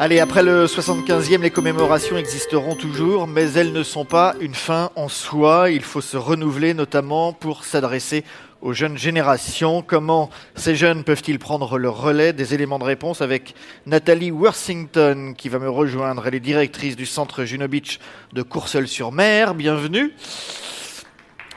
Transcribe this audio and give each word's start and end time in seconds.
Allez, 0.00 0.20
après 0.20 0.44
le 0.44 0.66
75e, 0.66 1.40
les 1.40 1.50
commémorations 1.50 2.16
existeront 2.16 2.76
toujours, 2.76 3.26
mais 3.26 3.50
elles 3.54 3.72
ne 3.72 3.82
sont 3.82 4.04
pas 4.04 4.36
une 4.40 4.54
fin 4.54 4.90
en 4.94 5.08
soi. 5.08 5.70
Il 5.70 5.82
faut 5.82 6.00
se 6.00 6.16
renouveler, 6.16 6.72
notamment 6.72 7.32
pour 7.32 7.64
s'adresser 7.64 8.22
aux 8.62 8.72
jeunes 8.72 8.96
générations. 8.96 9.82
Comment 9.82 10.30
ces 10.54 10.76
jeunes 10.76 11.02
peuvent-ils 11.02 11.40
prendre 11.40 11.78
le 11.78 11.88
relais 11.88 12.32
Des 12.32 12.54
éléments 12.54 12.78
de 12.78 12.84
réponse 12.84 13.22
avec 13.22 13.56
Nathalie 13.86 14.30
Worthington 14.30 15.34
qui 15.36 15.48
va 15.48 15.58
me 15.58 15.68
rejoindre. 15.68 16.28
Elle 16.28 16.36
est 16.36 16.40
directrice 16.40 16.94
du 16.94 17.04
centre 17.04 17.44
Juno 17.44 17.66
Beach 17.66 17.98
de 18.32 18.42
Courseul-sur-Mer. 18.42 19.56
Bienvenue. 19.56 20.12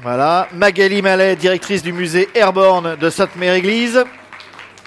Voilà. 0.02 0.48
Magali 0.52 1.04
Mallet, 1.04 1.36
directrice 1.36 1.84
du 1.84 1.94
musée 1.94 2.28
Airborne 2.34 2.96
de 2.96 3.10
Sainte-Mère-Église, 3.12 4.04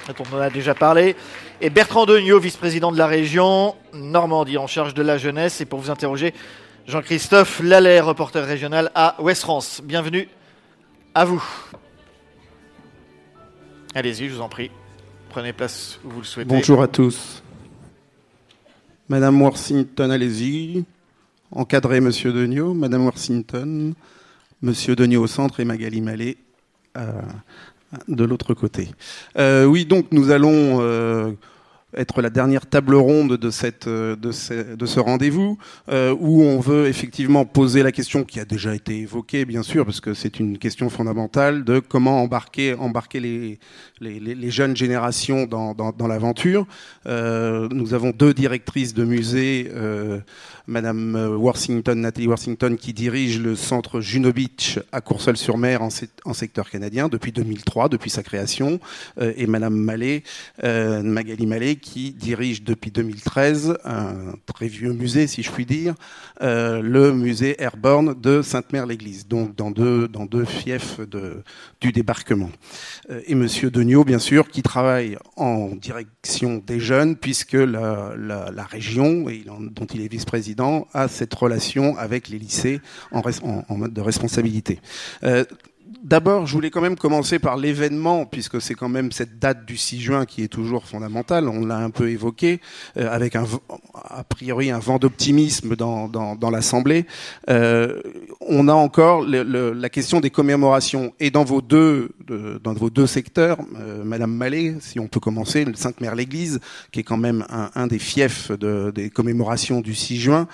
dont 0.08 0.24
on 0.28 0.36
en 0.38 0.40
a 0.40 0.50
déjà 0.50 0.74
parlé. 0.74 1.14
Et 1.60 1.70
Bertrand 1.70 2.04
Degnaud, 2.04 2.40
vice-président 2.40 2.90
de 2.90 2.98
la 2.98 3.06
région 3.06 3.76
Normandie 3.92 4.58
en 4.58 4.66
charge 4.66 4.92
de 4.92 5.02
la 5.02 5.18
jeunesse. 5.18 5.60
Et 5.60 5.64
pour 5.64 5.78
vous 5.78 5.90
interroger, 5.90 6.34
Jean-Christophe 6.86 7.60
Lallet, 7.62 8.00
reporter 8.00 8.44
régional 8.44 8.90
à 8.94 9.16
Ouest 9.22 9.42
France. 9.42 9.80
Bienvenue 9.84 10.28
à 11.14 11.24
vous. 11.24 11.42
Allez-y, 13.94 14.28
je 14.28 14.34
vous 14.34 14.40
en 14.40 14.48
prie. 14.48 14.70
Prenez 15.28 15.52
place 15.52 16.00
où 16.04 16.10
vous 16.10 16.18
le 16.18 16.24
souhaitez. 16.24 16.48
Bonjour 16.48 16.82
à 16.82 16.88
tous. 16.88 17.42
Madame 19.08 19.40
Worthington, 19.40 20.10
allez-y. 20.10 20.84
Encadrez 21.52 22.00
Monsieur 22.00 22.32
Degnaud. 22.32 22.74
Madame 22.74 23.04
Worthington. 23.04 23.94
Monsieur 24.60 24.96
Degnaud 24.96 25.22
au 25.22 25.26
centre 25.28 25.60
et 25.60 25.64
Magali 25.64 26.00
Mallet 26.00 26.36
euh, 26.96 27.12
de 28.08 28.24
l'autre 28.24 28.54
côté. 28.54 28.88
Euh, 29.38 29.64
oui, 29.64 29.84
donc 29.84 30.06
nous 30.12 30.30
allons 30.30 30.78
euh, 30.80 31.32
être 31.96 32.22
la 32.22 32.30
dernière 32.30 32.66
table 32.66 32.94
ronde 32.94 33.36
de, 33.36 33.50
cette, 33.50 33.88
de 33.88 34.32
ce, 34.32 34.74
de 34.74 34.86
ce 34.86 35.00
rendez-vous, 35.00 35.58
euh, 35.88 36.14
où 36.18 36.42
on 36.42 36.60
veut 36.60 36.86
effectivement 36.86 37.44
poser 37.44 37.82
la 37.82 37.92
question 37.92 38.24
qui 38.24 38.40
a 38.40 38.44
déjà 38.44 38.74
été 38.74 38.98
évoquée, 38.98 39.44
bien 39.44 39.62
sûr, 39.62 39.84
parce 39.84 40.00
que 40.00 40.14
c'est 40.14 40.40
une 40.40 40.58
question 40.58 40.90
fondamentale 40.90 41.64
de 41.64 41.78
comment 41.78 42.22
embarquer, 42.22 42.74
embarquer 42.74 43.20
les, 43.20 43.58
les, 44.00 44.50
jeunes 44.50 44.76
générations 44.76 45.46
dans, 45.46 45.74
dans, 45.74 45.92
dans 45.92 46.06
l'aventure. 46.06 46.66
Euh, 47.06 47.68
nous 47.70 47.94
avons 47.94 48.10
deux 48.10 48.34
directrices 48.34 48.94
de 48.94 49.04
musées, 49.04 49.70
euh, 49.74 50.20
Madame 50.66 51.36
Worthington, 51.38 51.94
Nathalie 51.96 52.26
Worthington, 52.26 52.76
qui 52.76 52.92
dirige 52.92 53.40
le 53.40 53.54
centre 53.56 54.00
Juno 54.00 54.32
Beach 54.32 54.78
à 54.92 55.00
Courseul-sur-Mer 55.00 55.82
en, 55.82 56.34
secteur 56.34 56.70
canadien 56.70 57.08
depuis 57.08 57.32
2003, 57.32 57.88
depuis 57.88 58.10
sa 58.10 58.22
création, 58.22 58.80
euh, 59.20 59.32
et 59.36 59.46
Madame 59.46 59.74
Mallet, 59.74 60.22
euh, 60.62 61.02
Magali 61.02 61.46
Mallet, 61.46 61.76
qui 61.76 62.12
dirige 62.12 62.62
depuis 62.62 62.90
2013 62.90 63.78
un 63.84 64.14
très 64.46 64.68
vieux 64.68 64.92
musée, 64.92 65.26
si 65.26 65.42
je 65.42 65.50
puis 65.50 65.66
dire, 65.66 65.94
euh, 66.42 66.80
le 66.80 67.12
musée 67.12 67.60
Airborne 67.62 68.14
de 68.20 68.42
Sainte-Mère-l'Église, 68.42 69.26
donc 69.28 69.54
dans 69.54 69.70
deux, 69.70 70.44
fiefs 70.44 71.00
du 71.80 71.92
débarquement. 71.92 72.50
Euh, 73.10 73.20
et 73.26 73.34
Monsieur 73.34 73.70
Degnaud, 73.70 74.04
bien 74.04 74.18
sûr, 74.18 74.48
qui 74.48 74.62
travaille 74.62 75.16
en 75.36 75.68
direction 75.68 76.62
des 76.66 76.80
jeunes, 76.80 77.16
puisque 77.16 77.52
la, 77.52 78.14
région, 78.70 79.26
dont 79.70 79.86
il 79.86 80.00
est 80.00 80.08
vice-président, 80.08 80.53
a 80.60 81.08
cette 81.08 81.34
relation 81.34 81.96
avec 81.96 82.28
les 82.28 82.38
lycées 82.38 82.80
en, 83.12 83.22
mode 83.76 83.92
de 83.92 84.00
responsabilité. 84.00 84.80
Euh, 85.94 85.98
D'abord, 86.02 86.46
je 86.46 86.52
voulais 86.52 86.70
quand 86.70 86.80
même 86.80 86.96
commencer 86.96 87.38
par 87.38 87.56
l'événement, 87.56 88.26
puisque 88.26 88.60
c'est 88.60 88.74
quand 88.74 88.88
même 88.88 89.12
cette 89.12 89.38
date 89.38 89.64
du 89.66 89.76
6 89.76 90.00
juin 90.00 90.24
qui 90.26 90.42
est 90.42 90.48
toujours 90.48 90.86
fondamentale. 90.86 91.48
On 91.48 91.64
l'a 91.64 91.78
un 91.78 91.90
peu 91.90 92.10
évoqué, 92.10 92.60
euh, 92.96 93.10
avec 93.10 93.36
un, 93.36 93.44
a 93.94 94.24
priori 94.24 94.70
un 94.70 94.78
vent 94.78 94.98
d'optimisme 94.98 95.76
dans, 95.76 96.08
dans, 96.08 96.36
dans 96.36 96.50
l'Assemblée. 96.50 97.06
Euh, 97.50 98.00
on 98.40 98.68
a 98.68 98.74
encore 98.74 99.22
le, 99.22 99.42
le, 99.42 99.72
la 99.72 99.88
question 99.88 100.20
des 100.20 100.30
commémorations. 100.30 101.14
Et 101.20 101.30
dans 101.30 101.44
vos 101.44 101.62
deux, 101.62 102.10
euh, 102.30 102.58
dans 102.62 102.74
vos 102.74 102.90
deux 102.90 103.06
secteurs, 103.06 103.58
euh, 103.78 104.04
Madame 104.04 104.32
Mallet, 104.32 104.76
si 104.80 105.00
on 105.00 105.08
peut 105.08 105.20
commencer, 105.20 105.64
le 105.64 105.74
Sainte-Mère-l'Église, 105.74 106.60
qui 106.92 107.00
est 107.00 107.04
quand 107.04 107.16
même 107.16 107.44
un, 107.50 107.70
un 107.74 107.86
des 107.86 107.98
fiefs 107.98 108.50
de, 108.52 108.92
des 108.94 109.10
commémorations 109.10 109.80
du 109.80 109.94
6 109.94 110.20
juin. 110.20 110.48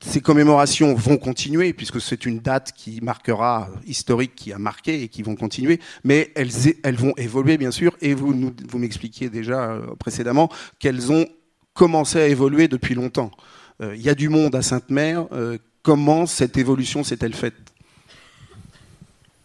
Ces 0.00 0.20
commémorations 0.20 0.94
vont 0.94 1.16
continuer 1.16 1.72
puisque 1.72 2.00
c'est 2.00 2.26
une 2.26 2.40
date 2.40 2.72
qui 2.76 3.00
marquera 3.00 3.68
historique 3.86 4.34
qui 4.34 4.52
a 4.52 4.58
marqué 4.58 5.02
et 5.02 5.08
qui 5.08 5.22
vont 5.22 5.36
continuer. 5.36 5.80
Mais 6.04 6.32
elles 6.34 6.96
vont 6.96 7.14
évoluer 7.16 7.58
bien 7.58 7.70
sûr. 7.70 7.96
Et 8.00 8.14
vous 8.14 8.52
m'expliquiez 8.74 9.30
déjà 9.30 9.70
euh, 9.70 9.94
précédemment 9.98 10.48
qu'elles 10.78 11.12
ont 11.12 11.26
commencé 11.74 12.20
à 12.20 12.26
évoluer 12.26 12.68
depuis 12.68 12.94
longtemps. 12.94 13.30
Euh, 13.80 13.96
il 13.96 14.02
y 14.02 14.08
a 14.08 14.14
du 14.14 14.28
monde 14.28 14.54
à 14.54 14.62
Sainte-Mère. 14.62 15.26
Euh, 15.32 15.58
comment 15.82 16.26
cette 16.26 16.56
évolution 16.56 17.04
s'est-elle 17.04 17.34
faite? 17.34 17.71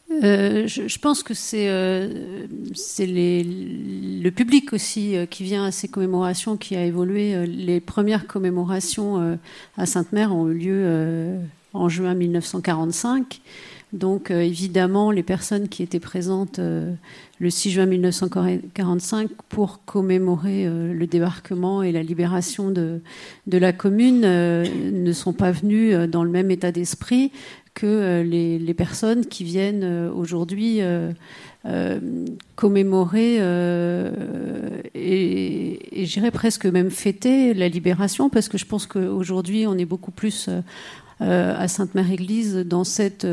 Euh, 0.09 0.67
je, 0.67 0.87
je, 0.87 0.99
pense 0.99 1.21
que 1.21 1.33
c'est 1.33 1.67
euh, 1.67 2.47
le 2.73 4.29
public 4.29 4.71
aussi 4.71 5.17
euh, 5.17 5.25
qui 5.25 5.43
vient 5.43 5.65
à 5.65 5.71
ces 5.71 5.89
commémorations 5.89 6.55
qui 6.55 6.75
a 6.75 6.85
évolué. 6.85 7.35
Euh, 7.35 7.45
les 7.45 7.81
premières 7.81 8.25
commémorations 8.25 9.19
euh, 9.19 9.35
à 9.77 9.85
Sainte-Mère 9.85 10.33
ont 10.33 10.47
eu 10.49 10.53
lieu 10.53 11.37
en 11.73 11.89
juin 11.89 12.13
1945. 12.13 13.41
Donc 13.93 14.31
évidemment, 14.31 15.11
les 15.11 15.23
personnes 15.23 15.69
qui 15.69 15.81
étaient 15.81 16.01
présentes 16.01 16.59
le 16.59 17.49
6 17.49 17.71
juin 17.71 17.85
1945 17.85 19.29
pour 19.47 19.85
commémorer 19.85 20.65
le 20.65 21.07
débarquement 21.07 21.81
et 21.83 21.93
la 21.93 22.03
libération 22.03 22.69
de, 22.69 22.99
de 23.47 23.57
la 23.57 23.71
commune 23.71 24.21
ne 24.21 25.11
sont 25.13 25.31
pas 25.31 25.51
venues 25.51 26.05
dans 26.09 26.25
le 26.25 26.29
même 26.29 26.51
état 26.51 26.73
d'esprit 26.73 27.31
que 27.77 27.85
euh, 27.85 28.23
les, 28.23 28.73
personnes 28.73 29.27
qui 29.27 29.43
viennent 29.43 29.83
euh, 29.83 30.11
aujourd'hui 30.11 30.79
euh, 30.81 31.11
commémorer 32.55 33.35
et, 34.95 36.01
et 36.01 36.05
j'irais 36.05 36.31
presque 36.31 36.65
même 36.65 36.89
fêter 36.89 37.53
la 37.53 37.67
libération 37.67 38.29
parce 38.29 38.49
que 38.49 38.57
je 38.57 38.65
pense 38.65 38.87
qu'aujourd'hui 38.87 39.67
on 39.67 39.77
est 39.77 39.85
beaucoup 39.85 40.11
plus 40.11 40.49
à 41.19 41.67
Sainte-Mère-Église 41.67 42.55
dans 42.57 42.83
cette 42.83 43.27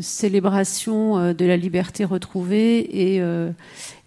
célébration 0.00 1.32
de 1.32 1.44
la 1.44 1.56
liberté 1.56 2.04
retrouvée 2.04 3.16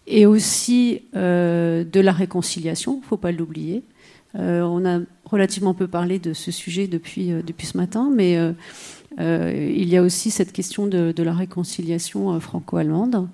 et, 0.08 0.26
aussi 0.26 1.02
de 1.14 2.00
la 2.00 2.12
réconciliation, 2.14 3.02
faut 3.02 3.18
pas 3.18 3.34
l'oublier. 3.34 3.84
On 4.36 4.86
a 4.86 5.00
relativement 5.26 5.74
peu 5.74 5.88
parlé 5.88 6.20
de 6.20 6.32
ce 6.32 6.52
sujet 6.52 6.88
depuis, 6.88 7.32
depuis 7.46 7.66
ce 7.66 7.76
matin, 7.78 8.10
mais 8.14 8.38
il 9.18 9.88
y 9.88 9.98
a 9.98 10.02
aussi 10.02 10.32
cette 10.32 10.52
question 10.52 10.88
de, 10.88 11.24
la 11.24 11.34
réconciliation 11.34 12.34
euh, 12.34 12.40
franco-allemande. 12.40 13.28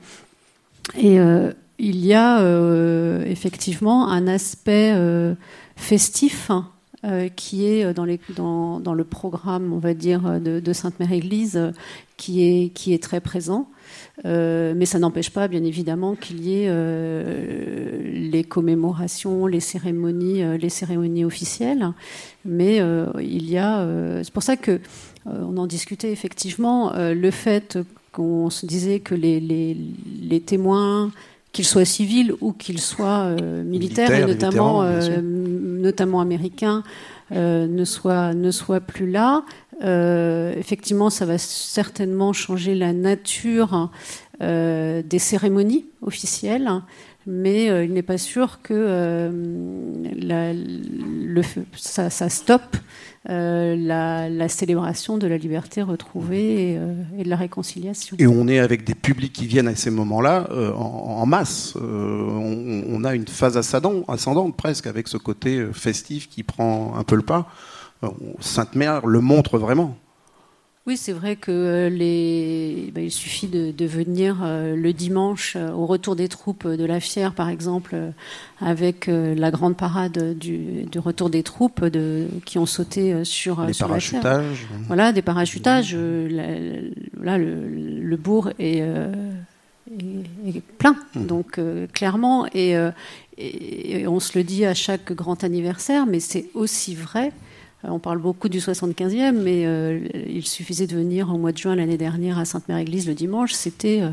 Et 0.98 1.20
euh, 1.20 1.52
il 1.80 2.06
y 2.06 2.14
a 2.14 2.42
euh, 2.42 3.26
effectivement 3.26 4.10
un 4.10 4.28
aspect 4.28 4.94
euh, 4.96 5.34
festif 5.76 6.52
euh, 7.04 7.30
qui 7.30 7.66
est 7.66 7.94
dans, 7.96 8.06
le 8.06 9.04
programme, 9.04 9.74
on 9.74 9.80
va 9.80 9.96
dire, 9.96 10.40
de, 10.40 10.74
Sainte-Mère-Église, 10.74 11.58
euh, 11.58 11.72
qui, 12.18 12.44
est, 12.94 13.02
très 13.02 13.20
présent. 13.20 13.68
Euh, 14.26 14.74
mais 14.78 14.86
ça 14.86 15.00
n'empêche 15.00 15.32
pas, 15.32 15.48
bien 15.48 15.64
évidemment, 15.64 16.14
qu'il 16.16 16.46
y 16.46 16.62
ait 16.62 16.68
euh, 16.70 18.00
les 18.14 18.44
commémorations, 18.44 19.48
les 19.48 19.60
cérémonies, 19.60 20.44
euh, 20.44 20.58
les 20.58 20.70
cérémonies 20.70 21.26
officielles. 21.26 21.92
Mais 22.46 22.80
euh, 22.80 23.08
il 23.20 23.50
y 23.50 23.58
a, 23.58 23.80
euh, 23.80 24.22
c'est 24.24 24.34
pour 24.34 24.44
ça 24.44 24.56
que 24.56 24.72
euh, 24.74 24.78
on 25.26 25.58
en 25.58 25.68
discutait 25.68 26.12
effectivement, 26.12 26.94
euh, 26.94 27.14
le 27.14 27.32
fait 27.32 27.78
qu'on 28.12 28.50
se 28.50 28.66
disait 28.66 29.00
que 29.00 29.16
les, 29.16 29.40
les, 29.40 29.78
les 30.22 30.42
témoins, 30.42 31.12
qu'ils 31.52 31.66
soient 31.66 31.86
civils 31.86 32.34
ou 32.42 32.54
qu'ils 32.54 32.80
soient 32.80 33.26
euh, 33.26 33.64
militaires, 33.64 34.10
Militaire, 34.10 34.30
et 34.30 34.32
notamment, 34.32 34.84
euh, 34.84 35.22
notamment 35.22 36.22
américains, 36.22 36.84
euh, 37.32 37.68
ne 37.68 37.86
soient 37.86 38.34
ne 38.34 38.52
soit 38.52 38.80
plus 38.80 39.10
là. 39.10 39.44
Euh, 39.84 40.54
effectivement, 40.58 41.10
ça 41.10 41.26
va 41.26 41.38
certainement 41.38 42.34
changer 42.34 42.76
la 42.76 42.94
nature 42.94 43.90
euh, 44.42 45.02
des 45.04 45.20
cérémonies 45.20 45.86
officielles, 46.02 46.70
mais 47.26 47.70
euh, 47.70 47.84
il 47.84 47.94
n'est 47.94 48.02
pas 48.02 48.18
sûr 48.18 48.60
que 48.62 48.74
euh, 48.76 49.32
la, 50.16 50.54
ça, 51.76 52.10
ça 52.10 52.30
stoppe 52.30 52.78
euh, 53.30 53.76
la, 53.78 54.50
célébration 54.50 55.20
de 55.20 55.28
la 55.28 55.38
liberté 55.38 55.84
retrouvée 55.84 56.72
et, 56.72 56.78
euh, 56.78 56.96
et, 57.20 57.24
de 57.24 57.30
la 57.30 57.36
réconciliation. 57.36 58.18
Et 58.20 58.26
on 58.26 58.48
est 58.48 58.58
avec 58.58 58.84
des 58.84 58.96
publics 58.96 59.32
qui 59.32 59.46
viennent 59.46 59.68
à 59.68 59.76
ces 59.76 59.92
moments-là 59.92 60.48
euh, 60.50 60.74
en, 60.74 61.26
masse. 61.28 61.76
On, 61.76 63.04
a 63.04 63.14
une 63.14 63.28
phase 63.28 63.58
ascendante, 63.58 64.58
presque 64.58 64.88
avec 64.88 65.08
ce 65.08 65.18
côté 65.18 65.68
festif 65.72 66.30
qui 66.30 66.42
prend 66.42 66.96
un 66.98 67.04
peu 67.04 67.16
le 67.16 67.22
pas. 67.22 67.48
Sainte-Mère 68.40 69.06
le 69.06 69.22
montre 69.22 69.60
vraiment. 69.60 69.96
Oui, 70.88 70.98
c'est 70.98 71.12
vrai 71.12 71.36
que 71.36 71.52
euh, 71.52 71.90
les... 71.90 72.92
Ben, 72.94 73.04
il 73.04 73.12
suffit 73.12 73.48
de, 73.48 73.86
venir 73.86 74.38
euh, 74.42 74.76
le 74.76 74.94
dimanche 74.94 75.56
euh, 75.56 75.72
au 75.72 75.86
retour 75.86 76.16
des 76.16 76.28
troupes 76.28 76.68
de 76.68 76.86
la 76.86 77.00
Fière, 77.00 77.36
par 77.36 77.50
exemple, 77.50 77.96
avec 78.60 79.08
la 79.08 79.52
grande 79.52 79.78
parade 79.78 80.38
du, 80.38 80.88
retour 80.98 81.30
des 81.30 81.44
troupes 81.44 81.86
de, 81.86 82.28
qui 82.46 82.58
ont 82.58 82.66
sauté 82.66 83.24
sur, 83.26 83.64
les 83.64 83.74
parachutages. 83.74 84.68
Voilà, 84.88 85.12
des 85.12 85.22
parachutages. 85.22 85.96
là, 85.96 87.38
le, 87.38 88.18
bourg 88.18 88.50
est, 88.58 88.84
plein, 90.78 90.96
mmh. 91.16 91.26
donc 91.26 91.60
clairement, 91.94 92.48
et, 92.54 92.76
et, 93.38 94.08
on 94.08 94.20
se 94.20 94.38
le 94.38 94.44
dit 94.44 94.66
à 94.66 94.74
chaque 94.74 95.12
grand 95.14 95.44
anniversaire, 95.44 96.06
mais 96.06 96.20
c'est 96.20 96.48
aussi 96.54 96.96
vrai 96.96 97.32
on 97.84 98.00
parle 98.00 98.20
beaucoup 98.20 98.50
du 98.50 98.60
75e, 98.60 99.32
mais 99.34 99.66
euh, 99.66 100.00
il 100.28 100.46
suffisait 100.46 100.88
de 100.88 100.96
venir 100.96 101.34
au 101.34 101.38
mois 101.38 101.52
de 101.52 101.58
juin 101.58 101.76
l'année 101.76 101.98
dernière 101.98 102.38
à 102.38 102.46
Sainte-Mère-Église 102.46 103.08
le 103.08 103.14
dimanche, 103.14 103.54
c'était 103.54 104.02
euh, 104.02 104.10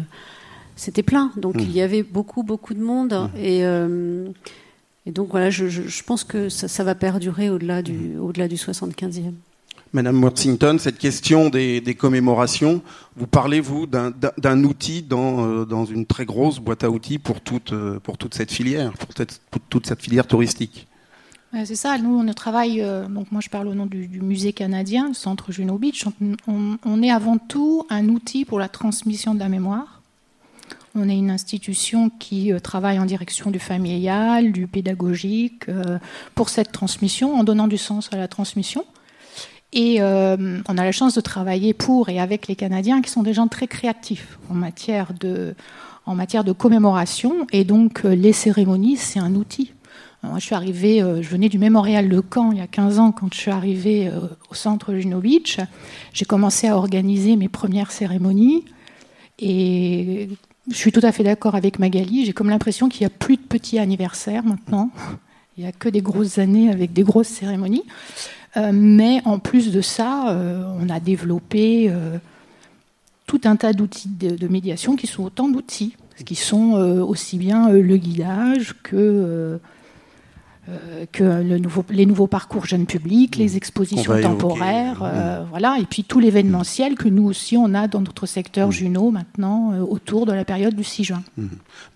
c'était 0.77 1.03
plein. 1.03 1.33
Donc 1.37 1.57
mmh. 1.57 1.61
il 1.61 1.73
y 1.73 1.81
avait 1.81 2.03
beaucoup 2.03 2.43
beaucoup 2.43 2.73
de 2.73 2.81
monde 2.81 3.13
mmh. 3.13 3.39
et, 3.39 3.61
et, 5.07 5.13
donc 5.13 5.29
voilà, 5.31 5.51
je, 5.51 6.03
pense 6.03 6.25
que 6.25 6.49
ça, 6.49 6.85
va 6.85 6.95
perdurer 6.95 7.51
au-delà 7.51 7.83
du 7.83 7.93
mmh. 7.93 8.21
au-delà 8.21 8.49
du 8.49 8.57
75e. 8.57 9.33
Madame 9.95 10.23
Worthington, 10.23 10.77
cette 10.79 10.99
question 10.99 11.49
des, 11.49 11.97
commémorations, 11.99 12.83
vous 13.17 13.27
parlez, 13.27 13.61
vous, 13.61 13.87
d'un 13.87 14.65
outil 14.65 15.03
dans, 15.03 15.65
dans, 15.65 15.87
une 15.87 16.05
très 16.05 16.27
grosse 16.27 16.59
boîte 16.59 16.85
à 16.85 16.91
outils 16.91 17.19
pour 17.19 17.41
toute, 17.41 17.73
pour 18.03 18.19
toute 18.19 18.35
cette 18.35 18.53
filière, 18.53 18.93
pour 18.93 19.61
toute 19.71 19.87
cette 19.87 20.03
filière 20.03 20.27
touristique 20.27 20.89
c'est 21.65 21.77
ça, 21.77 21.97
nous 21.99 22.19
on 22.19 22.33
travaille, 22.35 22.83
euh, 22.83 23.07
donc 23.07 23.33
moi 23.33 23.41
je 23.43 23.49
parle 23.49 23.69
au 23.69 23.75
nom 23.75 23.87
du, 23.87 24.21
musée 24.21 24.53
canadien, 24.53 25.09
le 25.09 25.15
centre 25.15 25.51
Juno 25.51 25.79
Beach, 25.79 26.05
on, 26.47 27.03
est 27.03 27.11
avant 27.11 27.39
tout 27.39 27.87
un 27.89 28.09
outil 28.09 28.45
pour 28.45 28.59
la 28.59 28.69
transmission 28.69 29.35
de 29.35 29.39
la 29.39 29.49
mémoire. 29.49 30.03
On 30.95 31.09
est 31.09 31.17
une 31.17 31.31
institution 31.31 32.11
qui 32.11 32.53
euh, 32.53 32.59
travaille 32.59 32.99
en 32.99 33.07
direction 33.07 33.51
du 33.51 33.59
familial, 33.59 34.53
du 34.53 34.67
pédagogique, 34.67 35.69
euh, 35.69 35.99
pour 36.35 36.51
cette 36.51 36.73
transmission, 36.73 37.35
en 37.35 37.45
donnant 37.45 37.69
du 37.69 37.79
sens 37.79 38.11
à 38.13 38.17
la 38.17 38.29
transmission. 38.29 38.85
Et 39.73 40.01
on 40.01 40.79
a 40.79 40.85
la 40.85 40.93
chance 40.93 41.15
de 41.15 41.21
travailler 41.21 41.75
pour 41.75 42.09
et 42.09 42.19
avec 42.19 42.49
les 42.49 42.57
Canadiens 42.57 43.03
qui 43.03 43.11
sont 43.11 43.23
des 43.23 43.35
gens 43.35 43.49
très 43.49 43.67
créatifs 43.67 44.39
en 44.49 44.55
matière 44.55 45.13
de, 45.13 45.55
en 46.07 46.15
matière 46.15 46.43
de 46.43 46.53
commémoration. 46.53 47.47
Et 47.53 47.65
donc 47.65 48.03
les 48.05 48.33
cérémonies, 48.33 48.97
c'est 48.97 49.19
un 49.19 49.35
outil 49.35 49.75
je 50.39 50.45
suis 50.45 50.55
arrivée, 50.55 51.03
euh, 51.03 51.23
je 51.23 51.29
venais 51.29 51.49
du 51.49 51.59
mémorial 51.59 52.09
de 52.09 52.23
Caen 52.33 52.53
il 52.53 52.59
y 52.59 52.61
a 52.61 52.67
15 52.67 52.99
ans 52.99 53.13
quand 53.13 53.33
je 53.33 53.39
suis 53.39 53.51
arrivée 53.51 54.09
euh, 54.09 54.21
au 54.51 54.55
centre 54.55 54.95
Juno 54.95 55.21
Beach. 55.21 55.59
J'ai 56.13 56.25
commencé 56.25 56.69
à 56.69 56.77
organiser 56.77 57.37
mes 57.37 57.49
premières 57.49 57.91
cérémonies 57.91 58.65
et 59.39 60.29
je 60.71 60.77
suis 60.77 60.93
tout 60.93 61.01
à 61.03 61.13
fait 61.13 61.23
d'accord 61.23 61.55
avec 61.55 61.79
Magali. 61.79 62.25
J'ai 62.25 62.33
comme 62.33 62.51
l'impression 62.51 62.89
qu'il 62.89 63.03
n'y 63.03 63.07
a 63.07 63.17
plus 63.17 63.37
de 63.37 63.43
petits 63.43 63.79
anniversaires 63.79 64.45
maintenant. 64.45 64.91
Il 65.57 65.63
n'y 65.63 65.67
a 65.67 65.73
que 65.73 65.89
des 65.89 66.03
grosses 66.03 66.39
années 66.39 66.71
avec 66.71 66.93
des 66.93 67.03
grosses 67.03 67.27
cérémonies. 67.27 67.83
Euh, 68.57 68.71
mais 68.73 69.21
en 69.25 69.41
plus 69.41 69.73
de 69.73 69.81
ça, 69.81 70.39
on 70.81 70.89
a 70.89 71.01
développé 71.01 71.93
tout 73.27 73.41
un 73.43 73.57
tas 73.57 73.73
d'outils 73.73 74.09
de, 74.09 74.47
médiation 74.47 74.95
qui 74.95 75.09
sont 75.09 75.25
autant 75.25 75.49
d'outils, 75.49 75.97
qui 76.25 76.37
sont 76.37 76.75
aussi 76.75 77.39
bien 77.39 77.71
le 77.71 77.97
guidage 77.97 78.77
que 78.85 79.59
euh, 80.69 81.07
que 81.13 81.23
le 81.23 81.59
nouveau, 81.59 81.83
les 81.89 82.05
nouveaux 82.05 82.27
parcours 82.27 82.67
jeunes 82.67 82.85
publics, 82.85 83.37
les 83.37 83.55
mmh. 83.55 83.57
expositions 83.57 84.21
temporaires, 84.21 85.03
euh, 85.03 85.43
mmh. 85.43 85.47
voilà, 85.49 85.79
et 85.81 85.87
puis 85.87 86.05
tout 86.05 86.21
l'événementiel 86.21 86.95
que 86.95 87.09
nous 87.09 87.25
aussi 87.25 87.57
on 87.57 87.73
a 87.73 87.89
dans 87.89 88.01
notre 88.01 88.27
secteur 88.27 88.69
mmh. 88.69 88.73
Juno 88.73 89.11
maintenant 89.11 89.73
euh, 89.73 89.81
autour 89.81 90.27
de 90.27 90.33
la 90.33 90.45
période 90.45 90.75
du 90.75 90.85
6 90.85 91.05
juin. 91.05 91.23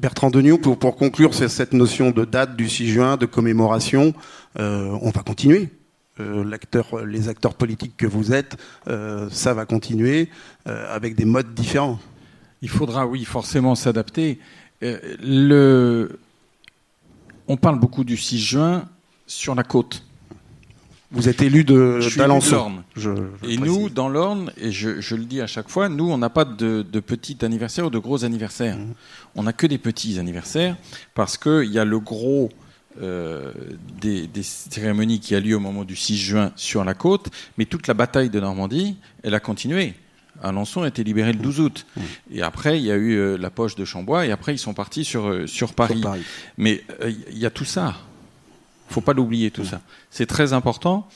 Bertrand 0.01 0.31
Deniou, 0.31 0.57
pour, 0.57 0.79
pour 0.79 0.97
conclure 0.97 1.35
cette 1.35 1.75
notion 1.75 2.13
de 2.13 2.25
date 2.25 2.57
du 2.57 2.69
6 2.69 2.89
juin, 2.89 3.17
de 3.19 3.27
commémoration, 3.27 4.15
on 4.59 5.11
va 5.11 5.23
continuer. 5.23 5.69
les 6.19 7.29
acteurs 7.29 7.55
politiques 7.55 7.97
que 7.97 8.07
vous 8.07 8.33
êtes, 8.33 8.57
ça 9.31 9.55
va 9.55 9.67
continuer 9.67 10.29
avec 10.65 11.15
des 11.15 11.25
modes 11.25 11.53
différents. 11.53 11.99
Il 12.63 12.69
faudra, 12.69 13.07
oui, 13.07 13.25
forcément 13.25 13.75
s'adapter. 13.75 14.39
le 14.81 16.19
on 17.49 17.57
parle 17.57 17.79
beaucoup 17.79 18.05
du 18.05 18.17
6 18.17 18.39
juin 18.39 18.85
sur 19.27 19.55
la 19.55 19.63
côte. 19.63 20.03
Vous 21.11 21.29
êtes 21.29 21.43
élu 21.43 21.63
de 21.63 22.01
d'Alençon. 22.17 22.73
et 23.47 23.59
nous, 23.59 23.91
dans 23.91 24.09
l'Orne, 24.09 24.51
et 24.57 24.73
je, 24.73 25.15
le 25.15 25.25
dis 25.25 25.43
à 25.43 25.47
chaque 25.47 25.69
fois, 25.69 25.91
nous, 25.91 26.11
on 26.11 26.17
n'a 26.17 26.31
pas 26.31 26.47
de, 26.47 26.83
petits 27.01 27.37
anniversaires 27.43 27.87
ou 27.87 27.91
de 27.91 27.99
gros 27.99 28.25
anniversaires. 28.25 28.79
Mmh. 28.79 28.95
On 29.35 29.43
n'a 29.43 29.53
que 29.53 29.67
des 29.67 29.77
petits 29.77 30.19
anniversaires 30.19 30.77
parce 31.15 31.37
qu'il 31.37 31.71
y 31.71 31.79
a 31.79 31.85
le 31.85 32.01
gros 32.01 32.49
euh, 33.01 33.53
des, 34.01 34.29
cérémonies 34.43 35.21
qui 35.21 35.35
a 35.35 35.41
lieu 35.41 35.57
au 35.57 35.61
moment 35.61 35.85
du 35.85 35.97
6 35.97 36.17
juin 36.17 36.53
sur 36.57 36.85
la 36.85 36.95
côte, 36.95 37.29
mais 37.57 37.67
toute 37.67 37.87
la 37.87 37.95
bataille 37.95 38.29
de 38.29 38.41
Normandie, 38.41 38.97
elle 39.23 39.35
a 39.35 39.41
continué. 39.41 39.95
Alençon 40.43 40.83
a 40.83 40.89
été 40.89 41.05
libéré 41.05 41.33
le 41.33 41.39
12 41.39 41.61
août. 41.61 41.87
Mmh. 41.97 42.01
Et 42.33 42.43
après, 42.43 42.79
il 42.79 42.85
y 42.85 42.91
a 42.91 42.97
eu 42.97 43.13
euh, 43.13 43.37
la 43.37 43.51
poche 43.51 43.75
de 43.75 43.85
Chambois, 43.85 44.27
et 44.27 44.33
après, 44.33 44.55
ils 44.55 44.59
sont 44.59 44.75
partis 44.75 45.05
sur, 45.05 45.29
euh, 45.29 45.47
sur, 45.47 45.75
Paris. 45.75 46.03
Mais 46.59 46.83
euh, 47.01 47.13
il 47.31 47.39
y 47.39 47.47
a 47.47 47.51
tout 47.51 47.65
ça. 47.65 47.95
Il 48.91 48.95
faut 48.95 49.01
pas 49.01 49.15
l'oublier, 49.15 49.51
tout 49.51 49.63
mmh. 49.63 49.67
ça. 49.67 49.81
C'est 50.11 50.27
très 50.27 50.53
important. 50.53 51.09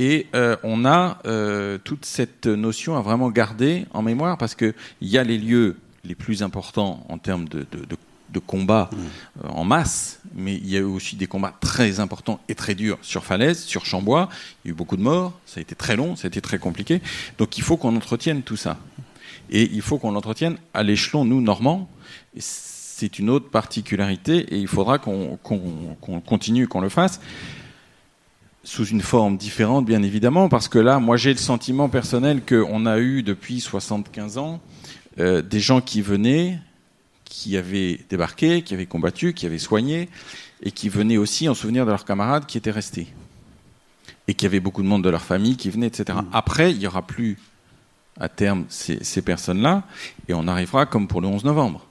Et 0.00 0.28
on 0.62 0.84
a 0.84 1.18
toute 1.82 2.04
cette 2.04 2.46
notion 2.46 2.96
à 2.96 3.00
vraiment 3.00 3.30
garder 3.30 3.84
en 3.92 4.00
mémoire, 4.00 4.38
parce 4.38 4.54
qu'il 4.54 4.74
y 5.00 5.18
a 5.18 5.24
les 5.24 5.38
lieux 5.38 5.76
les 6.04 6.14
plus 6.14 6.44
importants 6.44 7.04
en 7.08 7.18
termes 7.18 7.48
de, 7.48 7.66
de, 7.72 7.84
de 7.84 7.96
de 8.30 8.38
combats 8.38 8.90
mmh. 8.92 8.96
euh, 9.44 9.48
en 9.48 9.64
masse, 9.64 10.20
mais 10.38 10.54
il 10.54 10.68
y 10.68 10.76
a 10.76 10.80
eu 10.80 10.84
aussi 10.84 11.16
des 11.16 11.26
combats 11.26 11.54
très 11.60 12.00
importants 12.00 12.40
et 12.48 12.54
très 12.54 12.74
durs 12.74 12.98
sur 13.02 13.24
Falaise, 13.24 13.64
sur 13.64 13.84
Chambois. 13.84 14.28
Il 14.64 14.68
y 14.68 14.70
a 14.70 14.72
eu 14.72 14.74
beaucoup 14.74 14.96
de 14.96 15.02
morts, 15.02 15.38
ça 15.44 15.58
a 15.58 15.60
été 15.60 15.74
très 15.74 15.96
long, 15.96 16.16
ça 16.16 16.26
a 16.26 16.28
été 16.28 16.40
très 16.40 16.58
compliqué. 16.58 17.02
Donc 17.36 17.58
il 17.58 17.62
faut 17.62 17.76
qu'on 17.76 17.96
entretienne 17.96 18.42
tout 18.42 18.56
ça. 18.56 18.78
Et 19.50 19.68
il 19.72 19.82
faut 19.82 19.98
qu'on 19.98 20.12
l'entretienne 20.12 20.56
à 20.74 20.82
l'échelon, 20.82 21.24
nous, 21.24 21.40
normand. 21.40 21.88
C'est 22.38 23.18
une 23.18 23.30
autre 23.30 23.50
particularité 23.50 24.38
et 24.54 24.58
il 24.58 24.68
faudra 24.68 24.98
qu'on 24.98 25.38
continue, 26.26 26.68
qu'on 26.68 26.80
le 26.80 26.88
fasse 26.88 27.20
sous 28.64 28.84
une 28.84 29.00
forme 29.00 29.38
différente, 29.38 29.86
bien 29.86 30.02
évidemment, 30.02 30.50
parce 30.50 30.68
que 30.68 30.78
là, 30.78 30.98
moi, 30.98 31.16
j'ai 31.16 31.32
le 31.32 31.38
sentiment 31.38 31.88
personnel 31.88 32.42
qu'on 32.44 32.84
a 32.84 32.98
eu 32.98 33.22
depuis 33.22 33.60
75 33.60 34.36
ans 34.36 34.60
euh, 35.18 35.40
des 35.40 35.60
gens 35.60 35.80
qui 35.80 36.02
venaient 36.02 36.58
qui 37.28 37.56
avaient 37.56 38.00
débarqué, 38.08 38.62
qui 38.62 38.74
avaient 38.74 38.86
combattu, 38.86 39.34
qui 39.34 39.46
avaient 39.46 39.58
soigné, 39.58 40.08
et 40.62 40.70
qui 40.70 40.88
venaient 40.88 41.18
aussi 41.18 41.48
en 41.48 41.54
souvenir 41.54 41.84
de 41.84 41.90
leurs 41.90 42.04
camarades 42.04 42.46
qui 42.46 42.58
étaient 42.58 42.70
restés. 42.70 43.08
Et 44.26 44.34
qui 44.34 44.46
avait 44.46 44.60
beaucoup 44.60 44.82
de 44.82 44.88
monde 44.88 45.04
de 45.04 45.10
leur 45.10 45.22
famille 45.22 45.56
qui 45.56 45.70
venait, 45.70 45.86
etc. 45.86 46.18
Mm. 46.22 46.26
Après, 46.32 46.72
il 46.72 46.78
n'y 46.78 46.86
aura 46.86 47.02
plus 47.02 47.38
à 48.18 48.28
terme 48.28 48.64
ces, 48.68 49.22
personnes-là, 49.22 49.84
et 50.26 50.34
on 50.34 50.48
arrivera 50.48 50.86
comme 50.86 51.06
pour 51.06 51.20
le 51.20 51.28
11 51.28 51.44
novembre. 51.44 51.84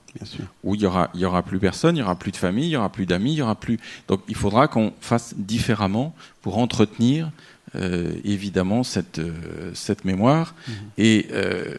Où 0.64 0.74
il 0.74 0.80
y 0.80 0.86
aura, 0.86 1.10
il 1.14 1.20
y 1.20 1.24
aura 1.24 1.42
plus 1.42 1.58
personne, 1.58 1.96
il 1.96 2.00
y 2.00 2.02
aura 2.02 2.16
plus 2.16 2.32
de 2.32 2.36
famille, 2.36 2.66
il 2.66 2.72
y 2.72 2.76
aura 2.76 2.90
plus 2.90 3.06
d'amis, 3.06 3.32
il 3.32 3.38
y 3.38 3.42
aura 3.42 3.54
plus. 3.54 3.78
Donc, 4.08 4.20
il 4.28 4.34
faudra 4.34 4.66
qu'on 4.66 4.92
fasse 5.00 5.34
différemment 5.36 6.14
pour 6.42 6.58
entretenir 6.58 7.30
euh, 7.74 8.14
évidemment 8.24 8.82
cette, 8.82 9.18
euh, 9.18 9.72
cette 9.74 10.04
mémoire. 10.04 10.54
Mm. 10.66 10.72
Et 10.96 11.28
euh, 11.32 11.76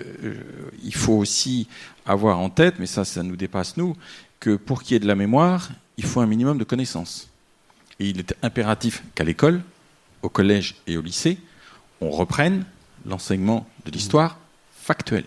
il 0.83 0.93
faut 0.93 1.13
aussi 1.13 1.67
avoir 2.05 2.39
en 2.39 2.49
tête, 2.49 2.75
mais 2.79 2.85
ça, 2.85 3.05
ça 3.05 3.23
nous 3.23 3.35
dépasse 3.35 3.77
nous, 3.77 3.95
que 4.39 4.55
pour 4.55 4.83
qu'il 4.83 4.93
y 4.93 4.95
ait 4.97 4.99
de 4.99 5.07
la 5.07 5.15
mémoire, 5.15 5.69
il 5.97 6.05
faut 6.05 6.21
un 6.21 6.27
minimum 6.27 6.57
de 6.57 6.63
connaissances. 6.63 7.29
Et 7.99 8.09
il 8.09 8.19
est 8.19 8.35
impératif 8.41 9.03
qu'à 9.15 9.23
l'école, 9.23 9.61
au 10.21 10.29
collège 10.29 10.75
et 10.87 10.97
au 10.97 11.01
lycée, 11.01 11.37
on 12.01 12.11
reprenne 12.11 12.65
l'enseignement 13.05 13.67
de 13.85 13.91
l'histoire 13.91 14.37
factuelle. 14.73 15.25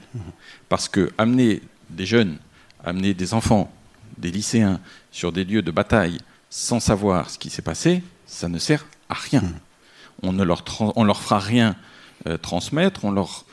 Parce 0.69 0.89
que 0.89 1.13
amener 1.19 1.61
des 1.91 2.07
jeunes, 2.07 2.39
amener 2.85 3.15
des 3.15 3.35
enfants, 3.35 3.73
des 4.19 4.31
lycéens 4.31 4.81
sur 5.11 5.33
des 5.33 5.45
lieux 5.45 5.63
de 5.63 5.71
bataille 5.71 6.19
sans 6.51 6.81
savoir 6.81 7.31
ce 7.31 7.39
qui 7.39 7.51
s'est 7.51 7.63
passé, 7.63 8.03
ça 8.27 8.49
ne 8.49 8.59
sert 8.59 8.87
à 9.09 9.15
rien. 9.15 9.43
On 10.23 10.33
ne 10.33 10.45
leur, 10.45 10.65
on 10.97 11.05
leur 11.05 11.21
fera 11.21 11.39
rien 11.39 11.77
euh, 12.27 12.37
transmettre, 12.37 13.05
on 13.05 13.11
leur 13.11 13.45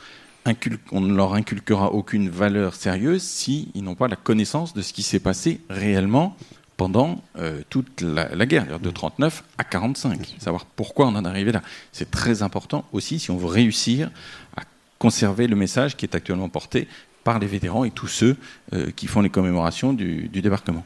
on 0.92 1.00
ne 1.00 1.14
leur 1.14 1.34
inculquera 1.34 1.92
aucune 1.92 2.28
valeur 2.28 2.74
sérieuse 2.74 3.22
s'ils 3.22 3.68
n'ont 3.76 3.94
pas 3.94 4.08
la 4.08 4.16
connaissance 4.16 4.72
de 4.72 4.82
ce 4.82 4.92
qui 4.92 5.02
s'est 5.02 5.20
passé 5.20 5.60
réellement 5.68 6.36
pendant 6.76 7.22
euh, 7.36 7.60
toute 7.68 8.00
la, 8.00 8.46
guerre, 8.46 8.80
de 8.80 8.90
39 8.90 9.44
à 9.58 9.64
45. 9.64 10.36
Savoir 10.38 10.64
pourquoi 10.64 11.06
on 11.06 11.14
en 11.14 11.24
est 11.24 11.28
arrivé 11.28 11.52
là. 11.52 11.60
C'est 11.92 12.10
très 12.10 12.42
important 12.42 12.86
aussi 12.92 13.18
si 13.18 13.30
on 13.30 13.36
veut 13.36 13.48
réussir 13.48 14.10
à 14.56 14.62
conserver 14.98 15.46
le 15.46 15.56
message 15.56 15.96
qui 15.96 16.06
est 16.06 16.14
actuellement 16.14 16.48
porté 16.48 16.88
par 17.22 17.38
les 17.38 17.46
vétérans 17.46 17.84
et 17.84 17.90
tous 17.90 18.08
ceux 18.08 18.36
euh, 18.72 18.90
qui 18.96 19.08
font 19.08 19.20
les 19.20 19.28
commémorations 19.28 19.92
du, 19.92 20.28
du 20.28 20.40
débarquement. 20.40 20.84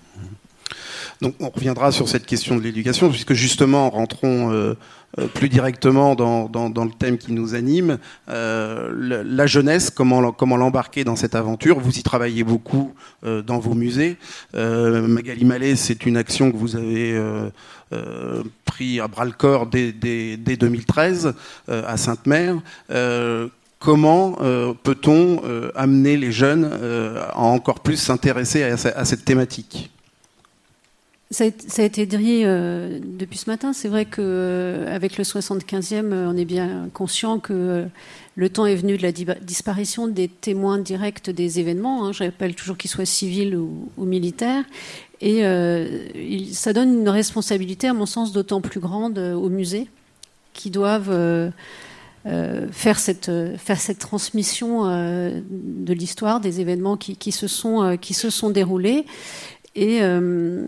Donc 1.21 1.35
on 1.41 1.49
reviendra 1.49 1.93
sur 1.93 2.09
cette 2.09 2.27
question 2.27 2.57
de 2.57 2.63
l'éducation, 2.63 3.09
puisque 3.09 3.35
justement, 3.35 3.89
rentrons 3.91 4.53
euh, 4.53 4.75
euh, 5.19 5.27
plus 5.29 5.49
directement 5.49 6.15
dans, 6.15 6.49
le 6.49 6.99
thème 6.99 7.19
qui 7.19 7.33
nous 7.33 7.55
anime. 7.55 7.99
Euh, 8.29 9.23
la, 9.25 9.47
jeunesse, 9.47 9.91
comment, 9.91 10.21
l'embarquer 10.21 11.05
dans 11.05 11.17
cette 11.17 11.35
aventure? 11.35 11.79
Vous 11.79 11.99
y 11.99 12.03
travaillez 12.03 12.45
beaucoup 12.45 12.95
dans 13.23 13.59
vos 13.59 13.75
musées. 13.75 14.17
Magali 14.53 15.45
Mallet, 15.45 15.77
c'est 15.77 16.07
une 16.07 16.17
action 16.17 16.51
que 16.51 16.57
vous 16.57 16.77
avez 16.77 17.19
pris 18.65 19.01
à 19.01 19.09
bras 19.09 19.25
le 19.25 19.33
corps 19.33 19.67
dès, 19.67 19.93
2013 19.93 21.35
à 21.69 21.97
Sainte-Mère 21.97 22.57
comment 23.79 24.33
peut-on 24.83 25.43
amener 25.75 26.17
les 26.17 26.33
jeunes 26.33 26.71
à 27.35 27.41
encore 27.41 27.81
plus 27.81 27.97
s'intéresser 27.97 28.63
à, 28.63 29.05
cette 29.05 29.25
thématique? 29.25 29.94
Ça 31.35 31.45
a, 31.45 31.85
été 31.85 32.07
dit 32.07 32.43
euh, 32.45 33.01
depuis 33.03 33.39
ce 33.39 33.51
matin. 33.51 33.73
C'est 33.73 33.89
vrai 33.89 34.05
qu'avec 34.05 34.21
euh, 34.21 35.19
le 35.19 35.25
75e, 35.25 36.13
euh, 36.13 36.31
on 36.31 36.37
est 36.37 36.45
bien 36.45 36.89
conscient 36.95 37.41
que 37.41 37.87
le 38.37 38.49
temps 38.49 38.67
est 38.67 38.77
venu 38.77 38.97
de 38.97 39.03
la 39.03 39.13
disparition 39.13 40.07
des 40.07 40.29
témoins 40.29 40.79
directs 40.79 41.31
des 41.31 41.59
événements. 41.59 42.07
Hein. 42.07 42.13
Je 42.13 42.25
rappelle 42.25 42.55
toujours 42.55 42.77
qu'ils 42.77 42.91
soient 42.91 43.05
civils 43.05 43.57
ou, 43.57 43.91
militaires. 43.99 44.65
Et 45.21 45.43
ça 46.53 46.75
donne 46.75 47.01
une 47.01 47.09
responsabilité, 47.09 47.89
à 47.89 47.95
mon 47.95 48.05
sens, 48.05 48.33
d'autant 48.33 48.61
plus 48.61 48.81
grande 48.81 49.19
aux 49.19 49.49
musées 49.49 49.89
qui 50.53 50.71
doivent 50.71 51.51
faire, 52.25 52.99
cette, 52.99 53.31
transmission 53.99 54.85
de 54.85 55.93
l'histoire, 55.95 56.41
des 56.41 56.61
événements 56.61 56.99
qui 56.99 57.33
se 57.33 57.49
sont 57.49 58.51
déroulés. 58.51 59.07
Et 59.77 60.03
euh, 60.03 60.67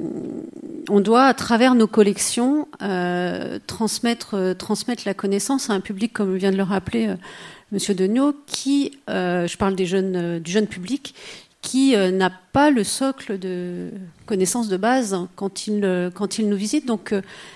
on 0.88 1.00
doit, 1.00 1.24
à 1.24 1.34
travers 1.34 1.74
nos 1.74 1.86
collections, 1.86 2.66
euh, 2.82 3.58
transmettre, 3.66 4.34
euh, 4.34 4.54
transmettre 4.54 5.04
la 5.06 5.14
connaissance 5.14 5.70
à 5.70 5.74
un 5.74 5.80
public, 5.80 6.12
comme 6.12 6.36
vient 6.36 6.50
de 6.50 6.56
le 6.56 6.64
rappeler 6.64 7.14
Monsieur 7.72 7.94
Degnaud, 7.94 8.34
qui, 8.46 8.98
je 9.08 9.56
parle 9.56 9.74
des 9.74 9.86
jeunes, 9.86 10.38
du 10.38 10.50
jeune 10.50 10.66
public, 10.66 11.14
qui 11.62 11.96
n'a 11.96 12.30
pas 12.52 12.70
le 12.70 12.84
socle 12.84 13.40
de 13.40 13.90
connaissances 14.24 14.68
de 14.68 14.76
base 14.76 15.18
quand 15.34 15.66
il, 15.66 16.12
quand 16.14 16.38
il 16.38 16.48
nous 16.48 16.56
visite. 16.56 16.86
Donc 16.86 17.12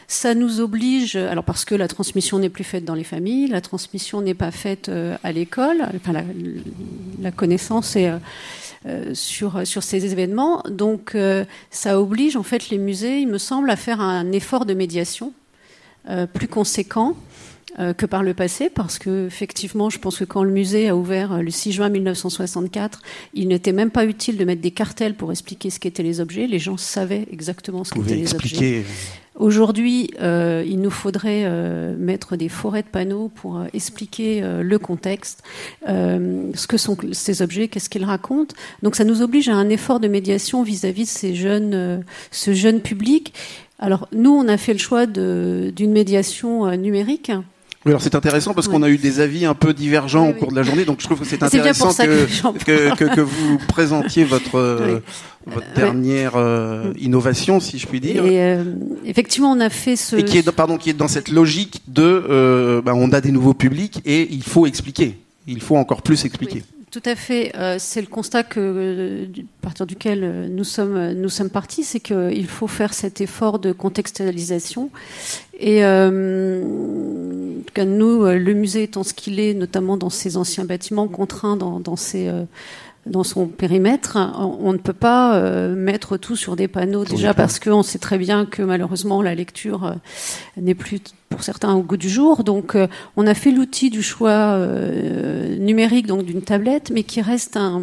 ça 0.09 0.35
nous 0.35 0.61
oblige, 0.61 1.15
alors 1.15 1.45
parce 1.45 1.65
que 1.65 1.77
la 1.77 1.87
transmission 1.87 2.41
n'est 2.41 2.49
plus 2.49 2.65
faite 2.65 2.85
dans 2.85 2.97
les 2.97 3.05
familles, 3.05 3.47
la 3.47 3.61
transmission 3.61 4.21
n'est 4.21 4.35
pas 4.35 4.51
faite 4.51 4.91
à 5.23 5.31
l'école, 5.31 5.87
enfin 5.95 6.13
la, 6.13 6.25
la 7.21 7.31
connaissance 7.31 7.97
est 7.97 8.09
euh, 8.09 8.19
sur, 9.13 9.67
sur 9.67 9.83
ces 9.83 10.11
événements. 10.11 10.63
Donc 10.69 11.15
euh, 11.15 11.45
ça 11.71 12.01
oblige 12.01 12.37
en 12.37 12.43
fait 12.43 12.71
les 12.71 12.79
musées, 12.79 13.21
il 13.21 13.29
me 13.29 13.39
semble, 13.39 13.71
à 13.71 13.77
faire 13.77 14.01
un 14.01 14.33
effort 14.33 14.65
de 14.65 14.75
médiation 14.75 15.33
euh, 16.09 16.27
plus 16.27 16.49
conséquent 16.49 17.17
que 17.97 18.05
par 18.05 18.25
le 18.25 18.35
passé, 18.35 18.69
parce 18.69 18.99
que 18.99 19.29
effectivement, 19.29 19.91
je 19.91 20.01
pense 20.01 20.19
que 20.19 20.25
quand 20.25 20.43
le 20.43 20.51
musée 20.51 20.89
a 20.89 20.97
ouvert 20.97 21.41
le 21.41 21.53
6 21.53 21.71
juin 21.71 21.89
1964, 21.89 23.01
il 23.33 23.47
n'était 23.47 23.71
même 23.71 23.93
pas 23.93 24.07
utile 24.07 24.37
de 24.37 24.45
mettre 24.45 24.61
des 24.61 24.73
cartels 24.73 25.15
pour 25.15 25.31
expliquer 25.31 25.71
ce 25.71 25.79
qu'étaient 25.79 26.03
les 26.03 26.21
objets. 26.21 26.49
Les 26.49 26.59
gens 26.59 26.77
savaient 26.77 27.29
exactement 27.31 27.85
ce 27.85 27.93
qu'étaient 27.93 28.17
les 28.17 28.35
objets. 28.35 28.85
Aujourd'hui, 29.41 30.11
euh, 30.21 30.63
il 30.67 30.83
nous 30.83 30.91
faudrait 30.91 31.45
euh, 31.47 31.97
mettre 31.97 32.37
des 32.37 32.51
forêts 32.51 32.83
de 32.83 32.89
panneaux 32.89 33.31
pour 33.35 33.57
euh, 33.57 33.65
expliquer 33.73 34.43
le 34.43 34.79
contexte, 34.79 35.43
ce 35.87 36.67
que 36.67 36.77
sont 36.77 36.95
ces 37.13 37.41
objets, 37.41 37.69
qu'est-ce 37.69 37.89
qu'ils 37.89 38.05
racontent. 38.05 38.55
Donc 38.83 38.97
ça 38.97 39.05
nous 39.05 39.23
oblige 39.23 39.49
à 39.49 39.55
un 39.55 39.71
effort 39.71 39.99
de 39.99 40.09
médiation 40.09 40.63
vis-à-vis 40.63 41.05
de 41.05 41.09
ces 41.09 41.35
jeunes, 41.35 42.05
ce 42.31 42.53
jeune 42.53 42.81
public. 42.81 43.33
Alors 43.79 44.09
nous, 44.13 44.31
on 44.31 44.47
a 44.47 44.59
fait 44.59 44.75
le 44.75 44.79
choix 44.79 45.07
d'une 45.07 45.93
médiation 45.93 46.77
numérique 46.77 47.33
oui, 47.87 47.93
alors 47.93 48.03
c'est 48.03 48.15
intéressant 48.15 48.53
parce 48.53 48.69
qu'on 48.69 48.83
a 48.83 48.91
eu 48.91 48.99
des 48.99 49.21
avis 49.21 49.47
un 49.47 49.55
peu 49.55 49.73
divergents 49.73 50.29
au 50.29 50.35
cours 50.35 50.51
de 50.51 50.57
la 50.57 50.63
journée, 50.63 50.85
donc 50.85 51.01
je 51.01 51.07
trouve 51.07 51.21
que 51.21 51.25
c'est 51.25 51.43
intéressant 51.43 51.95
que, 51.95 52.95
que, 52.95 53.15
que, 53.15 53.21
vous 53.23 53.59
présentiez 53.69 54.25
votre, 54.25 54.57
euh, 54.59 54.99
votre 55.47 55.73
dernière 55.75 56.33
euh, 56.37 56.93
innovation, 57.01 57.59
si 57.59 57.79
je 57.79 57.87
puis 57.87 58.01
dire. 58.01 58.27
Et 58.27 58.43
euh, 58.43 58.65
effectivement, 59.07 59.51
on 59.51 59.61
a 59.61 59.71
fait 59.71 59.97
ce. 59.97 60.17
Et 60.17 60.25
qui 60.25 60.37
est, 60.37 60.53
pardon, 60.53 60.77
qui 60.77 60.91
est 60.91 60.95
dans 60.95 61.09
cette 61.09 61.31
logique 61.31 61.81
de, 61.89 62.83
bah, 62.85 62.93
on 62.95 63.13
a 63.13 63.23
des 63.23 63.33
nouveaux 63.33 63.55
publics 63.55 64.03
et 64.05 64.29
il 64.31 64.43
faut 64.43 64.67
expliquer. 64.67 65.19
Il 65.47 65.63
faut 65.63 65.77
encore 65.77 66.03
plus 66.03 66.27
expliquer. 66.27 66.63
Tout 66.91 67.03
à 67.05 67.15
fait. 67.15 67.53
c'est 67.79 68.01
le 68.01 68.09
constat 68.09 68.43
que, 68.43 69.27
à 69.61 69.63
partir 69.63 69.87
duquel 69.87 70.49
nous 70.51 70.65
sommes, 70.65 71.13
nous 71.13 71.29
sommes 71.29 71.51
partis, 71.51 71.85
c'est 71.85 72.01
qu'il 72.01 72.47
faut 72.49 72.67
faire 72.67 72.95
cet 72.95 73.21
effort 73.21 73.59
de 73.61 73.73
contextualisation 73.73 74.91
et 75.61 75.85
euh, 75.85 76.63
nous, 77.77 78.25
euh, 78.25 78.39
le 78.39 78.55
musée 78.55 78.85
étant 78.85 79.03
ce 79.03 79.13
qu'il 79.13 79.39
est, 79.39 79.53
notamment 79.53 79.99
dans 79.99 80.09
ces 80.09 80.39
anciens 80.39 80.65
bâtiments 80.65 81.07
contraints 81.07 81.57
dans, 81.57 81.81
dans, 81.81 81.97
euh, 82.15 82.45
dans 83.11 83.25
son 83.25 83.47
périmètre, 83.47 84.17
on, 84.39 84.73
ne 84.73 84.79
peut 84.79 84.93
pas 84.93 85.37
euh, 85.37 85.75
mettre 85.75 86.17
tout 86.17 86.37
sur 86.37 86.57
des 86.57 86.69
panneaux. 86.69 87.05
déjà 87.05 87.35
parce 87.35 87.59
qu'on 87.59 87.83
sait 87.83 87.99
très 87.99 88.19
bien 88.19 88.47
que 88.47 88.63
malheureusement 88.63 89.21
la 89.21 89.35
lecture 89.35 89.95
n'est 90.57 90.75
plus 90.75 91.01
pour 91.29 91.43
certains 91.43 91.75
au 91.75 91.83
goût 91.83 91.97
du 91.97 92.09
jour. 92.09 92.45
Donc, 92.45 92.77
on 93.17 93.27
a 93.27 93.35
fait 93.35 93.53
l'outil 93.53 93.91
du 93.91 94.03
choix 94.03 94.59
numérique, 95.59 96.07
donc 96.07 96.25
d'une 96.25 96.43
tablette, 96.43 96.91
mais 96.93 97.03
qui 97.03 97.21
reste 97.21 97.57
un 97.57 97.83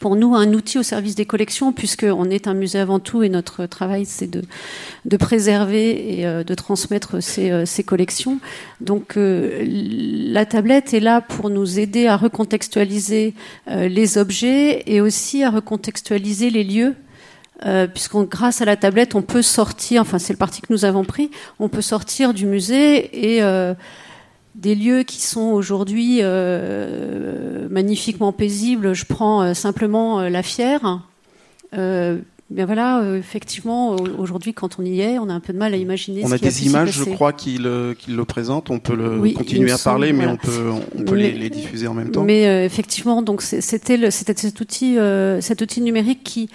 pour 0.00 0.16
nous 0.16 0.34
un 0.34 0.52
outil 0.54 0.78
au 0.78 0.82
service 0.82 1.14
des 1.14 1.26
collections, 1.26 1.72
puisqu'on 1.72 2.30
est 2.30 2.48
un 2.48 2.54
musée 2.54 2.80
avant 2.80 2.98
tout 2.98 3.22
et 3.22 3.28
notre 3.28 3.66
travail 3.66 4.06
c'est 4.06 4.26
de, 4.26 4.42
de, 5.04 5.16
préserver 5.18 6.18
et 6.18 6.26
euh, 6.26 6.42
de 6.42 6.54
transmettre 6.54 7.22
ces, 7.22 7.50
euh, 7.50 7.66
ces 7.66 7.84
collections. 7.84 8.40
Donc 8.80 9.16
euh, 9.16 9.62
la 9.62 10.46
tablette 10.46 10.94
est 10.94 11.00
là 11.00 11.20
pour 11.20 11.50
nous 11.50 11.78
aider 11.78 12.06
à 12.06 12.16
recontextualiser 12.16 13.34
les 13.68 14.18
objets 14.18 14.82
et 14.86 15.02
aussi 15.02 15.44
à 15.44 15.50
recontextualiser 15.50 16.50
les 16.50 16.64
lieux. 16.64 16.94
puisqu'on 17.92 18.22
grâce 18.22 18.62
à 18.62 18.64
la 18.64 18.76
tablette 18.76 19.14
on 19.14 19.22
peut 19.22 19.42
sortir, 19.42 20.00
enfin 20.00 20.18
c'est 20.18 20.32
le 20.32 20.38
parti 20.38 20.62
que 20.62 20.72
nous 20.72 20.86
avons 20.86 21.04
pris, 21.04 21.30
on 21.58 21.68
peut 21.68 21.82
sortir 21.82 22.32
du 22.32 22.46
musée 22.46 23.36
et 23.36 23.42
des 24.54 24.74
lieux 24.74 25.02
qui 25.02 25.20
sont 25.20 25.50
aujourd'hui 25.52 26.20
euh, 26.22 27.68
magnifiquement 27.70 28.32
paisibles. 28.32 28.94
Je 28.94 29.04
prends 29.04 29.42
euh, 29.42 29.54
simplement 29.54 30.20
euh, 30.20 30.28
la 30.28 30.42
Fière. 30.42 31.02
bien 31.72 32.66
voilà, 32.66 33.02
effectivement, 33.16 33.96
aujourd'hui, 34.18 34.52
quand 34.52 34.78
on 34.80 34.84
y 34.84 35.00
est, 35.00 35.18
on 35.18 35.28
a 35.28 35.32
un 35.32 35.40
peu 35.40 35.52
de 35.52 35.58
mal 35.58 35.72
à 35.72 35.76
imaginer. 35.76 36.22
On 36.24 36.32
a 36.32 36.38
des 36.38 36.66
images, 36.66 36.92
je 36.92 37.04
crois, 37.04 37.32
qui 37.32 37.58
le, 37.58 37.96
le 38.08 38.24
présentent. 38.24 38.70
On 38.70 38.80
peut 38.80 38.96
le 38.96 39.32
continuer 39.32 39.70
à 39.70 39.78
parler, 39.78 40.12
mais 40.12 40.26
on 40.26 40.36
peut, 40.36 40.70
on 40.98 41.02
peut 41.04 41.14
les, 41.14 41.50
diffuser 41.50 41.86
en 41.86 41.94
même 41.94 42.10
temps. 42.10 42.24
Mais 42.24 42.64
effectivement, 42.64 43.22
donc 43.22 43.42
c'était 43.42 44.10
cet 44.10 44.60
outil, 44.60 44.96
cet 45.40 45.62
outil 45.62 45.80
numérique 45.80 46.24
qui 46.24 46.48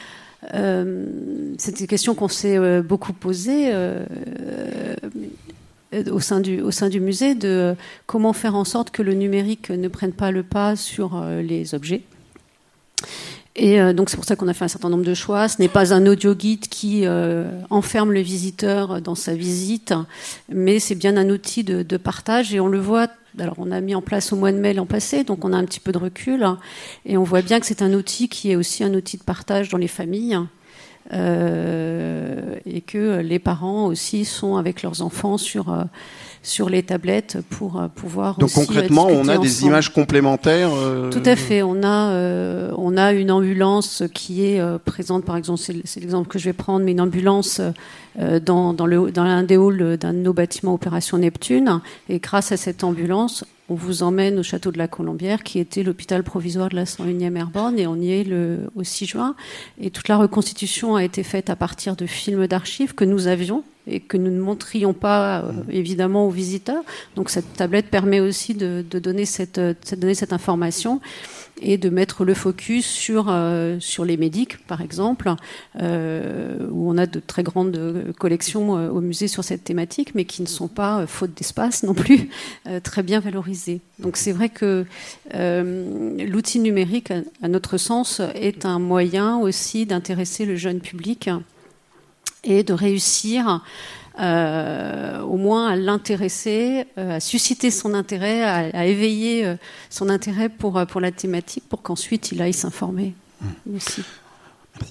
c'est 1.57 1.79
une 1.79 1.87
question 1.87 2.13
qu'on 2.13 2.27
s'est 2.27 2.81
beaucoup 2.83 3.13
posée 3.13 3.71
au 6.11 6.19
sein 6.19 6.39
du, 6.41 6.99
musée 6.99 7.35
de 7.35 7.75
comment 8.05 8.33
faire 8.33 8.55
en 8.55 8.65
sorte 8.65 8.91
que 8.91 9.01
le 9.01 9.13
numérique 9.13 9.69
ne 9.69 9.87
prenne 9.87 10.13
pas 10.13 10.31
le 10.31 10.43
pas 10.43 10.75
sur 10.75 11.15
euh, 11.15 11.41
les 11.41 11.73
objets. 11.75 12.01
Et 13.55 13.79
euh, 13.79 13.93
donc 13.93 14.09
c'est 14.09 14.17
pour 14.17 14.25
ça 14.25 14.35
qu'on 14.35 14.47
a 14.47 14.53
fait 14.53 14.65
un 14.65 14.69
certain 14.69 14.89
nombre 14.89 15.05
de 15.05 15.13
choix. 15.13 15.47
Ce 15.47 15.61
n'est 15.61 15.69
pas 15.69 15.93
un 15.93 16.05
audio 16.05 16.35
guide 16.35 16.67
qui 16.67 17.05
euh, 17.05 17.45
enferme 17.69 18.11
le 18.11 18.19
visiteur 18.19 19.01
dans 19.01 19.15
sa 19.15 19.33
visite, 19.33 19.93
mais 20.49 20.79
c'est 20.79 20.95
bien 20.95 21.15
un 21.15 21.29
outil 21.29 21.63
de, 21.63 21.81
de, 21.81 21.97
partage. 21.97 22.53
Et 22.53 22.59
on 22.59 22.67
le 22.67 22.79
voit. 22.79 23.07
Alors 23.37 23.55
on 23.57 23.71
a 23.71 23.81
mis 23.81 23.95
en 23.95 24.01
place 24.01 24.31
au 24.31 24.37
mois 24.37 24.53
de 24.53 24.57
mai 24.57 24.73
l'an 24.73 24.85
passé, 24.85 25.25
donc 25.25 25.43
on 25.43 25.51
a 25.51 25.57
un 25.57 25.65
petit 25.65 25.81
peu 25.81 25.91
de 25.91 25.97
recul, 25.97 26.45
et 27.05 27.17
on 27.17 27.23
voit 27.23 27.41
bien 27.41 27.59
que 27.59 27.65
c'est 27.65 27.81
un 27.81 27.93
outil 27.93 28.29
qui 28.29 28.51
est 28.51 28.55
aussi 28.55 28.81
un 28.81 28.93
outil 28.93 29.17
de 29.17 29.23
partage 29.23 29.67
dans 29.67 29.77
les 29.77 29.89
familles. 29.89 30.39
Euh, 31.13 32.55
et 32.65 32.81
que 32.81 33.19
les 33.19 33.37
parents 33.37 33.85
aussi 33.85 34.25
sont 34.25 34.55
avec 34.55 34.81
leurs 34.81 35.03
enfants 35.03 35.37
sur 35.37 35.71
euh, 35.71 35.83
sur 36.41 36.67
les 36.67 36.81
tablettes 36.81 37.37
pour 37.47 37.79
euh, 37.79 37.87
pouvoir 37.87 38.39
donc 38.39 38.53
concrètement 38.53 39.05
on 39.11 39.27
a 39.27 39.37
des 39.37 39.65
images 39.65 39.93
complémentaires 39.93 40.71
tout 41.11 41.21
à 41.23 41.35
fait. 41.35 41.61
On 41.61 41.83
a 41.83 42.71
on 42.75 42.97
a 42.97 43.13
une 43.13 43.29
ambulance 43.29 44.01
qui 44.15 44.45
est 44.45 44.59
présente 44.79 45.25
par 45.25 45.37
exemple 45.37 45.59
c'est 45.59 45.99
l'exemple 45.99 46.27
que 46.27 46.39
je 46.39 46.45
vais 46.45 46.53
prendre 46.53 46.83
mais 46.83 46.93
une 46.93 47.01
ambulance 47.01 47.61
dans 48.43 48.73
dans 48.73 48.87
le 48.87 49.11
dans 49.11 49.25
l'un 49.25 49.43
des 49.43 49.57
halls 49.57 49.97
d'un 49.97 50.13
de 50.13 50.19
nos 50.19 50.33
bâtiments 50.33 50.73
opération 50.73 51.19
Neptune. 51.19 51.81
Et 52.09 52.17
grâce 52.17 52.51
à 52.51 52.57
cette 52.57 52.83
ambulance 52.83 53.45
on 53.69 53.75
vous 53.75 54.03
emmène 54.03 54.37
au 54.37 54.43
château 54.43 54.71
de 54.71 54.77
la 54.77 54.87
Colombière, 54.87 55.43
qui 55.43 55.59
était 55.59 55.83
l'hôpital 55.83 56.23
provisoire 56.23 56.69
de 56.69 56.75
la 56.75 56.83
101e 56.83 57.35
Airborne, 57.35 57.79
et 57.79 57.87
on 57.87 57.95
y 57.95 58.11
est 58.11 58.23
le, 58.23 58.69
au 58.75 58.83
6 58.83 59.05
juin. 59.05 59.35
Et 59.81 59.89
toute 59.89 60.07
la 60.07 60.17
reconstitution 60.17 60.95
a 60.95 61.03
été 61.03 61.23
faite 61.23 61.49
à 61.49 61.55
partir 61.55 61.95
de 61.95 62.05
films 62.05 62.47
d'archives 62.47 62.93
que 62.93 63.05
nous 63.05 63.27
avions, 63.27 63.63
et 63.87 63.99
que 63.99 64.17
nous 64.17 64.31
ne 64.31 64.39
montrions 64.39 64.93
pas 64.93 65.41
euh, 65.41 65.51
évidemment 65.69 66.27
aux 66.27 66.31
visiteurs. 66.31 66.83
Donc 67.15 67.29
cette 67.29 67.53
tablette 67.53 67.87
permet 67.87 68.19
aussi 68.19 68.53
de, 68.53 68.83
donner 68.91 69.25
cette, 69.25 69.59
de 69.59 69.75
donner 69.95 70.15
cette 70.15 70.33
information 70.33 71.01
et 71.61 71.77
de 71.77 71.89
mettre 71.89 72.25
le 72.25 72.33
focus 72.33 72.85
sur, 72.85 73.27
euh, 73.29 73.77
sur 73.79 74.05
les 74.05 74.17
médics, 74.17 74.57
par 74.65 74.81
exemple, 74.81 75.33
euh, 75.81 76.57
où 76.69 76.91
on 76.91 76.97
a 76.97 77.05
de 77.05 77.19
très 77.19 77.43
grandes 77.43 78.13
collections 78.17 78.77
euh, 78.77 78.89
au 78.89 79.01
musée 79.01 79.27
sur 79.27 79.43
cette 79.43 79.63
thématique, 79.63 80.15
mais 80.15 80.25
qui 80.25 80.41
ne 80.41 80.47
sont 80.47 80.67
pas, 80.67 81.07
faute 81.07 81.33
d'espace 81.33 81.83
non 81.83 81.93
plus, 81.93 82.29
très 82.83 83.03
bien 83.03 83.19
valorisées. 83.19 83.81
Donc 83.99 84.17
c'est 84.17 84.31
vrai 84.31 84.49
que 84.49 84.85
l'outil 85.33 86.59
numérique, 86.59 87.11
à 87.41 87.47
notre 87.47 87.77
sens, 87.77 88.21
est 88.35 88.65
un 88.65 88.79
moyen 88.79 89.37
aussi 89.37 89.85
d'intéresser 89.85 90.45
le 90.45 90.55
jeune 90.55 90.79
public 90.79 91.29
et 92.43 92.63
de 92.63 92.73
réussir 92.73 93.63
euh, 94.19 95.19
au 95.21 95.35
moins 95.35 95.67
à 95.67 95.75
l'intéresser, 95.75 96.85
euh, 96.97 97.17
à 97.17 97.19
susciter 97.19 97.69
son 97.69 97.93
intérêt, 97.93 98.43
à, 98.43 98.85
éveiller 98.85 99.45
euh, 99.45 99.55
son 99.89 100.07
intérêt 100.09 100.47
pour, 100.47 100.85
pour 100.87 101.01
la 101.01 101.11
thématique, 101.11 101.65
pour 101.67 101.81
qu'ensuite 101.81 102.31
il 102.31 102.41
aille 102.41 102.53
s'informer 102.53 103.13
mmh. 103.41 103.75
aussi. 103.75 104.03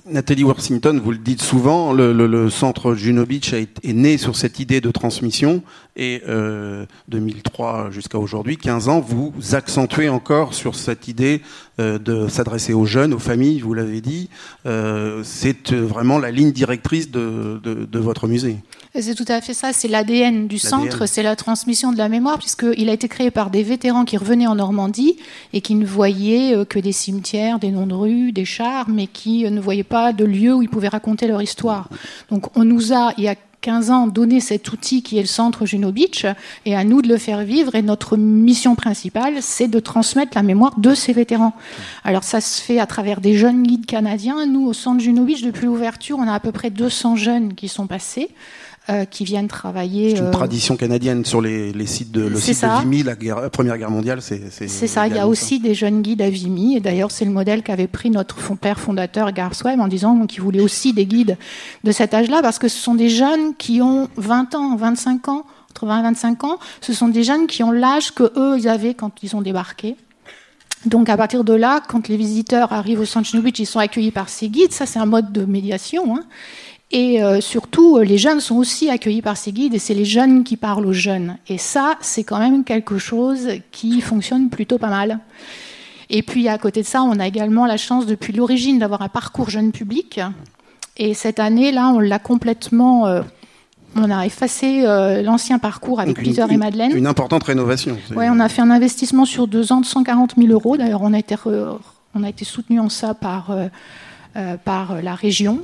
Nathalie 0.07 0.45
Worthington, 0.45 1.01
vous 1.03 1.13
le 1.13 1.19
dites 1.19 1.43
souvent, 1.43 1.93
le, 1.93 2.51
centre 2.51 2.95
Juno 2.95 3.27
Beach 3.27 3.53
est 3.53 3.93
né 3.93 4.17
sur 4.17 4.35
cette 4.35 4.59
idée 4.59 4.81
de 4.81 4.91
transmission 4.91 5.63
et 5.95 6.23
2003 7.09 7.91
jusqu'à 7.91 8.19
aujourd'hui, 8.19 8.57
15 8.57 8.89
ans, 8.89 9.01
vous 9.01 9.35
accentuez 9.53 10.09
encore 10.09 10.55
sur 10.55 10.75
cette 10.75 11.07
idée 11.07 11.43
de 11.79 12.29
s'adresser 12.29 12.73
aux 12.73 12.85
jeunes, 12.85 13.15
aux 13.15 13.19
familles, 13.19 13.61
vous 13.61 13.75
l'avez 13.75 14.01
dit. 14.01 14.29
c'est 14.65 15.73
vraiment 15.73 16.19
la 16.19 16.31
ligne 16.31 16.53
directrice 16.53 17.11
de, 17.11 17.61
de 17.65 17.99
votre 17.99 18.29
musée. 18.29 18.59
C'est 19.01 19.17
tout 19.17 19.25
à 19.27 19.41
fait 19.41 19.55
ça, 19.55 19.73
c'est 19.73 19.89
l'ADN 19.89 20.47
du 20.47 20.59
centre, 20.59 21.07
c'est 21.07 21.25
la 21.25 21.35
transmission 21.35 21.91
de 21.91 21.99
la 21.99 22.09
mémoire, 22.09 22.39
puisqu'il 22.39 22.89
a 22.89 22.93
été 22.93 23.09
créé 23.09 23.33
par 23.33 23.51
des 23.51 23.65
vétérans 23.65 24.05
qui 24.05 24.17
revenaient 24.17 24.47
en 24.47 24.55
Normandie 24.55 25.17
et 25.53 25.61
qui 25.63 25.75
ne 25.75 25.85
voyaient 25.85 26.55
euh, 26.55 26.65
que 26.65 26.79
des 26.79 26.93
cimetières, 26.93 27.59
des 27.59 27.73
noms 27.73 27.89
de 27.89 27.95
rues, 27.95 28.31
des 28.31 28.45
chars, 28.45 28.89
mais 28.89 29.09
qui 29.09 29.47
euh, 29.47 29.51
ne 29.51 29.61
voyaient 29.61 29.83
pas 29.83 30.13
de 30.13 30.25
lieux 30.25 30.55
où 30.55 30.63
ils 30.63 30.69
pouvaient 30.69 30.87
raconter 30.87 31.27
leur 31.27 31.43
histoire. 31.43 31.89
Donc 32.31 32.57
on 32.57 32.65
nous 32.65 32.93
a, 32.93 33.13
il 33.19 33.25
y 33.25 33.29
a 33.29 33.35
15 33.65 33.91
ans, 33.91 34.07
donné 34.09 34.41
cet 34.41 34.71
outil 34.73 35.03
qui 35.03 35.17
est 35.17 35.23
le 35.23 35.27
centre 35.27 35.65
Juno 35.65 35.91
Beach, 35.91 36.27
et 36.67 36.77
à 36.77 36.85
nous 36.85 37.01
de 37.01 37.09
le 37.09 37.17
faire 37.17 37.45
vivre. 37.45 37.75
Et 37.75 37.81
notre 37.81 38.19
mission 38.19 38.75
principale, 38.75 39.37
c'est 39.41 39.69
de 39.69 39.81
transmettre 39.81 40.33
la 40.35 40.43
mémoire 40.43 40.79
de 40.79 40.95
ces 40.95 41.15
vétérans. 41.15 41.55
Alors 42.05 42.25
ça 42.25 42.43
se 42.43 42.61
fait 42.61 42.79
à 42.79 42.85
travers 42.85 43.23
des 43.23 43.39
jeunes 43.39 43.63
guides 43.63 43.87
canadiens. 43.87 44.45
Nous, 44.45 44.67
au 44.67 44.75
centre 44.75 45.01
Juno 45.01 45.25
Beach, 45.25 45.41
depuis 45.41 45.65
l'ouverture, 45.65 46.19
on 46.19 46.29
a 46.29 46.35
à 46.35 46.41
peu 46.41 46.53
près 46.53 46.69
200 46.69 47.17
jeunes 47.17 47.55
qui 47.55 47.69
sont 47.69 47.87
passés. 47.87 48.29
Euh, 48.91 49.07
qui 49.07 49.25
viennent 49.25 49.49
travailler. 49.49 50.11
C'est 50.11 50.19
une 50.19 50.27
euh, 50.27 50.31
tradition 50.31 50.77
canadienne 50.77 51.25
sur 51.25 51.41
les, 51.41 51.73
les 51.73 51.87
sites 51.87 52.11
de 52.11 52.21
le 52.21 52.39
site 52.39 52.61
de 52.63 52.81
Vimy, 52.83 53.03
la, 53.03 53.15
guerre, 53.15 53.49
Première 53.49 53.79
Guerre 53.79 53.91
mondiale, 53.91 54.21
c'est. 54.21 54.51
Ça. 54.69 55.07
Il 55.09 55.17
y 55.17 55.19
a 55.19 55.27
aussi 55.27 55.59
des 55.59 55.73
jeunes 55.73 56.03
guides 56.03 56.21
à 56.21 56.29
Vimy, 56.29 56.77
et 56.77 56.81
d'ailleurs 56.81 57.11
c'est 57.11 57.25
le 57.25 57.31
modèle 57.31 57.63
qu'avait 57.63 57.87
pris 57.87 58.11
notre 58.11 58.37
père 58.57 58.79
fondateur 58.79 59.33
Garsweb 59.33 59.81
en 59.81 59.89
disant 59.89 60.27
qu'il 60.27 60.43
voulait 60.43 60.61
aussi 60.61 60.93
des 60.93 61.07
guides 61.07 61.39
de 61.83 61.93
cet 61.93 62.13
âge-là, 62.13 62.43
parce 62.43 62.59
que 62.59 62.69
ce 62.69 62.77
sont 62.77 62.95
des 62.95 63.09
jeunes 63.09 63.55
qui 63.57 63.81
ont 63.81 64.11
20 64.19 64.55
ans, 64.55 64.77
25 64.77 65.29
ans, 65.29 65.47
entre 65.71 65.87
20 65.87 66.01
et 66.01 66.03
25 66.03 66.45
ans. 66.45 66.59
Ce 66.83 66.93
sont 66.93 67.09
des 67.09 67.25
jeunes 67.25 67.47
qui 67.47 67.63
ont 67.63 67.73
l'âge 67.73 68.13
que 68.13 68.39
eux 68.39 68.59
ils 68.59 68.69
avaient 68.69 68.93
quand 68.93 69.23
ils 69.23 69.35
ont 69.35 69.41
débarqué. 69.41 69.97
Donc 70.85 71.09
à 71.09 71.17
partir 71.17 71.45
de 71.45 71.55
là, 71.55 71.81
quand 71.89 72.09
les 72.09 72.19
visiteurs 72.19 72.73
arrivent 72.75 73.01
au 73.01 73.07
Centre 73.07 73.35
Beach, 73.39 73.59
ils 73.59 73.67
sont 73.67 73.79
accueillis 73.79 74.11
par 74.11 74.29
ces 74.29 74.49
guides. 74.49 74.73
Ça, 74.73 74.85
c'est 74.85 74.99
un 74.99 75.07
mode 75.07 75.33
de 75.33 75.47
médiation. 75.47 76.17
Hein. 76.17 76.25
Et 76.91 77.23
euh, 77.23 77.41
surtout, 77.41 77.97
euh, 77.97 78.05
les 78.05 78.19
jeunes 78.19 78.41
sont 78.41 78.57
aussi 78.57 78.91
accueillis 78.91 79.23
par 79.23 79.37
ces 79.37 79.53
guides 79.53 79.75
et 79.75 79.79
c'est 79.79 79.95
les 79.95 80.05
jeunes 80.05 80.45
qui 80.45 80.57
parlent 80.57 80.87
aux 80.87 80.93
jeunes. 80.93 81.39
Et 81.49 81.59
ça, 81.59 81.97
c'est 82.01 82.25
quand 82.25 82.39
même 82.39 82.65
quelque 82.65 82.99
chose 82.99 83.49
qui 83.73 84.01
fonctionne 84.01 84.49
plutôt 84.51 84.79
pas 84.79 84.89
mal. 84.89 85.19
Et 86.11 86.23
puis 86.23 86.49
à 86.49 86.59
côté 86.59 86.83
de 86.83 86.87
ça, 86.87 87.03
on 87.03 87.19
a 87.19 87.27
également 87.27 87.67
la 87.67 87.79
chance 87.79 88.07
depuis 88.07 88.33
l'origine 88.33 88.79
d'avoir 88.79 89.03
un 89.03 89.09
parcours 89.09 89.51
jeune 89.51 89.73
public. 89.73 90.21
Et 90.97 91.15
cette 91.15 91.41
année, 91.41 91.73
là, 91.73 91.89
on 91.89 91.99
l'a 91.99 92.19
complètement... 92.19 93.07
Euh, 93.07 93.23
on 93.97 94.11
a 94.11 94.27
effacé 94.27 94.83
l'ancien 95.23 95.61
parcours 95.61 96.01
avec 96.01 96.17
Peter 96.17 96.45
et 96.51 96.57
Madeleine. 96.57 96.97
Une 96.97 97.07
importante 97.07 97.45
rénovation. 97.45 97.97
Oui, 98.17 98.25
on 98.29 98.41
a 98.41 98.49
fait 98.49 98.61
un 98.61 98.71
investissement 98.71 99.25
sur 99.25 99.47
deux 99.47 99.73
ans 99.73 99.81
de 99.81 99.87
140 99.87 100.35
000 100.37 100.51
euros. 100.51 100.77
D'ailleurs, 100.77 101.03
on 101.03 101.13
a 101.13 101.19
été, 101.21 101.37
on 101.47 102.25
a 102.25 102.29
été 102.29 102.45
soutenu 102.45 102.81
en 102.81 102.89
ça 102.89 103.15
par, 103.15 103.57
par 104.65 105.01
la 105.01 105.15
région. 105.15 105.61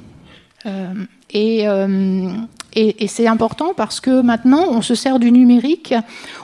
Euh, 0.67 0.95
euh, 1.35 2.33
et, 2.75 3.05
et, 3.05 3.09
c'est 3.09 3.27
important 3.27 3.73
parce 3.77 4.01
que 4.01 4.21
maintenant, 4.21 4.67
on 4.71 4.83
se 4.83 4.95
sert 4.95 5.19
du 5.19 5.33
numérique. 5.33 5.95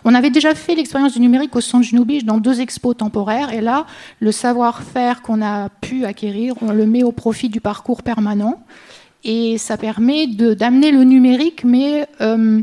On 0.05 0.14
avait 0.14 0.31
déjà 0.31 0.55
fait 0.55 0.75
l'expérience 0.75 1.12
du 1.12 1.21
numérique 1.21 1.55
au 1.55 1.61
Centre 1.61 1.85
Junubich 1.85 2.25
dans 2.25 2.38
deux 2.38 2.61
expos 2.61 2.97
temporaires. 2.97 3.53
Et 3.53 3.61
là, 3.61 3.87
le 4.21 4.33
savoir-faire 4.33 5.23
qu'on 5.23 5.43
a 5.43 5.69
pu 5.69 6.05
acquérir, 6.05 6.55
on 6.62 6.73
le 6.73 6.87
met 6.87 7.05
au 7.05 7.12
profit 7.12 7.49
du 7.49 7.61
parcours 7.61 8.03
permanent. 8.03 8.61
Et 9.23 9.59
ça 9.59 9.77
permet 9.77 10.27
d'amener 10.27 10.93
le 10.93 11.05
numérique, 11.05 11.64
mais 11.64 12.07
euh, 12.21 12.61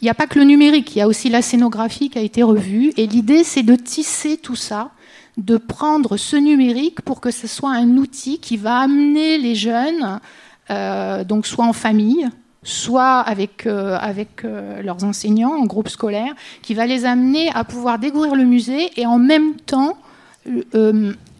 il 0.00 0.04
n'y 0.04 0.10
a 0.10 0.14
pas 0.14 0.26
que 0.26 0.38
le 0.38 0.44
numérique, 0.44 0.94
il 0.94 0.98
y 0.98 1.02
a 1.02 1.08
aussi 1.08 1.28
la 1.28 1.42
scénographie 1.42 2.10
qui 2.10 2.18
a 2.18 2.22
été 2.22 2.42
revue. 2.42 2.92
Et 2.96 3.06
l'idée, 3.06 3.44
c'est 3.44 3.62
de 3.62 3.74
tisser 3.74 4.36
tout 4.36 4.56
ça, 4.56 4.90
de 5.36 5.56
prendre 5.56 6.16
ce 6.16 6.36
numérique 6.36 7.02
pour 7.02 7.20
que 7.20 7.30
ce 7.30 7.46
soit 7.46 7.72
un 7.72 7.96
outil 7.96 8.38
qui 8.38 8.56
va 8.56 8.78
amener 8.78 9.38
les 9.38 9.54
jeunes 9.54 10.20
donc 10.68 11.46
soit 11.46 11.66
en 11.66 11.72
famille, 11.72 12.28
soit 12.64 13.20
avec, 13.20 13.66
euh, 13.66 13.96
avec 14.00 14.44
euh, 14.44 14.82
leurs 14.82 15.04
enseignants 15.04 15.52
en 15.52 15.66
groupe 15.66 15.88
scolaire, 15.88 16.34
qui 16.62 16.74
va 16.74 16.86
les 16.86 17.04
amener 17.04 17.50
à 17.50 17.62
pouvoir 17.62 17.98
découvrir 17.98 18.34
le 18.34 18.44
musée 18.44 18.90
et 18.96 19.06
en 19.06 19.18
même 19.18 19.54
temps 19.66 19.98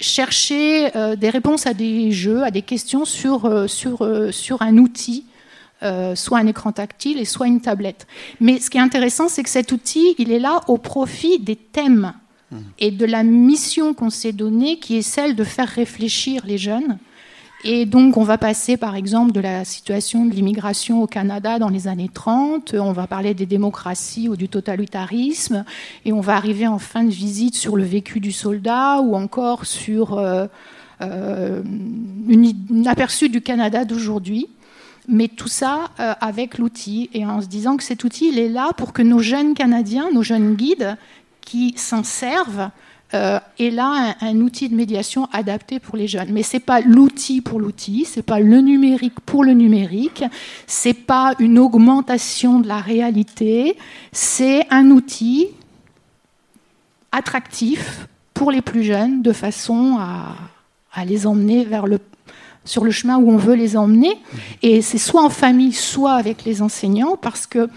chercher 0.00 0.90
des 1.18 1.28
réponses 1.28 1.66
à 1.66 1.74
des 1.74 2.10
jeux, 2.10 2.42
à 2.42 2.50
des 2.50 2.62
questions 2.62 3.04
sur, 3.04 3.68
sur, 3.68 4.08
sur 4.30 4.62
un 4.62 4.78
outil. 4.78 5.26
soit 6.14 6.38
un 6.38 6.46
écran 6.46 6.72
tactile 6.72 7.18
et 7.18 7.26
soit 7.26 7.46
une 7.46 7.60
tablette. 7.60 8.06
Mais 8.40 8.60
ce 8.60 8.70
qui 8.70 8.78
est 8.78 8.80
intéressant, 8.80 9.28
c'est 9.28 9.42
que 9.42 9.50
cet 9.50 9.72
outil, 9.72 10.14
il 10.16 10.32
est 10.32 10.38
là 10.38 10.62
au 10.68 10.78
profit 10.78 11.38
des 11.38 11.54
thèmes 11.54 12.14
mmh. 12.50 12.56
et 12.78 12.90
de 12.92 13.04
la 13.04 13.24
mission 13.24 13.92
qu'on 13.92 14.08
s'est 14.08 14.32
donnée, 14.32 14.78
qui 14.78 14.96
est 14.96 15.02
celle 15.02 15.36
de 15.36 15.44
faire 15.44 15.68
réfléchir 15.68 16.40
les 16.46 16.56
jeunes 16.56 16.96
et 17.64 17.86
donc, 17.86 18.18
on 18.18 18.24
va 18.24 18.36
passer, 18.36 18.76
par 18.76 18.94
exemple, 18.94 19.32
de 19.32 19.40
la 19.40 19.64
situation 19.64 20.26
de 20.26 20.34
l'immigration 20.34 21.02
au 21.02 21.06
Canada 21.06 21.58
dans 21.58 21.70
les 21.70 21.88
années 21.88 22.10
30, 22.12 22.74
on 22.74 22.92
va 22.92 23.06
parler 23.06 23.32
des 23.32 23.46
démocraties 23.46 24.28
ou 24.28 24.36
du 24.36 24.50
totalitarisme, 24.50 25.64
et 26.04 26.12
on 26.12 26.20
va 26.20 26.36
arriver 26.36 26.66
en 26.66 26.78
fin 26.78 27.04
de 27.04 27.10
visite 27.10 27.54
sur 27.54 27.76
le 27.76 27.84
vécu 27.84 28.20
du 28.20 28.32
soldat 28.32 29.00
ou 29.00 29.16
encore 29.16 29.64
sur 29.64 30.18
euh, 30.18 30.46
euh, 31.00 31.62
aperçu 32.84 33.30
du 33.30 33.40
Canada 33.40 33.86
d'aujourd'hui. 33.86 34.48
Mais 35.08 35.28
tout 35.28 35.48
ça 35.48 35.90
euh, 36.00 36.12
avec 36.20 36.58
l'outil. 36.58 37.08
Et 37.14 37.24
en 37.24 37.40
se 37.40 37.46
disant 37.46 37.78
que 37.78 37.82
cet 37.82 38.04
outil, 38.04 38.28
il 38.28 38.38
est 38.38 38.48
là 38.50 38.72
pour 38.76 38.92
que 38.92 39.02
nos 39.02 39.20
jeunes 39.20 39.54
Canadiens, 39.54 40.10
nos 40.12 40.22
jeunes 40.22 40.54
guides 40.54 40.98
qui 41.40 41.74
s'en 41.78 42.04
servent, 42.04 42.70
euh, 43.14 43.38
et 43.58 43.70
là 43.70 44.16
un, 44.20 44.40
outil 44.40 44.68
de 44.68 44.74
médiation 44.74 45.28
adapté 45.32 45.78
pour 45.78 45.96
les 45.96 46.08
jeunes. 46.08 46.32
Mais 46.32 46.42
c'est 46.42 46.60
pas 46.60 46.80
l'outil 46.80 47.40
pour 47.40 47.60
l'outil, 47.60 48.04
c'est 48.04 48.22
pas 48.22 48.40
le 48.40 48.60
numérique 48.60 49.20
pour 49.20 49.44
le 49.44 49.52
numérique, 49.52 50.24
c'est 50.66 50.94
pas 50.94 51.34
une 51.38 51.58
augmentation 51.58 52.60
de 52.60 52.68
la 52.68 52.80
réalité, 52.80 53.76
c'est 54.12 54.66
un 54.70 54.90
outil 54.90 55.48
attractif 57.12 58.08
pour 58.34 58.50
les 58.50 58.60
plus 58.60 58.82
jeunes 58.82 59.22
de 59.22 59.32
façon 59.32 59.96
à, 59.98 60.34
à 60.92 61.04
les 61.04 61.26
emmener 61.26 61.64
vers 61.64 61.86
le 61.86 62.00
sur 62.64 62.82
le 62.82 62.90
chemin 62.90 63.18
où 63.18 63.30
on 63.30 63.36
veut 63.36 63.54
les 63.54 63.76
emmener. 63.76 64.16
Et 64.62 64.82
c'est 64.82 64.98
soit 64.98 65.22
en 65.22 65.30
famille, 65.30 65.72
soit 65.72 66.14
avec 66.14 66.44
les 66.44 66.62
enseignants, 66.62 67.16
parce 67.16 67.46
que 67.46 67.68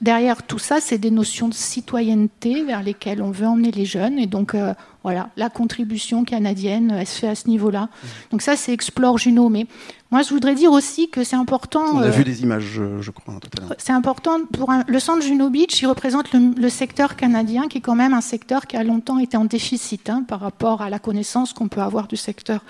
derrière 0.00 0.42
tout 0.42 0.58
ça, 0.58 0.80
c'est 0.80 0.98
des 0.98 1.10
notions 1.10 1.48
de 1.48 1.54
citoyenneté 1.54 2.64
vers 2.64 2.82
lesquelles 2.82 3.22
on 3.22 3.30
veut 3.30 3.46
emmener 3.46 3.70
les 3.70 3.84
jeunes. 3.84 4.18
Et 4.18 4.26
donc, 4.26 4.54
euh, 4.54 4.74
voilà, 5.02 5.30
la 5.36 5.50
contribution 5.50 6.24
canadienne, 6.24 6.94
elle 6.98 7.06
se 7.06 7.20
fait 7.20 7.28
à 7.28 7.34
ce 7.34 7.48
niveau-là. 7.48 7.82
Mmh. 7.82 8.06
Donc 8.32 8.42
ça, 8.42 8.56
c'est 8.56 8.72
Explore 8.72 9.18
Juno. 9.18 9.48
Mais 9.48 9.66
moi, 10.10 10.22
je 10.22 10.30
voudrais 10.30 10.54
dire 10.54 10.72
aussi 10.72 11.08
que 11.08 11.24
c'est 11.24 11.36
important... 11.36 11.82
On 11.94 11.98
a 11.98 12.08
vu 12.08 12.22
euh, 12.22 12.24
des 12.24 12.42
images, 12.42 12.80
je, 13.00 13.10
crois, 13.10 13.34
tout 13.40 13.50
à 13.56 13.60
l'heure. 13.60 13.74
C'est 13.78 13.92
important 13.92 14.44
pour 14.44 14.72
le 14.86 14.98
centre 15.00 15.22
Juno 15.22 15.50
Beach, 15.50 15.80
il 15.80 15.86
représente 15.86 16.32
le, 16.32 16.68
secteur 16.68 17.16
canadien, 17.16 17.68
qui 17.68 17.78
est 17.78 17.80
quand 17.80 17.94
même 17.94 18.14
un 18.14 18.20
secteur 18.20 18.66
qui 18.66 18.76
a 18.76 18.84
longtemps 18.84 19.18
été 19.18 19.36
en 19.36 19.44
déficit 19.44 20.10
hein, 20.10 20.24
par 20.26 20.40
rapport 20.40 20.82
à 20.82 20.90
la 20.90 20.98
connaissance 20.98 21.52
qu'on 21.52 21.68
peut 21.68 21.80
avoir 21.80 22.06
du 22.06 22.16
secteur 22.16 22.60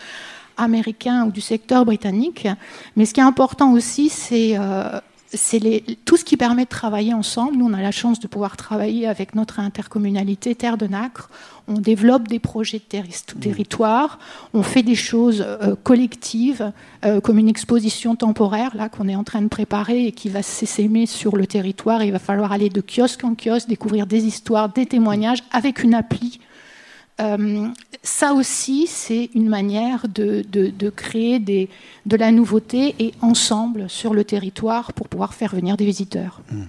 américain 0.56 1.26
ou 1.26 1.30
du 1.30 1.40
secteur 1.40 1.84
britannique. 1.84 2.48
Mais 2.96 3.04
ce 3.04 3.12
qui 3.14 3.20
est 3.20 3.24
important 3.24 3.72
aussi, 3.72 4.08
c'est... 4.08 4.56
Euh, 4.58 5.00
c'est 5.32 5.82
tout 6.04 6.16
ce 6.16 6.24
qui 6.24 6.36
permet 6.36 6.64
de 6.64 6.68
travailler 6.68 7.12
ensemble. 7.12 7.56
Nous, 7.56 7.66
on 7.66 7.72
a 7.72 7.82
la 7.82 7.90
chance 7.90 8.20
de 8.20 8.26
pouvoir 8.26 8.56
travailler 8.56 9.06
avec 9.06 9.34
notre 9.34 9.60
intercommunalité 9.60 10.54
Terre 10.54 10.76
de 10.76 10.86
Nacre. 10.86 11.30
On 11.68 11.74
développe 11.74 12.28
des 12.28 12.38
projets 12.38 12.78
de 12.78 12.98
mmh. 12.98 13.40
territoire, 13.40 14.20
on 14.54 14.62
fait 14.62 14.84
des 14.84 14.94
choses 14.94 15.44
euh, 15.44 15.74
collectives, 15.82 16.72
euh, 17.04 17.20
comme 17.20 17.38
une 17.38 17.48
exposition 17.48 18.14
temporaire 18.14 18.76
là 18.76 18.88
qu'on 18.88 19.08
est 19.08 19.16
en 19.16 19.24
train 19.24 19.42
de 19.42 19.48
préparer 19.48 20.06
et 20.06 20.12
qui 20.12 20.28
va 20.28 20.42
s'essaimer 20.42 21.06
sur 21.06 21.36
le 21.36 21.46
territoire. 21.46 22.04
Il 22.04 22.12
va 22.12 22.20
falloir 22.20 22.52
aller 22.52 22.68
de 22.68 22.80
kiosque 22.80 23.24
en 23.24 23.34
kiosque, 23.34 23.68
découvrir 23.68 24.06
des 24.06 24.24
histoires, 24.26 24.68
des 24.68 24.86
témoignages 24.86 25.42
avec 25.52 25.82
une 25.82 25.94
appli 25.94 26.38
euh, 27.20 27.68
ça 28.02 28.34
aussi, 28.34 28.86
c'est 28.86 29.30
une 29.34 29.48
manière 29.48 30.06
de, 30.08 30.44
créer 30.90 31.38
de 31.38 32.16
la 32.16 32.30
nouveauté 32.30 32.94
et 32.98 33.12
ensemble 33.20 33.88
sur 33.88 34.14
le 34.14 34.22
territoire 34.22 34.92
pour 34.92 35.08
pouvoir 35.08 35.34
faire 35.34 35.54
venir 35.54 35.76
des 35.76 35.86
visiteurs. 35.86 36.40
Mmh, 36.52 36.62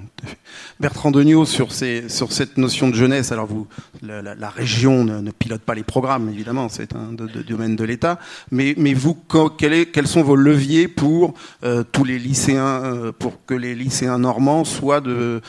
Bertrand 0.79 1.11
Degnaud, 1.11 1.45
sur, 1.45 1.71
sur 1.71 2.31
cette 2.31 2.57
notion 2.57 2.89
de 2.89 2.95
jeunesse, 2.95 3.31
alors 3.31 3.45
vous, 3.45 3.67
la, 4.01 4.49
région 4.49 5.03
ne, 5.03 5.31
pilote 5.31 5.61
pas 5.61 5.75
les 5.75 5.83
programmes, 5.83 6.29
évidemment, 6.29 6.69
c'est 6.69 6.95
un 6.95 7.13
domaine 7.13 7.75
de 7.75 7.83
l'État, 7.83 8.19
mais, 8.51 8.73
vous, 8.93 9.15
quels 9.57 10.07
sont 10.07 10.23
vos 10.23 10.35
leviers 10.35 10.87
pour 10.87 11.33
euh, 11.63 11.83
tous 11.91 12.03
les 12.03 12.17
lycéens, 12.17 12.83
euh, 12.83 13.11
pour 13.11 13.45
que 13.45 13.53
les 13.53 13.75
lycéens 13.75 14.17
normands 14.17 14.63
soient 14.63 15.01
de, 15.01 15.41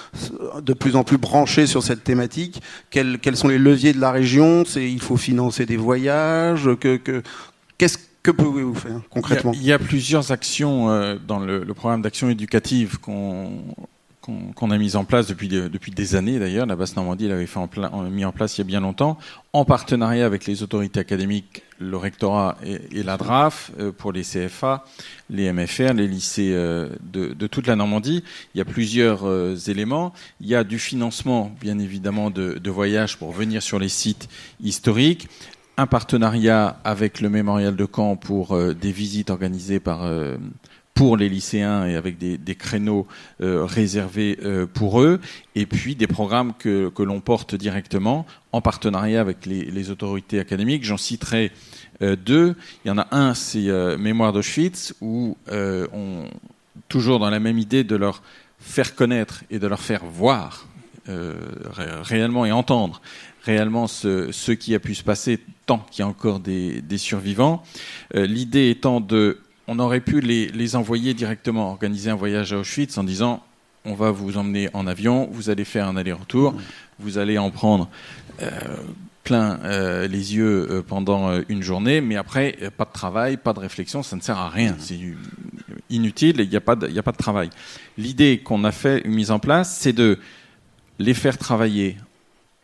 plus 0.78 0.96
en 0.96 1.04
plus 1.04 1.18
branchés 1.18 1.66
sur 1.66 1.82
cette 1.82 2.04
thématique? 2.04 2.60
Quels 2.90 3.36
sont 3.36 3.48
les 3.48 3.58
leviers 3.58 3.92
de 3.92 4.00
la 4.00 4.10
région? 4.10 4.64
Il 4.90 5.00
faut 5.00 5.16
financer 5.16 5.66
des 5.66 5.76
voyages 5.76 6.68
que, 6.80 7.22
Qu'est-ce 7.78 7.98
que 8.22 8.30
pouvez-vous 8.30 8.74
faire 8.74 9.00
concrètement? 9.10 9.52
il 9.54 9.62
y, 9.62 9.72
a, 9.72 9.78
plusieurs 9.78 10.32
actions 10.32 10.90
euh, 10.90 11.16
dans 11.26 11.38
le, 11.38 11.64
programme 11.74 12.02
d'action 12.02 12.28
éducative 12.28 12.98
qu'on 12.98 13.50
qu'on 14.54 14.70
a 14.70 14.78
mis 14.78 14.96
en 14.96 15.04
place 15.04 15.26
depuis, 15.26 15.48
depuis 15.48 15.92
des 15.92 16.14
années 16.14 16.38
d'ailleurs. 16.38 16.66
La 16.66 16.76
Basse-Normandie 16.76 17.28
l'avait 17.28 17.46
fait 17.46 17.58
en 17.58 18.02
mis 18.04 18.24
en 18.24 18.32
place 18.32 18.56
il 18.58 18.60
y 18.60 18.62
a 18.62 18.64
bien 18.64 18.80
longtemps, 18.80 19.18
en 19.52 19.64
partenariat 19.64 20.26
avec 20.26 20.46
les 20.46 20.62
autorités 20.62 21.00
académiques, 21.00 21.62
le 21.78 21.96
rectorat 21.96 22.56
et, 22.64 23.02
la 23.02 23.16
DRAF, 23.16 23.70
euh, 23.78 23.92
pour 23.92 24.12
les 24.12 24.22
CFA, 24.22 24.84
les 25.30 25.52
MFR, 25.52 25.94
les 25.94 26.06
lycées 26.06 26.52
euh, 26.52 26.88
de, 27.02 27.46
toute 27.46 27.66
la 27.66 27.76
Normandie. 27.76 28.22
Il 28.54 28.58
y 28.58 28.60
a 28.60 28.64
plusieurs 28.64 29.26
éléments. 29.68 30.12
Il 30.40 30.46
y 30.48 30.54
a 30.54 30.64
du 30.64 30.78
financement, 30.78 31.52
bien 31.60 31.78
évidemment, 31.78 32.30
de, 32.30 32.70
voyages 32.70 33.16
pour 33.16 33.32
venir 33.32 33.62
sur 33.62 33.78
les 33.78 33.88
sites 33.88 34.28
historiques 34.60 35.28
un 35.78 35.86
partenariat 35.86 36.76
avec 36.82 37.20
le 37.20 37.30
mémorial 37.30 37.76
de 37.76 37.86
Caen 37.86 38.16
pour 38.16 38.52
euh, 38.52 38.74
des 38.74 38.90
visites 38.90 39.30
organisées 39.30 39.78
par 39.78 40.02
euh, 40.02 40.36
pour 40.98 41.16
les 41.16 41.28
lycéens 41.28 41.86
et 41.86 41.94
avec 41.94 42.18
des, 42.18 42.54
créneaux 42.56 43.06
euh, 43.40 43.64
réservés 43.64 44.36
pour 44.74 45.00
eux, 45.00 45.20
et 45.54 45.64
puis 45.64 45.94
des 45.94 46.08
programmes 46.08 46.54
que, 46.58 46.90
l'on 46.98 47.20
porte 47.20 47.54
directement 47.54 48.26
en 48.50 48.60
partenariat 48.60 49.20
avec 49.20 49.46
les, 49.46 49.90
autorités 49.90 50.40
académiques. 50.40 50.82
J'en 50.82 50.96
citerai 50.96 51.52
deux. 52.00 52.56
Il 52.84 52.88
y 52.88 52.90
en 52.90 52.98
a 52.98 53.06
un, 53.12 53.34
c'est 53.34 53.68
Mémoire 53.96 54.32
d'Auschwitz, 54.32 54.94
où 55.00 55.36
on, 55.52 56.24
toujours 56.88 57.20
dans 57.20 57.30
la 57.30 57.38
même 57.38 57.58
idée 57.58 57.84
de 57.84 57.94
leur 57.94 58.20
faire 58.58 58.96
connaître 58.96 59.44
et 59.50 59.60
de 59.60 59.68
leur 59.68 59.80
faire 59.80 60.04
voir 60.04 60.66
réellement 61.06 62.44
et 62.44 62.50
entendre 62.50 63.00
réellement 63.48 63.86
ce, 63.86 64.52
qui 64.52 64.74
a 64.74 64.78
pu 64.78 64.94
se 64.94 65.02
passer 65.02 65.40
tant 65.64 65.78
qu'il 65.90 66.02
y 66.02 66.02
a 66.02 66.08
encore 66.08 66.38
des, 66.40 66.82
survivants. 66.98 67.62
Euh, 68.14 68.26
l'idée 68.26 68.68
étant 68.68 69.00
de, 69.00 69.40
on 69.68 69.78
aurait 69.78 70.00
pu 70.00 70.20
les, 70.20 70.76
envoyer 70.76 71.14
directement, 71.14 71.70
organiser 71.70 72.10
un 72.10 72.16
voyage 72.16 72.52
à 72.52 72.58
Auschwitz 72.58 72.96
en 72.98 73.04
disant, 73.04 73.44
on 73.84 73.94
va 73.94 74.10
vous 74.10 74.38
emmener 74.38 74.68
en 74.72 74.86
avion, 74.86 75.28
vous 75.30 75.50
allez 75.50 75.64
faire 75.64 75.86
un 75.86 75.96
aller-retour, 75.96 76.54
vous 76.98 77.18
allez 77.18 77.38
en 77.38 77.50
prendre 77.50 77.88
euh, 78.42 78.50
plein 79.22 79.60
euh, 79.64 80.08
les 80.08 80.34
yeux 80.34 80.82
pendant 80.88 81.40
une 81.48 81.62
journée, 81.62 82.00
mais 82.00 82.16
après, 82.16 82.56
pas 82.76 82.86
de 82.86 82.92
travail, 82.92 83.36
pas 83.36 83.52
de 83.52 83.60
réflexion, 83.60 84.02
ça 84.02 84.16
ne 84.16 84.22
sert 84.22 84.38
à 84.38 84.48
rien, 84.48 84.74
c'est 84.78 84.98
inutile 85.90 86.40
et 86.40 86.44
il 86.44 86.50
n'y 86.50 86.56
a, 86.56 86.62
pas 86.62 86.74
de, 86.74 86.98
a 86.98 87.02
pas 87.02 87.12
de 87.12 87.18
travail. 87.18 87.50
L'idée 87.98 88.38
qu'on 88.38 88.64
a 88.64 88.72
fait, 88.72 89.06
mise 89.06 89.30
en 89.30 89.38
place, 89.38 89.76
c'est 89.76 89.92
de 89.92 90.18
les 90.98 91.14
faire 91.14 91.36
travailler 91.36 91.96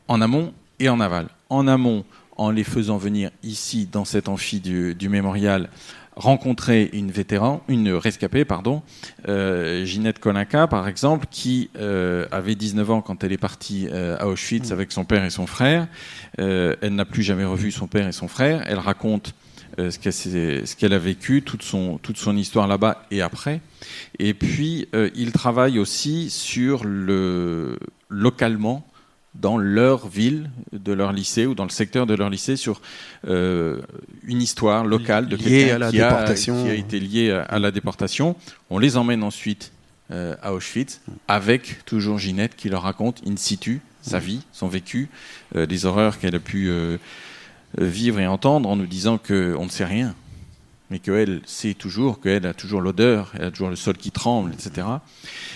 en 0.08 0.20
amont 0.20 0.52
et 0.80 0.88
en 0.88 1.00
aval. 1.00 1.28
En 1.50 1.68
amont, 1.68 2.04
en 2.36 2.50
les 2.50 2.64
faisant 2.64 2.96
venir 2.96 3.30
ici, 3.42 3.88
dans 3.90 4.04
cet 4.04 4.28
amphi 4.28 4.60
du, 4.60 5.08
mémorial, 5.08 5.70
rencontrer 6.16 6.90
une 6.92 7.10
vétéran, 7.10 7.62
une 7.68 7.90
rescapée, 7.92 8.44
pardon, 8.44 8.82
euh, 9.28 9.84
Ginette 9.84 10.18
Kolinka, 10.18 10.66
par 10.66 10.86
exemple, 10.88 11.26
qui 11.30 11.70
euh, 11.76 12.26
avait 12.30 12.54
19 12.54 12.90
ans 12.90 13.00
quand 13.00 13.24
elle 13.24 13.32
est 13.32 13.38
partie 13.38 13.88
euh, 13.90 14.16
à 14.20 14.28
Auschwitz 14.28 14.70
avec 14.70 14.92
son 14.92 15.04
père 15.04 15.24
et 15.24 15.30
son 15.30 15.46
frère. 15.46 15.88
elle 16.38 16.94
n'a 16.94 17.04
plus 17.04 17.22
jamais 17.22 17.44
revu 17.44 17.70
son 17.70 17.86
père 17.86 18.06
et 18.06 18.12
son 18.12 18.28
frère. 18.28 18.62
Elle 18.66 18.78
raconte 18.78 19.34
ce 19.76 20.74
qu'elle 20.76 20.92
a 20.92 20.98
vécu, 20.98 21.42
toute 21.42 21.62
son, 21.62 21.98
toute 21.98 22.16
son 22.16 22.36
histoire 22.36 22.68
là-bas 22.68 23.06
et 23.10 23.22
après. 23.22 23.60
Et 24.18 24.34
puis, 24.34 24.86
il 25.16 25.32
travaille 25.32 25.78
aussi 25.78 26.30
sur 26.30 26.84
le 26.84 27.78
localement 28.08 28.86
dans 29.34 29.58
leur 29.58 30.08
ville, 30.08 30.50
de 30.72 30.92
leur 30.92 31.12
lycée 31.12 31.46
ou 31.46 31.54
dans 31.54 31.64
le 31.64 31.70
secteur 31.70 32.06
de 32.06 32.14
leur 32.14 32.30
lycée 32.30 32.56
sur 32.56 32.80
euh, 33.26 33.80
une 34.24 34.40
histoire 34.40 34.84
locale 34.84 35.28
de 35.28 35.36
quelqu'un 35.36 35.90
qui, 35.90 36.44
qui, 36.44 36.50
a 36.50 36.74
été 36.74 37.00
lié 37.00 37.30
à, 37.30 37.58
la 37.58 37.70
déportation. 37.70 38.36
On 38.70 38.78
les 38.78 38.96
emmène 38.96 39.22
ensuite 39.22 39.72
euh, 40.10 40.36
à 40.42 40.54
Auschwitz 40.54 41.00
avec 41.28 41.84
toujours 41.84 42.18
Ginette 42.18 42.56
qui 42.56 42.68
leur 42.68 42.82
raconte 42.82 43.22
in 43.26 43.36
situ 43.36 43.80
sa 44.02 44.18
vie, 44.18 44.42
son 44.52 44.68
vécu, 44.68 45.08
euh, 45.56 45.66
des 45.66 45.86
horreurs 45.86 46.18
qu'elle 46.18 46.34
a 46.34 46.40
pu 46.40 46.70
vivre 47.76 48.20
et 48.20 48.26
entendre 48.26 48.68
en 48.68 48.76
nous 48.76 48.86
disant 48.86 49.18
qu'on 49.18 49.64
ne 49.64 49.70
sait 49.70 49.84
rien 49.84 50.14
mais 50.90 50.98
qu'elle 50.98 51.40
sait 51.46 51.74
toujours, 51.74 52.20
qu'elle 52.20 52.46
a 52.46 52.54
toujours 52.54 52.80
l'odeur, 52.80 53.32
elle 53.34 53.44
a 53.44 53.50
toujours 53.50 53.70
le 53.70 53.76
sol 53.76 53.96
qui 53.96 54.10
tremble, 54.10 54.52
etc. 54.52 54.86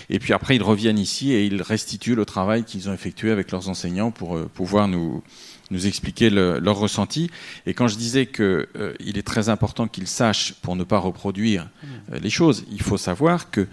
Et 0.09 0.19
puis 0.19 0.33
après, 0.33 0.55
ils 0.55 0.63
reviennent 0.63 0.97
ici 0.97 1.31
et 1.31 1.45
ils 1.45 1.61
restituent 1.61 2.15
le 2.15 2.25
travail 2.25 2.63
qu'ils 2.63 2.89
ont 2.89 2.93
effectué 2.93 3.31
avec 3.31 3.51
leurs 3.51 3.69
enseignants 3.69 4.11
pour 4.11 4.35
euh, 4.35 4.49
pouvoir 4.53 4.87
nous, 4.87 5.23
nous 5.71 5.87
expliquer 5.87 6.29
leur 6.29 6.77
ressenti. 6.77 7.29
Et 7.65 7.73
quand 7.73 7.87
je 7.87 7.97
disais 7.97 8.25
qu'il 8.25 8.43
euh, 8.75 8.93
est 8.99 9.25
très 9.25 9.49
important 9.49 9.87
qu'ils 9.87 10.07
sachent, 10.07 10.53
pour 10.61 10.75
ne 10.75 10.83
pas 10.83 10.97
reproduire 10.97 11.69
euh, 12.11 12.19
les 12.19 12.29
choses, 12.29 12.65
il 12.71 12.81
faut 12.81 12.97
savoir 12.97 13.51
que 13.51 13.67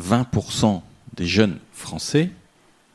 20% 0.00 0.80
des 1.16 1.26
jeunes 1.26 1.58
Français 1.72 2.30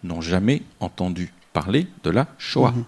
n'ont 0.04 0.22
jamais 0.22 0.62
entendu 0.80 1.34
parler 1.52 1.88
de 2.04 2.10
la 2.10 2.28
Shoah. 2.38 2.72
Mmh. 2.72 2.86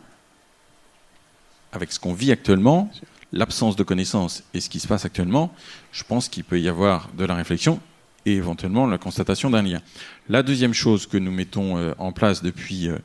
Avec 1.73 1.91
ce 1.91 1.99
qu'on 1.99 2.13
vit 2.13 2.31
actuellement, 2.31 2.89
l'absence 3.35 3.75
de 3.75 3.83
connaissances 3.83 4.43
et 4.53 4.61
ce 4.61 4.69
qui 4.69 4.79
se 4.79 4.87
passe 4.87 5.05
actuellement, 5.05 5.53
je 5.91 6.03
pense 6.03 6.29
qu'il 6.29 6.43
peut 6.43 6.59
y 6.59 6.69
avoir 6.69 7.09
de 7.15 7.25
la 7.25 7.35
réflexion 7.35 7.79
et 8.25 8.33
éventuellement 8.33 8.87
la 8.87 8.97
constatation 8.97 9.51
d'un 9.51 9.61
lien. 9.61 9.81
La 10.29 10.41
deuxième 10.41 10.73
chose 10.73 11.05
que 11.05 11.17
nous 11.17 11.31
mettons 11.31 11.77
euh, 11.77 11.93
en 11.99 12.11
place 12.11 12.41
depuis 12.41 12.87
euh, 12.87 12.97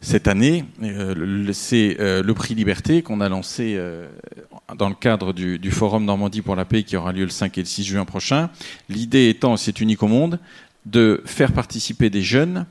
cette 0.00 0.28
année, 0.28 0.64
euh, 0.82 1.52
c'est 1.52 1.96
le 1.98 2.32
prix 2.32 2.54
Liberté 2.54 3.02
qu'on 3.02 3.20
a 3.20 3.28
lancé 3.28 3.80
dans 4.76 4.90
le 4.90 4.94
cadre 4.94 5.32
du, 5.32 5.58
du, 5.58 5.70
Forum 5.70 6.04
Normandie 6.04 6.42
pour 6.42 6.54
la 6.54 6.66
paix 6.66 6.82
qui 6.82 6.96
aura 6.96 7.12
lieu 7.12 7.24
le 7.24 7.30
5 7.30 7.56
et 7.56 7.62
le 7.62 7.66
6 7.66 7.82
juin 7.82 8.04
prochain. 8.04 8.50
L'idée 8.90 9.30
étant, 9.30 9.56
c'est 9.56 9.80
unique 9.80 10.02
au 10.02 10.06
monde, 10.06 10.38
de 10.84 11.22
faire 11.24 11.52
participer 11.52 12.10
des 12.10 12.22
jeunes 12.22 12.66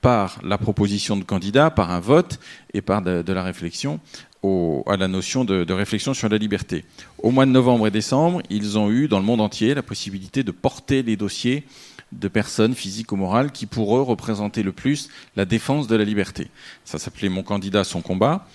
par 0.00 0.40
la 0.42 0.58
proposition 0.58 1.16
de 1.16 1.24
candidat, 1.24 1.70
par 1.70 1.90
un 1.90 2.00
vote 2.00 2.40
et 2.74 2.80
par 2.80 3.02
de, 3.02 3.32
la 3.32 3.42
réflexion 3.42 4.00
à 4.42 4.96
la 4.96 5.08
notion 5.08 5.44
de, 5.44 5.72
réflexion 5.72 6.14
sur 6.14 6.28
la 6.28 6.38
liberté. 6.38 6.84
Au 7.22 7.30
mois 7.30 7.44
de 7.44 7.50
novembre 7.50 7.86
et 7.86 7.90
décembre, 7.90 8.42
ils 8.48 8.78
ont 8.78 8.90
eu 8.90 9.06
dans 9.06 9.18
le 9.18 9.24
monde 9.24 9.40
entier 9.40 9.74
la 9.74 9.82
possibilité 9.82 10.42
de 10.42 10.50
porter 10.50 11.02
les 11.02 11.16
dossiers 11.16 11.64
de 12.12 12.26
personnes 12.26 12.74
physiques 12.74 13.12
ou 13.12 13.16
morales 13.16 13.52
qui 13.52 13.66
pour 13.66 13.96
eux 13.96 14.02
représentaient 14.02 14.62
le 14.62 14.72
plus 14.72 15.10
la 15.36 15.44
défense 15.44 15.86
de 15.86 15.94
la 15.94 16.04
liberté. 16.04 16.48
Ça 16.84 16.98
s'appelait 16.98 17.28
Mon 17.28 17.42
candidat, 17.42 17.84
son 17.84 18.00
combat. 18.00 18.48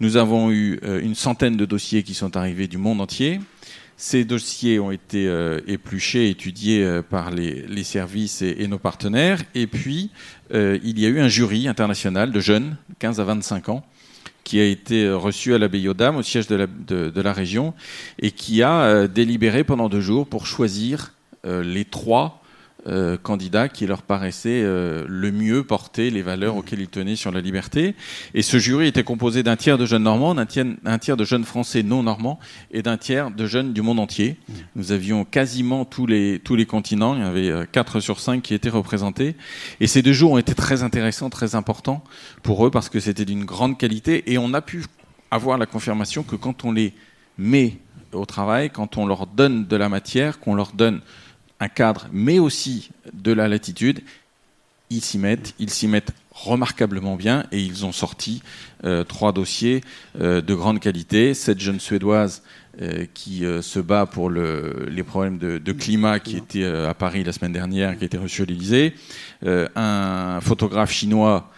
Nous 0.00 0.16
avons 0.16 0.50
eu 0.50 0.80
euh, 0.84 1.00
une 1.00 1.14
centaine 1.14 1.56
de 1.56 1.64
dossiers 1.64 2.02
qui 2.02 2.14
sont 2.14 2.36
arrivés 2.36 2.68
du 2.68 2.78
monde 2.78 3.00
entier. 3.00 3.40
Ces 3.98 4.24
dossiers 4.24 4.78
ont 4.78 4.90
été 4.90 5.26
euh, 5.26 5.60
épluchés, 5.66 6.30
étudiés 6.30 6.82
euh, 6.82 7.02
par 7.02 7.30
les, 7.30 7.84
services 7.84 8.40
et, 8.40 8.66
nos 8.66 8.78
partenaires. 8.78 9.42
Et 9.54 9.66
puis, 9.66 10.10
il 10.50 10.98
y 10.98 11.04
a 11.04 11.08
eu 11.08 11.20
un 11.20 11.28
jury 11.28 11.68
international 11.68 12.32
de 12.32 12.40
jeunes, 12.40 12.76
15 13.00 13.20
à 13.20 13.24
25 13.24 13.68
ans, 13.68 13.84
qui 14.48 14.58
a 14.60 14.64
été 14.64 15.10
reçu 15.10 15.54
à 15.54 15.58
l'abbaye 15.58 15.88
aux 15.88 15.94
Dames, 15.94 16.16
au 16.16 16.22
siège 16.22 16.46
de 16.46 16.56
la, 16.56 16.66
de, 16.66 17.20
la, 17.20 17.32
région, 17.34 17.74
et 18.18 18.30
qui 18.30 18.62
a 18.62 18.80
euh, 18.80 19.06
délibéré 19.06 19.62
pendant 19.62 19.90
deux 19.90 20.00
jours 20.00 20.26
pour 20.26 20.46
choisir 20.46 21.12
euh, 21.44 21.62
les 21.62 21.84
trois 21.84 22.37
euh, 22.88 23.16
candidat 23.16 23.68
qui 23.68 23.86
leur 23.86 24.02
paraissait 24.02 24.62
euh, 24.62 25.04
le 25.08 25.30
mieux 25.30 25.62
porter 25.62 26.10
les 26.10 26.22
valeurs 26.22 26.56
auxquelles 26.56 26.80
ils 26.80 26.88
tenaient 26.88 27.16
sur 27.16 27.30
la 27.30 27.40
liberté. 27.40 27.94
Et 28.34 28.42
ce 28.42 28.58
jury 28.58 28.86
était 28.86 29.04
composé 29.04 29.42
d'un 29.42 29.56
tiers 29.56 29.78
de 29.78 29.86
jeunes 29.86 30.04
normands, 30.04 30.34
d'un 30.34 30.46
tiers, 30.46 31.16
de 31.16 31.24
jeunes 31.24 31.44
français 31.44 31.82
non 31.82 32.02
normands 32.02 32.38
et 32.70 32.82
d'un 32.82 32.96
tiers 32.96 33.30
de 33.30 33.46
jeunes 33.46 33.72
du 33.72 33.82
monde 33.82 34.00
entier. 34.00 34.36
Nous 34.74 34.92
avions 34.92 35.24
quasiment 35.24 35.84
tous 35.84 36.06
les, 36.06 36.38
tous 36.38 36.56
les 36.56 36.66
continents, 36.66 37.14
il 37.14 37.20
y 37.20 37.50
avait 37.50 37.66
4 37.70 38.00
sur 38.00 38.20
5 38.20 38.42
qui 38.42 38.54
étaient 38.54 38.68
représentés. 38.68 39.36
Et 39.80 39.86
ces 39.86 40.02
deux 40.02 40.12
jours 40.12 40.32
ont 40.32 40.38
été 40.38 40.54
très 40.54 40.82
intéressants, 40.82 41.30
très 41.30 41.54
importants 41.54 42.02
pour 42.42 42.66
eux 42.66 42.70
parce 42.70 42.88
que 42.88 43.00
c'était 43.00 43.24
d'une 43.24 43.44
grande 43.44 43.76
qualité 43.76 44.32
et 44.32 44.38
on 44.38 44.54
a 44.54 44.62
pu 44.62 44.84
avoir 45.30 45.58
la 45.58 45.66
confirmation 45.66 46.22
que 46.22 46.36
quand 46.36 46.64
on 46.64 46.72
les 46.72 46.94
met 47.36 47.78
au 48.12 48.24
travail, 48.24 48.70
quand 48.70 48.96
on 48.96 49.06
leur 49.06 49.26
donne 49.26 49.66
de 49.66 49.76
la 49.76 49.88
matière, 49.88 50.40
qu'on 50.40 50.54
leur 50.54 50.72
donne 50.72 51.00
un 51.60 51.68
cadre, 51.68 52.08
mais 52.12 52.38
aussi 52.38 52.90
de 53.12 53.32
la 53.32 53.48
latitude, 53.48 54.00
ils 54.90 55.02
s'y 55.02 55.18
mettent, 55.18 55.54
ils 55.58 55.70
s'y 55.70 55.86
mettent 55.86 56.12
remarquablement 56.32 57.16
bien 57.16 57.46
et 57.52 57.60
ils 57.60 57.84
ont 57.84 57.92
sorti 57.92 58.42
euh, 58.84 59.04
trois 59.04 59.32
dossiers 59.32 59.82
euh, 60.20 60.40
de 60.40 60.54
grande 60.54 60.80
qualité. 60.80 61.34
Cette 61.34 61.60
jeune 61.60 61.80
Suédoise 61.80 62.42
euh, 62.80 63.06
qui 63.12 63.44
se 63.60 63.80
bat 63.80 64.06
pour 64.06 64.30
le, 64.30 64.86
les 64.88 65.02
problèmes 65.02 65.38
de, 65.38 65.58
de, 65.58 65.72
climat 65.72 66.20
qui 66.20 66.36
était 66.36 66.64
à 66.64 66.94
Paris 66.94 67.24
la 67.24 67.32
semaine 67.32 67.52
dernière, 67.52 67.96
qui 67.98 68.04
a 68.04 68.06
été 68.06 68.18
reçu 68.18 68.42
à 68.42 68.44
l'Élysée. 68.44 68.94
un 69.44 70.40
photographe 70.40 70.92
chinois 70.92 71.50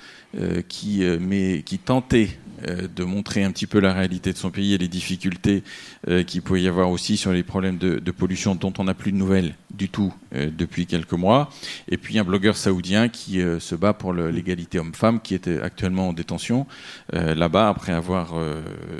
qui, 0.68 1.02
mais, 1.20 1.62
qui 1.62 1.78
tentait 1.78 2.38
de 2.66 3.04
montrer 3.04 3.44
un 3.44 3.50
petit 3.50 3.66
peu 3.66 3.80
la 3.80 3.92
réalité 3.92 4.32
de 4.32 4.38
son 4.38 4.50
pays 4.50 4.74
et 4.74 4.78
les 4.78 4.88
difficultés 4.88 5.62
euh, 6.08 6.22
qu'il 6.22 6.42
pouvait 6.42 6.62
y 6.62 6.68
avoir 6.68 6.90
aussi 6.90 7.16
sur 7.16 7.32
les 7.32 7.42
problèmes 7.42 7.78
de, 7.78 8.10
pollution 8.10 8.54
dont 8.54 8.72
on 8.78 8.84
n'a 8.84 8.94
plus 8.94 9.12
de 9.12 9.16
nouvelles 9.16 9.54
du 9.70 9.88
tout 9.88 10.12
euh, 10.34 10.50
depuis 10.56 10.86
quelques 10.86 11.12
mois. 11.12 11.50
Et 11.88 11.96
puis 11.96 12.18
un 12.18 12.24
blogueur 12.24 12.56
saoudien 12.56 13.08
qui 13.08 13.40
se 13.60 13.74
bat 13.74 13.92
pour 13.92 14.12
l'égalité 14.12 14.78
homme-femme, 14.78 15.20
qui 15.20 15.34
est 15.34 15.48
actuellement 15.62 16.08
en 16.08 16.12
détention 16.12 16.66
là-bas 17.12 17.68
après 17.68 17.92
avoir 17.92 18.34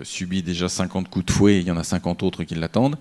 subi 0.03 0.43
déjà 0.43 0.69
50 0.69 1.09
coups 1.09 1.27
de 1.27 1.31
fouet. 1.31 1.61
Il 1.61 1.67
y 1.67 1.71
en 1.71 1.77
a 1.77 1.85
50 1.85 2.23
autres 2.23 2.45
qui 2.45 2.55
l'attendent. 2.55 2.97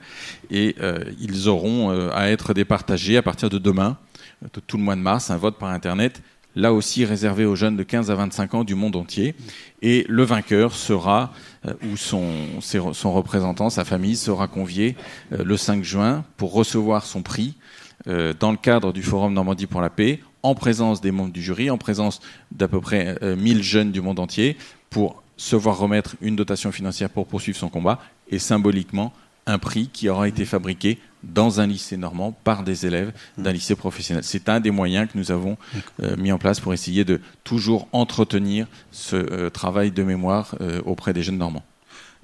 Et 0.52 0.76
ils 1.20 1.48
auront 1.48 2.10
à 2.12 2.30
être 2.30 2.54
départagés 2.54 3.18
à 3.18 3.22
partir 3.22 3.50
de 3.50 3.58
demain, 3.58 3.98
tout 4.68 4.78
le 4.78 4.84
mois 4.84 4.96
de 4.96 5.02
mars, 5.02 5.30
un 5.30 5.38
vote 5.38 5.58
par 5.58 5.70
Internet 5.70 6.22
là 6.56 6.74
aussi 6.74 7.06
réservé 7.06 7.46
aux 7.46 7.56
jeunes 7.56 7.78
de 7.78 7.84
15 7.84 8.12
à 8.12 8.16
25 8.16 8.54
ans 8.54 8.64
du 8.64 8.76
monde 8.76 8.96
entier. 8.96 9.36
Et 9.82 10.06
le 10.10 10.24
vainqueur 10.24 10.74
sera, 10.74 11.34
euh, 11.66 11.74
ou 11.92 11.98
son, 11.98 13.12
représentant, 13.12 13.70
sa 13.70 13.86
famille, 13.86 14.16
sera 14.16 14.48
convié 14.48 14.96
euh, 15.32 15.44
le 15.44 15.58
5 15.58 15.84
juin 15.84 16.24
pour 16.38 16.54
recevoir 16.54 17.06
son 17.06 17.22
prix 17.22 17.56
euh, 18.08 18.34
dans 18.40 18.52
le 18.52 18.58
cadre 18.58 18.94
du 18.94 19.04
Forum 19.04 19.34
Normandie 19.34 19.68
pour 19.68 19.82
la 19.82 19.90
paix, 19.90 20.20
en 20.44 20.56
présence 20.56 21.02
des 21.02 21.12
membres 21.12 21.34
du 21.34 21.42
jury, 21.42 21.70
en 21.70 21.78
présence 21.78 22.22
d'à 22.52 22.68
peu 22.68 22.80
près 22.80 23.18
1000 23.22 23.62
jeunes 23.62 23.92
du 23.92 24.00
monde 24.00 24.20
entier, 24.20 24.58
pour 24.90 25.22
se 25.36 25.56
voir 25.58 25.78
remettre 25.78 26.16
une 26.22 26.38
dotation 26.38 26.72
financière 26.72 27.10
pour 27.10 27.28
poursuivre 27.28 27.58
son 27.58 27.68
combat 27.68 28.00
et 28.30 28.40
symboliquement 28.40 29.12
un 29.46 29.58
prix 29.58 29.90
qui 29.92 30.08
aura 30.08 30.28
été 30.28 30.46
fabriqué 30.46 30.98
dans 31.24 31.60
un 31.60 31.68
lycée 31.68 31.98
normand 31.98 32.32
par 32.44 32.64
des 32.64 32.86
élèves 32.86 33.12
d'un 33.38 33.52
lycée 33.52 33.76
professionnel. 33.76 34.24
C'est 34.24 34.50
un 34.50 34.60
des 34.60 34.72
moyens 34.72 35.10
que 35.12 35.18
nous 35.18 35.32
avons 35.32 35.58
euh, 36.02 36.16
mis 36.18 36.32
en 36.32 36.38
place 36.38 36.60
pour 36.60 36.74
essayer 36.74 37.06
de 37.06 37.20
toujours 37.44 37.88
entretenir 37.92 38.68
ce 38.92 39.16
euh, 39.16 39.50
travail 39.50 39.92
de 39.92 40.04
mémoire 40.04 40.56
euh, 40.62 40.82
auprès 40.86 41.14
des 41.14 41.24
jeunes 41.24 41.38
normands. 41.38 41.64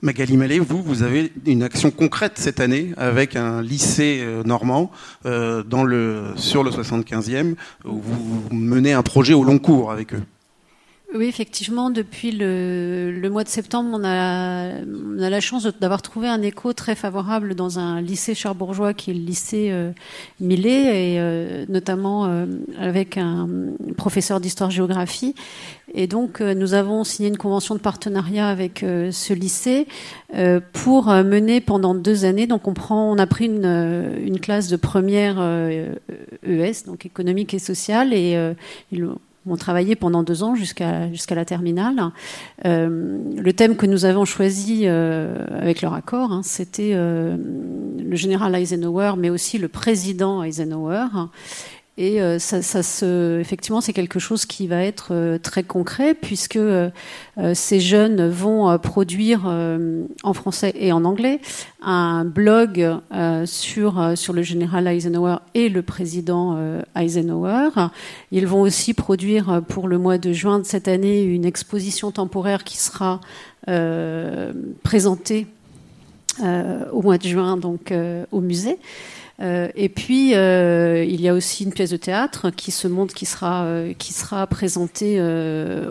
Magali 0.02 0.38
Mallet, 0.38 0.60
vous, 0.60 0.84
vous 0.84 1.04
avez 1.04 1.32
une 1.46 1.64
action 1.64 1.90
concrète 1.90 2.34
cette 2.36 2.60
année 2.60 2.92
avec 2.98 3.36
un 3.36 3.62
lycée 3.62 4.24
normand 4.44 4.92
dans 5.24 5.84
le, 5.86 6.34
sur 6.36 6.64
le 6.64 6.70
75e, 6.70 7.56
où 7.86 8.02
vous 8.02 8.50
menez 8.52 8.92
un 8.92 9.02
projet 9.04 9.34
au 9.34 9.46
long 9.46 9.58
cours 9.58 9.92
avec 9.92 10.14
eux. 10.14 10.22
Oui, 11.18 11.28
effectivement, 11.28 11.92
depuis 11.92 12.32
le, 12.32 13.30
mois 13.32 13.46
de 13.46 13.50
septembre, 13.50 13.90
on 13.94 14.04
a, 14.04 14.82
la 15.18 15.40
chance 15.40 15.66
d'avoir 15.80 16.02
trouvé 16.02 16.28
un 16.28 16.42
écho 16.42 16.74
très 16.74 16.96
favorable 16.96 17.56
dans 17.56 17.80
un 17.80 18.02
lycée 18.02 18.36
cherbourgeois 18.36 18.94
qui 18.94 19.12
est 19.12 19.14
le 19.14 19.22
lycée 19.22 19.70
euh, 19.72 19.92
Millet, 20.42 21.14
et 21.14 21.20
euh, 21.20 21.66
notamment 21.70 22.26
euh, 22.26 22.46
avec 22.78 23.18
un 23.18 23.48
professeur 23.96 24.42
d'histoire-géographie. 24.42 25.36
Et 25.94 26.08
donc, 26.08 26.42
nous 26.42 26.74
avons 26.74 27.06
signé 27.06 27.30
une 27.30 27.38
convention 27.38 27.76
de 27.76 27.80
partenariat 27.80 28.50
avec 28.50 28.80
ce 28.80 29.34
lycée 29.34 29.88
pour 30.74 31.06
mener 31.08 31.62
pendant 31.62 31.96
deux 31.96 32.26
années. 32.26 32.48
Donc, 32.48 32.68
on 32.68 32.74
prend, 32.74 33.10
on 33.10 33.18
a 33.18 33.28
pris 33.28 33.46
une, 33.46 34.40
classe 34.42 34.68
de 34.68 34.76
première 34.76 35.40
ES, 35.40 35.94
e 36.44 36.86
donc 36.86 37.06
économique 37.06 37.54
et 37.54 37.60
sociale, 37.60 38.14
et 38.14 38.36
ont 39.48 39.58
travaillé 39.58 39.96
pendant 39.96 40.24
deux 40.24 40.44
ans 40.44 40.56
jusqu'à 40.56 41.12
jusqu'à 41.12 41.36
la 41.36 41.46
terminale. 41.46 42.12
Euh, 42.66 43.20
le 43.38 43.54
thème 43.54 43.76
que 43.76 43.86
nous 43.86 44.06
avons 44.06 44.26
choisi 44.26 44.84
euh, 44.86 45.46
avec 45.50 45.82
leur 45.82 45.94
accord, 45.94 46.32
hein, 46.32 46.42
c'était 46.44 46.92
euh, 46.94 47.38
le 47.98 48.16
général 48.16 48.56
Eisenhower, 48.56 49.14
mais 49.18 49.30
aussi 49.30 49.58
le 49.58 49.68
président 49.68 50.44
Eisenhower. 50.44 51.06
Et 51.98 52.22
euh, 52.22 52.40
ça, 52.40 52.62
ça 52.62 52.84
se, 52.84 53.40
effectivement, 53.40 53.80
c'est 53.80 53.94
quelque 53.94 54.20
chose 54.20 54.46
qui 54.46 54.68
va 54.68 54.84
être 54.84 55.10
euh, 55.12 55.38
très 55.38 55.64
concret 55.64 56.14
puisque 56.14 56.58
euh, 56.58 56.90
ces 57.54 57.80
jeunes 57.80 58.28
vont 58.28 58.78
produire 58.80 59.46
en 59.46 60.34
français 60.34 60.74
et 60.78 60.92
en 60.92 61.06
anglais 61.06 61.40
un 61.82 62.26
blog 62.26 62.90
sur 63.46 64.14
sur 64.16 64.34
le 64.34 64.42
général 64.42 64.88
Eisenhower 64.88 65.38
et 65.54 65.70
le 65.70 65.82
président 65.82 66.58
Eisenhower. 66.96 67.70
Ils 68.32 68.48
vont 68.48 68.62
aussi 68.62 68.94
produire 68.94 69.62
pour 69.68 69.88
le 69.88 69.98
mois 69.98 70.18
de 70.18 70.32
juin 70.32 70.60
de 70.60 70.64
cette 70.64 70.88
année 70.88 71.24
une 71.24 71.46
exposition 71.46 72.12
temporaire 72.12 72.64
qui 72.64 72.78
sera 72.78 73.20
présentée 74.84 75.48
au 76.42 77.02
mois 77.02 77.18
de 77.18 77.28
juin 77.28 77.58
donc 77.58 77.94
au 78.32 78.42
musée. 78.42 78.78
Euh, 79.42 79.68
et 79.76 79.90
puis 79.90 80.34
euh, 80.34 81.04
il 81.04 81.20
y 81.20 81.28
a 81.28 81.34
aussi 81.34 81.66
une 81.66 81.74
pièce 81.74 81.90
de 81.90 81.98
théâtre 81.98 82.52
qui 82.52 82.72
se 82.72 82.88
montre, 82.88 83.14
qui 83.14 83.26
sera 83.26 83.66
euh, 83.66 83.94
qui 83.98 84.14
sera 84.14 84.48
présentée 84.48 85.22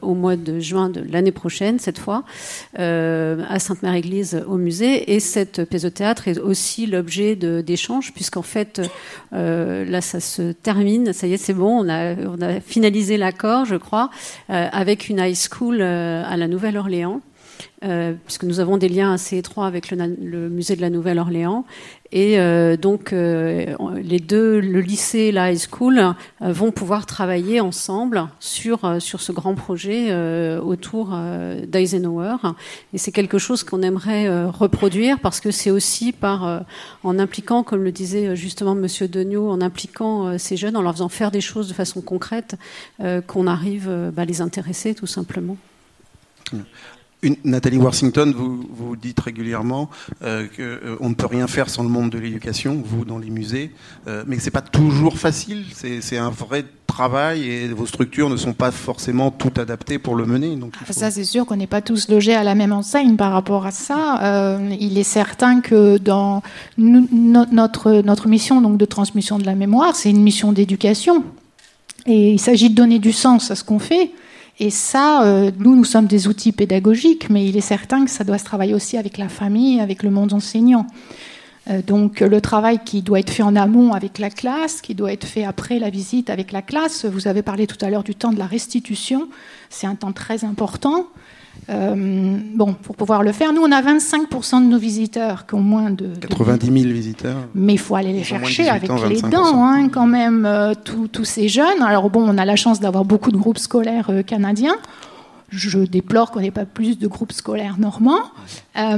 au 0.03 0.15
mois 0.15 0.37
de 0.37 0.61
juin 0.61 0.89
de 0.89 1.05
l'année 1.11 1.33
prochaine 1.33 1.79
cette 1.79 1.99
fois 1.99 2.25
à 2.77 3.59
Sainte-Mère-Église 3.59 4.43
au 4.49 4.57
musée. 4.57 5.15
Et 5.15 5.21
cette 5.21 5.69
pièce 5.69 5.83
de 5.83 5.89
théâtre 5.89 6.29
est 6.29 6.39
aussi 6.39 6.87
l'objet 6.87 7.37
d'échanges 7.37 8.13
puisqu'en 8.13 8.43
fait 8.43 8.81
là 9.33 10.01
ça 10.01 10.21
se 10.21 10.53
termine, 10.53 11.13
ça 11.13 11.27
y 11.27 11.35
est 11.35 11.39
c'est 11.39 11.53
bon, 11.53 11.85
on 11.85 11.89
a 11.89 12.15
on 12.15 12.41
a 12.41 12.61
finalisé 12.61 13.17
l'accord 13.17 13.65
je 13.65 13.77
crois 13.77 14.11
avec 14.49 15.09
une 15.09 15.19
high 15.19 15.37
school 15.37 15.83
à 15.83 16.37
la 16.37 16.49
Nouvelle-Orléans. 16.49 17.21
Euh, 17.85 18.15
puisque 18.25 18.45
nous 18.45 18.61
avons 18.61 18.79
des 18.79 18.89
liens 18.89 19.13
assez 19.13 19.37
étroits 19.37 19.67
avec 19.67 19.91
le, 19.91 20.49
musée 20.49 20.75
de 20.75 20.81
la 20.81 20.89
Nouvelle-Orléans. 20.89 21.67
Et 22.13 22.39
euh, 22.39 22.79
donc, 22.79 23.13
euh, 23.13 23.75
les 24.03 24.21
deux, 24.21 24.59
le 24.59 24.81
lycée 24.81 25.19
et 25.19 25.33
la 25.33 25.53
high 25.53 25.59
school, 25.59 26.15
vont 26.41 26.71
pouvoir 26.71 27.05
travailler 27.05 27.61
ensemble 27.61 28.29
sur, 28.41 29.03
sur 29.03 29.21
ce 29.21 29.33
grand 29.33 29.55
projet 29.55 30.15
autour 30.59 31.17
d'Eisenhower. 31.67 32.37
Et 32.93 32.99
c'est 32.99 33.13
quelque 33.13 33.39
chose 33.39 33.65
qu'on 33.65 33.83
aimerait 33.83 34.47
reproduire 34.47 35.19
parce 35.21 35.41
que 35.41 35.51
c'est 35.51 35.71
aussi 35.71 36.13
par, 36.13 36.65
en 37.03 37.19
impliquant, 37.19 37.63
comme 37.63 37.83
le 37.83 37.93
disait 37.93 38.37
justement 38.37 38.75
Monsieur 38.75 39.09
Degnaud, 39.09 39.51
en 39.51 39.61
impliquant 39.61 40.39
ces 40.39 40.57
jeunes, 40.57 40.77
en 40.77 40.83
leur 40.83 40.93
faisant 40.93 41.09
faire 41.09 41.31
des 41.31 41.41
choses 41.41 41.69
de 41.69 41.75
façon 41.75 42.01
concrète, 42.01 42.57
qu'on 43.27 43.47
arrive 43.47 43.91
bah, 44.15 44.23
à 44.23 44.25
les 44.25 44.41
intéresser 44.41 44.95
tout 44.95 45.07
simplement. 45.07 45.57
Nathalie 47.45 47.79
Washington, 47.79 48.33
vous, 48.37 48.65
vous 48.71 48.97
dites 48.97 49.21
régulièrement 49.21 49.91
euh, 50.23 50.47
qu'on 50.47 50.63
euh, 50.63 51.09
ne 51.09 51.15
peut 51.15 51.27
rien 51.27 51.47
faire 51.47 51.69
sans 51.71 51.83
le 51.83 51.89
monde 51.89 52.11
de 52.11 52.19
l'éducation, 52.19 52.83
vous 52.85 53.05
dans 53.05 53.19
les 53.19 53.31
musées, 53.31 53.71
euh, 54.07 54.25
mais 54.27 54.39
c'est 54.39 54.51
pas 54.51 54.63
toujours 54.63 55.19
facile. 55.19 55.65
C'est 55.73 56.19
un 56.19 56.31
vrai 56.31 56.65
travail 56.87 57.49
et 57.49 57.69
vos 57.69 57.87
structures 57.87 58.31
ne 58.31 58.37
sont 58.37 58.53
pas 58.53 58.71
forcément 58.71 59.31
toutes 59.31 59.59
adaptées 59.59 59.99
pour 59.99 60.15
le 60.15 60.27
mener. 60.27 60.57
Donc 60.57 60.75
Ça, 60.91 61.11
c'est 61.11 61.25
sûr 61.25 61.47
qu'on 61.47 61.57
n'est 61.57 61.67
pas 61.67 61.83
tous 61.83 62.09
logés 62.09 62.35
à 62.35 62.45
la 62.45 62.55
même 62.55 62.73
enseigne 62.73 63.17
par 63.17 63.33
rapport 63.33 63.67
à 63.67 63.71
ça. 63.71 64.59
Il 64.79 64.97
est 64.99 65.03
certain 65.03 65.61
que 65.61 65.99
dans 65.99 66.43
notre, 66.79 68.03
notre 68.03 68.29
mission 68.29 68.61
donc, 68.61 68.77
de 68.77 68.85
transmission 68.85 69.39
de 69.39 69.45
la 69.45 69.55
mémoire, 69.55 69.97
c'est 69.97 70.11
une 70.11 70.23
mission 70.23 70.53
d'éducation. 70.53 71.25
Et 72.07 72.33
il 72.33 72.41
s'agit 72.41 72.71
de 72.71 72.75
donner 72.75 72.99
du 72.99 73.13
sens 73.13 73.51
à 73.51 73.57
ce 73.57 73.65
qu'on 73.65 73.79
fait. 73.79 74.11
Et 74.61 74.71
ça, 74.71 75.25
euh, 75.25 75.51
nous, 75.59 75.75
nous 75.75 75.85
sommes 75.85 76.07
des 76.07 76.29
outils 76.29 76.53
pédagogiques, 76.53 77.29
mais 77.29 77.47
il 77.47 77.57
est 77.57 77.61
certain 77.61 78.05
que 78.05 78.11
ça 78.11 78.23
doit 78.23 78.39
se 78.39 78.45
travailler 78.45 78.75
aussi 78.75 78.97
avec 78.97 79.19
la 79.19 79.29
famille, 79.29 79.81
avec 79.81 80.03
le 80.03 80.11
monde 80.11 80.33
enseignant. 80.33 80.87
Euh, 81.71 81.83
donc 81.83 82.21
le 82.21 82.41
travail 82.41 82.79
qui 82.85 83.03
doit 83.03 83.19
être 83.19 83.31
fait 83.31 83.43
en 83.43 83.57
amont 83.57 83.93
avec 83.93 84.19
la 84.19 84.31
classe, 84.31 84.81
qui 84.81 84.95
doit 84.95 85.13
être 85.13 85.27
fait 85.27 85.45
après 85.45 85.79
la 85.79 85.91
visite 85.91 86.31
avec 86.31 86.53
la 86.53 86.63
classe. 86.63 87.05
Vous 87.05 87.27
avez 87.27 87.43
parlé 87.43 87.67
tout 87.67 87.83
à 87.85 87.91
l'heure 87.91 88.05
du 88.05 88.15
temps 88.15 88.33
de 88.33 88.39
la 88.39 88.47
restitution. 88.47 89.29
C'est 89.71 89.87
un 89.87 89.97
temps 89.97 90.13
très 90.13 90.45
important. 90.45 91.09
Euh, 91.71 92.39
bon, 92.55 92.75
pour 92.75 92.97
pouvoir 92.97 93.23
le 93.23 93.33
faire, 93.33 93.53
nous, 93.53 93.63
on 93.63 93.73
a 93.73 93.81
25% 93.81 94.65
de 94.65 94.67
nos 94.67 94.79
visiteurs 94.79 95.47
qui 95.47 95.55
ont 95.55 95.61
moins 95.61 95.91
de... 95.91 96.09
90 96.21 96.67
000 96.67 96.93
visiteurs. 96.93 97.37
Mais 97.55 97.75
il 97.75 97.79
faut 97.79 97.97
aller 97.97 98.13
les 98.13 98.25
chercher 98.25 98.69
avec 98.69 98.91
les 99.09 99.23
dents, 99.23 99.65
hein, 99.65 99.89
quand 99.89 100.07
même, 100.07 100.45
euh, 100.45 100.75
tous 100.75 101.25
ces 101.25 101.49
jeunes. 101.49 101.83
Alors 101.83 102.11
bon, 102.11 102.25
on 102.27 102.37
a 102.37 102.45
la 102.45 102.57
chance 102.57 102.81
d'avoir 102.81 103.05
beaucoup 103.05 103.31
de 103.31 103.37
groupes 103.37 103.59
scolaires 103.59 104.11
euh, 104.11 104.23
canadiens. 104.23 104.77
Je 105.51 105.79
déplore 105.79 106.33
qu'on 106.33 106.41
n'ait 106.41 106.51
pas 106.51 106.65
plus 106.65 106.99
de 106.99 107.07
groupes 107.07 107.31
scolaires 107.31 107.77
normands, 107.79 108.25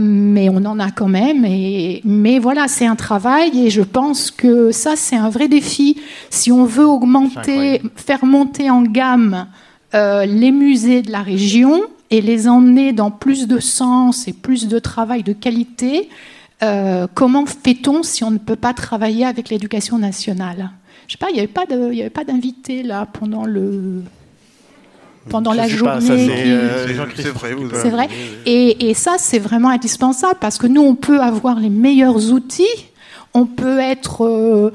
mais 0.00 0.48
on 0.48 0.64
en 0.64 0.80
a 0.80 0.90
quand 0.90 1.08
même. 1.08 1.44
Et, 1.44 2.00
mais 2.04 2.38
voilà, 2.38 2.66
c'est 2.66 2.86
un 2.86 2.96
travail 2.96 3.66
et 3.66 3.68
je 3.68 3.82
pense 3.82 4.30
que 4.30 4.70
ça, 4.70 4.96
c'est 4.96 5.16
un 5.16 5.28
vrai 5.28 5.48
défi. 5.48 6.00
Si 6.30 6.50
on 6.50 6.64
veut 6.64 6.86
augmenter, 6.86 7.82
faire 7.96 8.24
monter 8.24 8.70
en 8.70 8.82
gamme 8.82 9.48
les 9.92 10.50
musées 10.50 11.02
de 11.02 11.12
la 11.12 11.20
région, 11.20 11.82
et 12.10 12.20
les 12.20 12.48
emmener 12.48 12.92
dans 12.92 13.10
plus 13.10 13.46
de 13.46 13.58
sens 13.58 14.28
et 14.28 14.32
plus 14.32 14.68
de 14.68 14.78
travail 14.78 15.22
de 15.22 15.32
qualité, 15.32 16.08
euh, 16.62 17.06
comment 17.14 17.44
fait-on 17.46 18.02
si 18.02 18.24
on 18.24 18.30
ne 18.30 18.38
peut 18.38 18.56
pas 18.56 18.72
travailler 18.72 19.24
avec 19.24 19.50
l'éducation 19.50 19.98
nationale? 19.98 20.70
Je 21.06 21.12
sais 21.12 21.18
pas, 21.18 21.28
il 21.30 21.34
n'y 21.34 21.40
avait 21.40 22.10
pas 22.10 22.24
d'invité 22.24 22.82
là 22.82 23.06
pendant 23.12 23.44
le 23.44 24.02
pendant 25.28 25.52
la 25.52 25.68
journée. 25.68 26.00
C'est 27.16 27.30
vrai. 27.30 27.48
C'est 27.74 27.90
vrai. 27.90 28.08
Et, 28.46 28.88
et 28.90 28.94
ça, 28.94 29.16
c'est 29.18 29.38
vraiment 29.38 29.70
indispensable 29.70 30.38
parce 30.40 30.58
que 30.58 30.66
nous, 30.66 30.82
on 30.82 30.94
peut 30.94 31.20
avoir 31.20 31.58
les 31.58 31.70
meilleurs 31.70 32.32
outils, 32.32 32.64
on 33.34 33.46
peut 33.46 33.78
être 33.78 34.24
euh, 34.24 34.26
euh, 34.26 34.70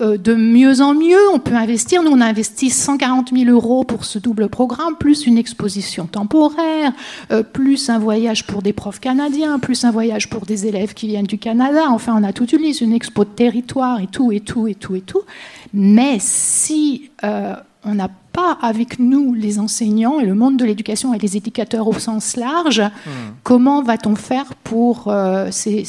de 0.00 0.34
mieux 0.34 0.80
en 0.80 0.94
mieux. 0.94 1.30
On 1.32 1.38
peut 1.38 1.54
investir. 1.54 2.02
Nous, 2.02 2.10
on 2.10 2.20
a 2.20 2.26
investi 2.26 2.70
140 2.70 3.30
000 3.36 3.50
euros 3.50 3.84
pour 3.84 4.04
ce 4.04 4.18
double 4.18 4.48
programme, 4.48 4.96
plus 4.98 5.26
une 5.26 5.38
exposition 5.38 6.06
temporaire, 6.06 6.92
euh, 7.30 7.42
plus 7.42 7.88
un 7.88 7.98
voyage 7.98 8.46
pour 8.46 8.62
des 8.62 8.72
profs 8.72 9.00
canadiens, 9.00 9.58
plus 9.58 9.84
un 9.84 9.90
voyage 9.90 10.28
pour 10.28 10.46
des 10.46 10.66
élèves 10.66 10.94
qui 10.94 11.06
viennent 11.06 11.26
du 11.26 11.38
Canada. 11.38 11.82
Enfin, 11.90 12.14
on 12.18 12.24
a 12.24 12.32
toute 12.32 12.52
une 12.52 12.62
liste, 12.62 12.80
une 12.80 12.92
expo 12.92 13.24
de 13.24 13.30
territoire 13.30 14.00
et 14.00 14.06
tout, 14.06 14.32
et 14.32 14.40
tout, 14.40 14.66
et 14.66 14.74
tout, 14.74 14.96
et 14.96 15.00
tout. 15.00 15.22
Mais 15.72 16.16
si 16.18 17.10
euh, 17.22 17.54
on 17.84 17.94
n'a 17.94 18.08
pas 18.32 18.58
avec 18.62 18.98
nous 18.98 19.32
les 19.32 19.60
enseignants 19.60 20.18
et 20.18 20.26
le 20.26 20.34
monde 20.34 20.56
de 20.56 20.64
l'éducation 20.64 21.14
et 21.14 21.18
les 21.18 21.36
éducateurs 21.36 21.86
au 21.86 21.98
sens 22.00 22.36
large, 22.36 22.80
hmm. 22.80 23.10
comment 23.44 23.80
va-t-on 23.82 24.16
faire 24.16 24.54
pour 24.64 25.14
ces 25.52 25.84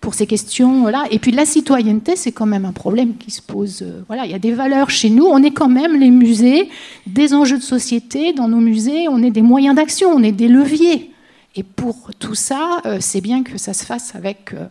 pour 0.00 0.14
ces 0.14 0.26
questions-là. 0.26 1.04
Et 1.10 1.18
puis 1.18 1.32
la 1.32 1.44
citoyenneté, 1.44 2.16
c'est 2.16 2.32
quand 2.32 2.46
même 2.46 2.64
un 2.64 2.72
problème 2.72 3.16
qui 3.16 3.30
se 3.30 3.42
pose. 3.42 3.82
Euh, 3.82 4.02
voilà, 4.06 4.24
il 4.26 4.30
y 4.30 4.34
a 4.34 4.38
des 4.38 4.52
valeurs 4.52 4.90
chez 4.90 5.10
nous. 5.10 5.24
On 5.24 5.42
est 5.42 5.50
quand 5.50 5.68
même 5.68 5.98
les 5.98 6.10
musées, 6.10 6.68
des 7.06 7.34
enjeux 7.34 7.58
de 7.58 7.62
société 7.62 8.32
dans 8.32 8.48
nos 8.48 8.60
musées. 8.60 9.08
On 9.08 9.22
est 9.22 9.30
des 9.30 9.42
moyens 9.42 9.74
d'action, 9.74 10.10
on 10.10 10.22
est 10.22 10.32
des 10.32 10.48
leviers. 10.48 11.10
Et 11.56 11.62
pour 11.62 12.10
tout 12.18 12.34
ça, 12.34 12.80
euh, 12.86 12.98
c'est 13.00 13.20
bien 13.20 13.42
que 13.42 13.58
ça 13.58 13.72
se 13.74 13.84
fasse 13.84 14.14
avec 14.14 14.52
euh, 14.52 14.66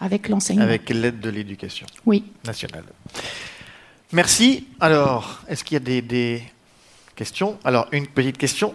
avec 0.00 0.28
l'enseignement. 0.28 0.64
Avec 0.64 0.90
l'aide 0.90 1.20
de 1.20 1.30
l'éducation 1.30 1.86
oui. 2.04 2.24
nationale. 2.44 2.84
Merci. 4.12 4.66
Alors, 4.80 5.40
est-ce 5.48 5.64
qu'il 5.64 5.74
y 5.74 5.76
a 5.76 5.80
des, 5.80 6.02
des 6.02 6.42
questions? 7.14 7.58
Alors, 7.64 7.86
une 7.92 8.06
petite 8.06 8.36
question. 8.36 8.74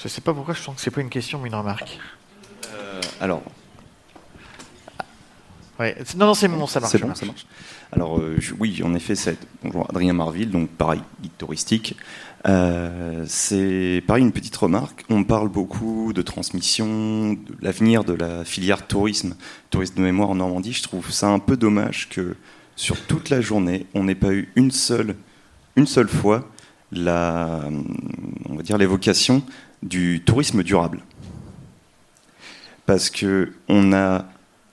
Je 0.00 0.06
ne 0.06 0.08
sais 0.08 0.22
pas 0.22 0.32
pourquoi 0.32 0.54
je 0.54 0.62
sens 0.62 0.74
que 0.76 0.80
ce 0.80 0.88
n'est 0.88 0.94
pas 0.94 1.02
une 1.02 1.10
question, 1.10 1.38
mais 1.38 1.50
une 1.50 1.54
remarque. 1.54 1.98
Euh, 2.72 3.00
alors. 3.20 3.42
Ouais. 5.78 5.94
Non, 6.16 6.24
non, 6.24 6.34
c'est 6.34 6.48
bon, 6.48 6.66
ça 6.66 6.80
marche. 6.80 6.92
C'est 6.92 6.98
bon, 6.98 7.14
ça 7.14 7.26
marche. 7.26 7.46
Alors, 7.92 8.18
euh, 8.18 8.38
oui, 8.58 8.80
en 8.82 8.94
effet, 8.94 9.14
c'est 9.14 9.36
bonjour 9.62 9.86
Adrien 9.90 10.14
Marville, 10.14 10.50
donc 10.50 10.70
pareil, 10.70 11.02
guide 11.20 11.36
touristique. 11.36 11.96
Euh, 12.48 13.26
c'est 13.28 14.02
pareil, 14.06 14.22
une 14.22 14.32
petite 14.32 14.56
remarque. 14.56 15.04
On 15.10 15.22
parle 15.22 15.50
beaucoup 15.50 16.14
de 16.14 16.22
transmission, 16.22 17.34
de 17.34 17.54
l'avenir 17.60 18.02
de 18.02 18.14
la 18.14 18.46
filière 18.46 18.86
tourisme, 18.86 19.34
tourisme 19.68 19.96
de 19.96 20.02
mémoire 20.02 20.30
en 20.30 20.36
Normandie. 20.36 20.72
Je 20.72 20.82
trouve 20.82 21.10
ça 21.10 21.28
un 21.28 21.40
peu 21.40 21.58
dommage 21.58 22.08
que 22.08 22.36
sur 22.74 22.98
toute 23.04 23.28
la 23.28 23.42
journée, 23.42 23.84
on 23.92 24.04
n'ait 24.04 24.14
pas 24.14 24.32
eu 24.32 24.50
une 24.56 24.70
seule, 24.70 25.14
une 25.76 25.86
seule 25.86 26.08
fois 26.08 26.48
la, 26.90 27.60
on 28.48 28.54
va 28.54 28.62
dire 28.62 28.78
l'évocation 28.78 29.42
du 29.82 30.22
tourisme 30.24 30.62
durable. 30.62 31.00
Parce 32.86 33.10
qu'on 33.10 33.92
a 33.92 34.26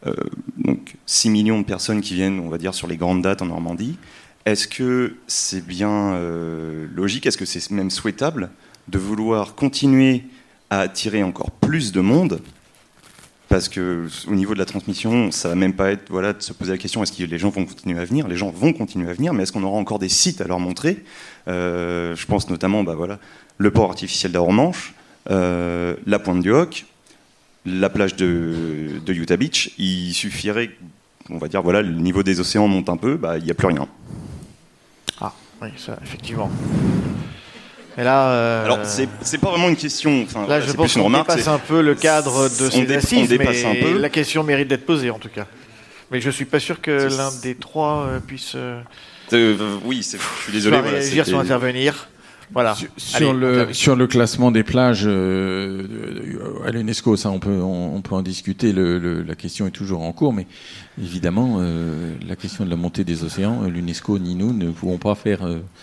euh, 0.05 0.13
donc 0.57 0.95
6 1.05 1.29
millions 1.29 1.59
de 1.59 1.65
personnes 1.65 2.01
qui 2.01 2.15
viennent, 2.15 2.39
on 2.39 2.49
va 2.49 2.57
dire, 2.57 2.73
sur 2.73 2.87
les 2.87 2.97
grandes 2.97 3.21
dates 3.21 3.41
en 3.41 3.47
Normandie. 3.47 3.97
Est-ce 4.45 4.67
que 4.67 5.15
c'est 5.27 5.65
bien 5.65 6.13
euh, 6.13 6.87
logique, 6.95 7.25
est-ce 7.25 7.37
que 7.37 7.45
c'est 7.45 7.69
même 7.71 7.91
souhaitable 7.91 8.49
de 8.87 8.97
vouloir 8.97 9.55
continuer 9.55 10.23
à 10.69 10.79
attirer 10.79 11.23
encore 11.23 11.51
plus 11.51 11.91
de 11.91 12.01
monde? 12.01 12.41
Parce 13.49 13.69
que 13.69 14.07
au 14.27 14.35
niveau 14.35 14.53
de 14.53 14.59
la 14.59 14.65
transmission, 14.65 15.31
ça 15.31 15.49
va 15.49 15.55
même 15.55 15.73
pas 15.73 15.91
être 15.91 16.09
voilà 16.09 16.33
de 16.33 16.41
se 16.41 16.51
poser 16.51 16.71
la 16.71 16.77
question 16.77 17.01
est-ce 17.01 17.13
que 17.13 17.23
les 17.23 17.37
gens 17.37 17.49
vont 17.49 17.65
continuer 17.65 17.99
à 17.99 18.03
venir? 18.03 18.27
Les 18.27 18.35
gens 18.35 18.49
vont 18.49 18.73
continuer 18.73 19.09
à 19.09 19.13
venir, 19.13 19.33
mais 19.33 19.43
est-ce 19.43 19.53
qu'on 19.53 19.63
aura 19.63 19.77
encore 19.77 19.99
des 19.99 20.09
sites 20.09 20.41
à 20.41 20.47
leur 20.47 20.59
montrer? 20.59 21.03
Euh, 21.47 22.15
Je 22.15 22.25
pense 22.25 22.49
notamment 22.49 22.83
bah 22.83 22.95
voilà 22.95 23.19
le 23.57 23.71
port 23.71 23.89
artificiel 23.89 24.31
d'Aromanche, 24.31 24.93
euh, 24.93 24.96
la 25.29 26.19
pointe 26.19 26.41
du 26.41 26.51
Hoc, 26.51 26.85
la 27.67 27.89
plage 27.89 28.15
de, 28.15 29.01
Utah 29.07 29.37
Beach, 29.37 29.71
il 29.77 30.13
suffirait, 30.13 30.71
on 31.29 31.37
va 31.37 31.47
dire, 31.47 31.61
voilà, 31.61 31.81
le 31.81 31.93
niveau 31.93 32.23
des 32.23 32.39
océans 32.39 32.67
monte 32.67 32.89
un 32.89 32.97
peu, 32.97 33.17
bah, 33.17 33.37
il 33.37 33.43
n'y 33.43 33.51
a 33.51 33.53
plus 33.53 33.67
rien. 33.67 33.87
Ah, 35.19 35.33
oui, 35.61 35.69
ça, 35.75 35.97
effectivement. 36.03 36.49
Mais 37.97 38.03
là, 38.03 38.29
euh, 38.29 38.65
alors 38.65 38.79
c'est 38.83 39.37
pas 39.39 39.49
vraiment 39.49 39.69
une 39.69 39.75
question. 39.75 40.21
Enfin, 40.21 40.45
là, 40.47 40.61
je 40.61 40.71
pense 40.71 40.93
qu'on 40.93 41.09
dépasse 41.09 41.47
un 41.47 41.57
peu 41.57 41.81
le 41.81 41.95
cadre 41.95 42.43
de 42.43 42.69
ces 42.69 42.95
assises, 42.95 43.35
mais 43.37 43.65
un 43.65 43.75
peu. 43.75 43.97
la 43.97 44.09
question 44.09 44.43
mérite 44.43 44.67
d'être 44.67 44.85
posée 44.85 45.09
en 45.09 45.17
tout 45.17 45.29
cas. 45.29 45.47
Mais 46.11 46.21
je 46.21 46.29
suis 46.29 46.45
pas 46.45 46.59
sûr 46.59 46.79
que 46.79 47.09
l'un 47.17 47.31
des 47.41 47.55
trois 47.55 48.05
euh, 48.07 48.19
puisse. 48.19 48.55
oui, 49.83 50.03
je 50.03 50.17
suis 50.43 50.51
désolé. 50.51 50.79
réagir 50.79 51.25
sans 51.25 51.39
intervenir. 51.39 52.07
Voilà. 52.51 52.75
Sur, 52.95 53.33
le, 53.33 53.73
sur 53.73 53.95
le 53.95 54.07
classement 54.07 54.51
des 54.51 54.63
plages 54.63 55.03
euh, 55.05 55.83
à 56.65 56.71
l'UNESCO, 56.71 57.17
ça 57.17 57.29
on 57.29 57.39
peut, 57.39 57.59
on, 57.61 58.01
peut 58.01 58.15
en 58.15 58.21
discuter. 58.21 58.71
Le, 58.71 59.21
la 59.21 59.35
question 59.35 59.67
est 59.67 59.71
toujours 59.71 60.01
en 60.01 60.13
cours, 60.13 60.33
mais 60.33 60.47
évidemment, 61.01 61.57
euh, 61.59 62.15
la 62.27 62.35
question 62.35 62.63
de 62.63 62.69
la 62.69 62.77
montée 62.77 63.03
des 63.03 63.23
océans, 63.23 63.63
euh, 63.63 63.67
l'UNESCO 63.67 64.17
ni 64.19 64.35
nous 64.35 64.53
ne 64.53 64.71
pouvons 64.71 64.97
pas 64.97 65.15
faire 65.15 65.41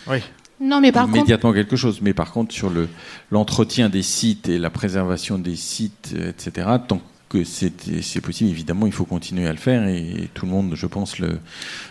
oui. 0.09 0.19
non, 0.61 0.81
mais 0.81 0.91
par 0.91 1.07
immédiatement 1.09 1.53
quelque 1.53 1.77
chose. 1.77 2.01
Mais 2.01 2.15
par 2.15 2.33
contre, 2.33 2.55
sur 2.55 2.71
le, 2.71 2.89
l'entretien 3.31 3.91
des 3.91 4.03
sites 4.03 4.49
et 4.49 4.59
la 4.59 4.71
préservation 4.71 5.39
des 5.39 5.57
sites, 5.57 6.15
etc., 6.19 6.69
tant 6.89 7.03
que 7.29 7.45
c'est, 7.45 8.01
c'est 8.01 8.21
possible, 8.23 8.49
évidemment, 8.49 8.87
il 8.87 8.93
faut 8.93 9.05
continuer 9.05 9.47
à 9.47 9.53
le 9.53 9.59
faire 9.59 9.87
et, 9.87 10.31
tout 10.33 10.47
le 10.47 10.53
monde, 10.53 10.73
je 10.75 10.87
pense, 10.87 11.19
le, 11.19 11.39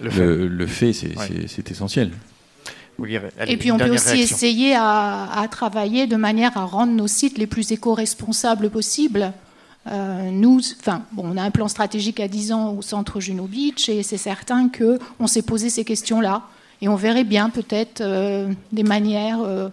le, 0.02 0.48
le 0.48 0.68
fait. 0.68 0.94
c'est, 0.94 1.14
c'est 1.48 1.70
essentiel 1.70 2.12
et 3.48 3.58
puis 3.58 3.72
on 3.72 3.78
peut 3.78 3.90
aussi 3.90 4.20
essayer 4.20 4.76
à, 4.76 5.46
travailler 5.50 6.08
de 6.08 6.16
manière 6.16 6.58
à 6.58 6.66
rendre 6.66 6.94
nos 6.94 7.08
sites 7.08 7.38
les 7.38 7.48
plus 7.48 7.72
éco-responsables 7.72 8.70
possibles. 8.70 9.34
Euh, 9.92 10.30
nous, 10.32 10.62
enfin, 10.80 11.04
bon, 11.12 11.24
on 11.34 11.38
a 11.38 11.44
un 11.44 11.52
plan 11.52 11.68
stratégique 11.68 12.20
à 12.20 12.28
10 12.28 12.54
ans 12.54 12.74
au 12.74 12.82
centre 12.82 13.20
Juno 13.20 13.46
Beach 13.46 13.90
et 13.90 14.02
c'est 14.02 14.18
certain 14.18 14.70
qu'on 14.70 15.28
s'est 15.28 15.42
posé 15.42 15.70
ces 15.70 15.84
questions-là. 15.84 16.44
Et 16.82 16.88
on 16.88 16.96
verrait 16.96 17.24
bien 17.26 17.50
peut-être 17.50 18.02
euh, 18.02 18.50
des 18.72 18.84
manières 18.84 19.42
euh, 19.42 19.70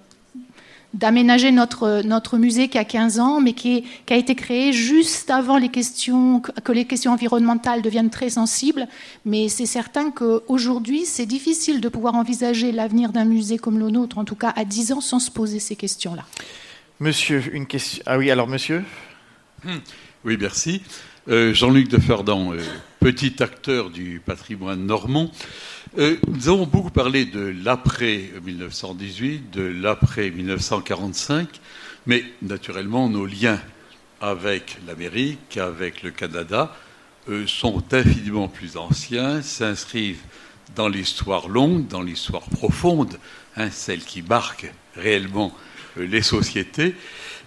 d'aménager 0.94 1.52
notre, 1.52 2.02
notre 2.04 2.36
musée 2.36 2.68
qui 2.68 2.78
a 2.78 2.84
15 2.84 3.20
ans, 3.20 3.40
mais 3.40 3.52
qui, 3.52 3.84
qui, 4.06 4.12
a 4.12 4.16
été 4.16 4.34
créé 4.34 4.72
juste 4.72 5.30
avant 5.30 5.56
les 5.56 5.68
questions, 5.68 6.40
que 6.40 6.72
les 6.72 6.84
questions 6.84 7.12
environnementales 7.12 7.82
deviennent 7.82 8.10
très 8.10 8.30
sensibles. 8.30 8.88
Mais 9.24 9.48
c'est 9.48 9.66
certain 9.66 10.10
qu'aujourd'hui, 10.10 11.04
c'est 11.04 11.26
difficile 11.26 11.80
de 11.80 11.88
pouvoir 11.88 12.14
envisager 12.14 12.72
l'avenir 12.72 13.12
d'un 13.12 13.24
musée 13.24 13.58
comme 13.58 13.78
le 13.78 13.90
nôtre, 13.90 14.18
en 14.18 14.24
tout 14.24 14.34
cas 14.34 14.52
à 14.56 14.64
10 14.64 14.92
ans, 14.92 15.00
sans 15.00 15.20
se 15.20 15.30
poser 15.30 15.60
ces 15.60 15.76
questions-là. 15.76 16.24
Monsieur, 16.98 17.42
une 17.52 17.66
question. 17.66 18.02
Ah 18.06 18.18
oui, 18.18 18.30
alors 18.30 18.48
monsieur? 18.48 18.84
Hmm. 19.64 19.78
Oui, 20.24 20.36
merci. 20.38 20.82
Euh, 21.28 21.54
Jean-Luc 21.54 21.88
de 21.88 21.98
Ferdan, 21.98 22.52
euh, 22.52 22.58
petit 23.00 23.42
acteur 23.42 23.88
du 23.88 24.20
patrimoine 24.24 24.84
normand. 24.84 25.32
Euh, 25.98 26.18
nous 26.28 26.50
avons 26.50 26.66
beaucoup 26.66 26.90
parlé 26.90 27.24
de 27.24 27.54
l'après 27.64 28.30
1918, 28.44 29.50
de 29.50 29.62
l'après 29.62 30.30
1945, 30.30 31.48
mais 32.06 32.22
naturellement 32.42 33.08
nos 33.08 33.24
liens 33.24 33.58
avec 34.20 34.76
l'Amérique, 34.86 35.56
avec 35.56 36.02
le 36.02 36.10
Canada, 36.10 36.76
euh, 37.30 37.46
sont 37.46 37.82
infiniment 37.92 38.48
plus 38.48 38.76
anciens, 38.76 39.40
s'inscrivent 39.40 40.22
dans 40.76 40.88
l'histoire 40.88 41.48
longue, 41.48 41.88
dans 41.88 42.02
l'histoire 42.02 42.50
profonde, 42.50 43.18
hein, 43.56 43.70
celle 43.70 44.04
qui 44.04 44.20
marque 44.20 44.70
réellement 44.94 45.54
euh, 45.96 46.06
les 46.06 46.22
sociétés. 46.22 46.94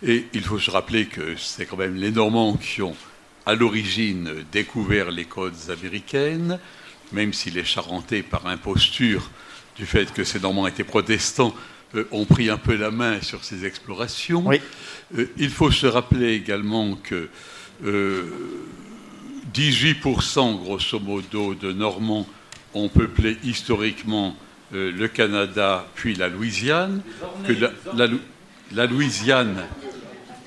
Et 0.02 0.26
il 0.34 0.42
faut 0.42 0.60
se 0.60 0.72
rappeler 0.72 1.06
que 1.06 1.36
c'est 1.38 1.68
quand 1.68 1.78
même 1.78 1.96
les 1.96 2.12
Normands 2.12 2.58
qui 2.58 2.82
ont 2.82 2.96
à 3.46 3.56
l'origine 3.56 4.46
découvert 4.52 5.12
les 5.12 5.26
côtes 5.26 5.70
américaines, 5.70 6.60
même 7.12 7.34
si 7.34 7.52
les 7.52 7.64
Charentais, 7.64 8.24
par 8.24 8.48
imposture 8.48 9.30
du 9.76 9.86
fait 9.86 10.12
que 10.14 10.24
ces 10.24 10.40
Normands 10.40 10.68
étaient 10.68 10.84
protestants, 10.84 11.54
ont 12.12 12.26
pris 12.26 12.50
un 12.50 12.58
peu 12.58 12.76
la 12.76 12.92
main 12.92 13.22
sur 13.22 13.44
ces 13.44 13.66
explorations. 13.66 14.50
il 15.38 15.50
faut 15.50 15.72
se 15.72 15.86
rappeler 15.86 16.34
également 16.34 16.96
que 16.96 17.30
18% 19.54 20.64
grosso 20.64 21.00
modo 21.00 21.54
de 21.54 21.72
Normands 21.72 22.28
ont 22.74 22.90
peuplé 22.90 23.38
historiquement 23.44 24.36
le 24.72 25.08
Canada 25.08 25.88
puis 25.94 26.16
la 26.16 26.30
Louisiane, 26.30 27.02
que 27.48 27.54
la, 27.54 28.88
Louisiane 28.88 29.64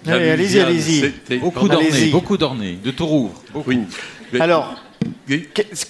allez-y, 0.07 0.61
allez-y. 0.61 1.39
Beaucoup 1.39 1.69
d'ornées, 1.69 2.07
beaucoup 2.11 2.37
d'ornées, 2.37 2.79
de 2.83 2.91
Tourouvre. 2.91 3.43
Oui. 3.67 3.81
Alors, 4.41 4.77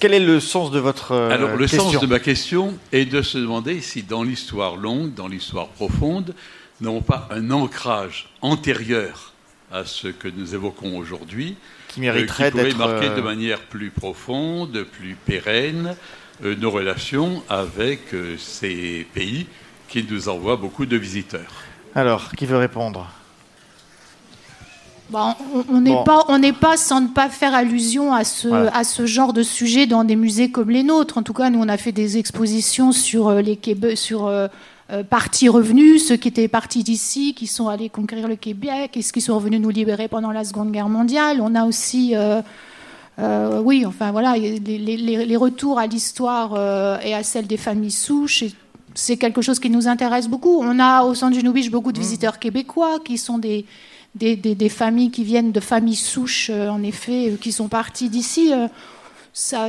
quel 0.01 0.15
est 0.15 0.21
le 0.21 0.41
sens 0.41 0.71
de 0.71 0.79
votre 0.79 1.09
question 1.09 1.31
Alors, 1.31 1.57
le 1.57 1.67
sens 1.67 2.01
de 2.01 2.07
ma 2.07 2.19
question 2.19 2.79
est 2.93 3.05
de 3.05 3.23
se 3.23 3.39
demander 3.39 3.81
si 3.81 4.03
dans 4.03 4.23
l'histoire 4.23 4.77
longue, 4.77 5.15
dans 5.15 5.29
l'histoire 5.29 5.69
profonde, 5.69 6.35
n'avons 6.81 7.03
pas 7.03 7.29
un 7.31 7.51
ancrage 7.51 8.29
antérieur 8.43 9.33
à 9.73 9.85
ce 9.85 10.09
que 10.09 10.29
nous 10.29 10.55
évoquons 10.55 10.97
aujourd'hui, 10.97 11.57
qui 11.89 12.01
mériterait 12.01 12.53
euh, 12.55 12.71
qui 12.71 12.77
marquer 12.77 13.09
de 13.09 13.21
euh, 13.21 13.23
manière 13.23 13.61
plus 13.61 13.91
profonde, 13.91 14.85
plus 14.85 15.17
pérenne, 15.27 15.97
euh, 16.45 16.55
nos 16.57 16.71
relations 16.71 17.43
avec 17.49 18.01
ces 18.39 19.07
pays 19.15 19.47
qui 19.89 20.05
nous 20.09 20.29
envoient 20.29 20.57
beaucoup 20.57 20.87
de 20.87 20.97
visiteurs. 20.97 21.65
Alors, 21.95 22.33
qui 22.33 22.47
veut 22.47 22.59
répondre? 22.59 23.09
On 25.13 25.81
n'est 25.81 26.05
pas, 26.05 26.25
on 26.29 26.39
n'est 26.39 26.53
pas 26.53 26.77
sans 26.77 27.01
ne 27.01 27.09
pas 27.09 27.29
faire 27.29 27.55
allusion 27.55 28.13
à 28.13 28.25
ce, 28.25 28.49
à 28.49 28.85
ce 28.85 29.07
genre 29.07 29.33
de 29.33 29.43
sujet 29.43 29.87
dans 29.87 30.05
des 30.05 30.17
musées 30.17 30.51
comme 30.51 30.71
les 30.71 30.83
nôtres. 30.83 31.19
En 31.19 31.23
tout 31.23 31.33
cas, 31.33 31.51
nous, 31.51 31.61
on 31.61 31.69
a 31.69 31.77
fait 31.77 31.93
des 31.93 32.19
expositions 32.19 32.93
sur 32.93 33.29
euh, 33.29 33.41
les 33.41 33.59
sur 33.95 34.27
euh, 34.27 34.49
euh, 34.91 35.03
partis 35.05 35.49
revenus, 35.49 36.07
ceux 36.07 36.17
qui 36.17 36.29
étaient 36.29 36.49
partis 36.49 36.83
d'ici, 36.83 37.35
qui 37.35 37.47
sont 37.47 37.69
allés 37.69 37.89
conquérir 37.89 38.29
le 38.29 38.37
Québec, 38.37 38.97
et 38.97 39.03
ceux 39.03 39.13
qui 39.13 39.21
sont 39.21 39.35
revenus 39.35 39.61
nous 39.61 39.71
libérer 39.71 40.09
pendant 40.09 40.33
la 40.33 40.45
Seconde 40.45 40.73
Guerre 40.73 40.89
mondiale. 40.89 41.41
On 41.41 41.55
a 41.55 41.65
aussi, 41.65 42.15
oui, 43.19 43.87
enfin 43.87 44.11
voilà, 44.13 44.37
les, 44.37 44.59
les, 44.59 45.37
retours 45.37 45.79
à 45.79 45.87
l'histoire 45.87 47.01
et 47.03 47.15
à 47.15 47.23
celle 47.23 47.47
des 47.47 47.57
familles 47.57 47.91
souches. 47.91 48.45
C'est 48.95 49.17
quelque 49.17 49.43
chose 49.43 49.59
qui 49.59 49.71
nous 49.71 49.89
intéresse 49.89 50.29
beaucoup. 50.29 50.59
On 50.63 50.79
a 50.79 51.03
au 51.03 51.15
Centre 51.15 51.37
Genoubiche 51.37 51.71
beaucoup 51.71 51.93
de 51.93 51.99
mmh. 51.99 52.03
visiteurs 52.03 52.39
québécois 52.39 52.99
qui 53.05 53.19
sont 53.19 53.39
des 53.39 53.67
des, 54.17 54.69
familles 54.69 55.11
qui 55.11 55.25
viennent 55.25 55.53
de 55.53 55.61
familles 55.61 55.97
souches, 55.97 56.51
euh, 56.53 56.69
en 56.69 56.83
effet, 56.83 57.31
euh, 57.31 57.37
qui 57.37 57.53
sont 57.53 57.69
parties 57.69 58.09
d'ici. 58.09 58.53
Euh, 58.53 58.69
ça, 59.33 59.69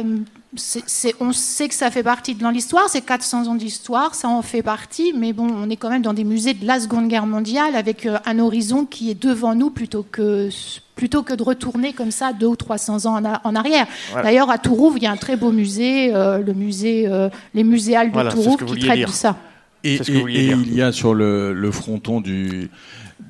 on 1.20 1.34
sait 1.34 1.68
que 1.68 1.74
ça 1.74 1.92
fait 1.92 2.04
partie 2.04 2.34
de 2.34 2.48
l'histoire, 2.48 2.86
c'est 2.88 3.02
400 3.02 3.48
ans 3.48 3.56
d'histoire, 3.56 4.16
ça 4.16 4.30
en 4.30 4.42
fait 4.42 4.64
partie, 4.64 5.12
mais 5.14 5.34
bon, 5.34 5.50
on 5.54 5.70
est 5.70 5.76
quand 5.76 5.90
même 5.90 6.02
dans 6.02 6.14
des 6.14 6.24
musées 6.24 6.54
de 6.54 6.66
la 6.66 6.80
Seconde 6.80 7.10
Guerre 7.10 7.26
mondiale 7.26 7.76
avec 7.76 8.08
un 8.26 8.40
horizon 8.40 8.86
qui 8.86 9.12
est 9.12 9.22
devant 9.22 9.56
nous 9.56 9.70
plutôt 9.70 10.06
que, 10.10 10.48
plutôt 10.96 11.22
que 11.22 11.34
de 11.34 11.44
retourner 11.44 11.92
comme 11.92 12.12
ça 12.12 12.32
deux 12.32 12.48
ou 12.48 12.56
300 12.56 13.08
ans 13.08 13.22
en, 13.44 13.56
arrière. 13.56 13.88
D'ailleurs, 14.14 14.50
à 14.50 14.58
Tourouvre, 14.58 14.96
il 14.96 15.04
y 15.04 15.08
a 15.08 15.12
un 15.12 15.18
très 15.18 15.36
beau 15.36 15.52
musée, 15.52 16.14
le 16.14 16.54
musée, 16.54 17.10
les 17.54 17.66
muséales 17.66 18.14
de 18.14 18.30
Tourouvre 18.30 18.66
qui 18.66 18.80
traitent 18.80 19.06
de 19.06 19.12
ça. 19.12 19.36
Et, 19.84 20.00
il 20.30 20.74
y 20.74 20.82
a 20.82 20.92
sur 20.92 21.14
le 21.14 21.72
fronton 21.72 22.20
du, 22.20 22.70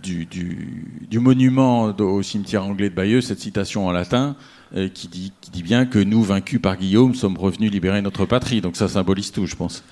du, 0.01 1.19
monument 1.19 1.95
au 1.97 2.21
cimetière 2.21 2.63
anglais 2.63 2.89
de 2.89 2.95
Bayeux, 2.95 3.21
cette 3.21 3.39
citation 3.39 3.87
en 3.87 3.91
latin 3.91 4.35
euh, 4.75 4.89
qui, 4.89 5.07
dit, 5.07 5.31
qui 5.41 5.51
dit 5.51 5.63
bien 5.63 5.85
que 5.85 5.99
nous, 5.99 6.23
vaincus 6.23 6.61
par 6.61 6.77
Guillaume, 6.77 7.15
sommes 7.15 7.37
revenus 7.37 7.71
libérer 7.71 8.01
notre 8.01 8.25
patrie. 8.25 8.61
Donc 8.61 8.75
ça 8.75 8.87
symbolise 8.87 9.31
tout, 9.31 9.45
je 9.45 9.55
pense. 9.55 9.83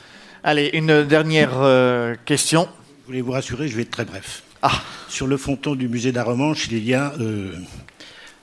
Allez, 0.43 0.69
une 0.73 1.03
dernière 1.03 1.61
euh, 1.61 2.15
question. 2.25 2.67
Je 3.01 3.07
voulais 3.07 3.21
vous 3.21 3.31
rassurer, 3.31 3.67
je 3.67 3.75
vais 3.75 3.83
être 3.83 3.91
très 3.91 4.05
bref. 4.05 4.43
Ah. 4.61 4.81
Sur 5.09 5.27
le 5.27 5.37
fronton 5.37 5.75
du 5.75 5.87
musée 5.87 6.11
d'Arromanches, 6.11 6.67
il 6.71 6.83
y 6.83 6.93
a. 6.93 7.13
Euh, 7.19 7.53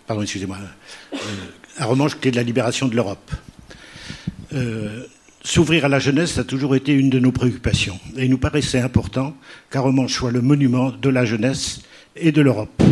pardon, 0.06 0.22
excusez-moi. 0.22 0.58
Arromanches, 1.78 2.18
qui 2.18 2.28
est 2.28 2.30
de 2.30 2.36
la 2.36 2.42
libération 2.42 2.88
de 2.88 2.96
l'Europe 2.96 3.30
s'ouvrir 5.44 5.84
à 5.84 5.88
la 5.88 5.98
jeunesse 5.98 6.38
a 6.38 6.44
toujours 6.44 6.76
été 6.76 6.92
une 6.92 7.10
de 7.10 7.18
nos 7.18 7.32
préoccupations. 7.32 7.98
Et 8.16 8.24
il 8.24 8.30
nous 8.30 8.38
paraissait 8.38 8.80
important 8.80 9.34
qu'Arromanches 9.70 10.14
soit 10.14 10.30
le 10.30 10.40
monument 10.40 10.90
de 10.90 11.08
la 11.08 11.24
jeunesse 11.24 11.82
et 12.16 12.32
de 12.32 12.42
l'Europe. 12.42 12.82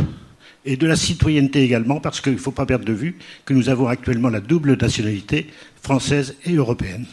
Et 0.65 0.77
de 0.77 0.87
la 0.87 0.97
citoyenneté 0.97 1.63
également, 1.63 2.01
parce 2.01 2.21
qu'il 2.21 2.35
ne 2.35 2.39
faut 2.39 2.51
pas 2.51 2.67
perdre 2.67 2.85
de 2.85 2.93
vue 2.93 3.17
que 3.47 3.55
nous 3.55 3.69
avons 3.69 3.89
actuellement 3.89 4.29
la 4.29 4.41
double 4.41 4.77
nationalité 4.77 5.47
française 5.83 6.37
et 6.45 6.53
européenne. 6.53 7.07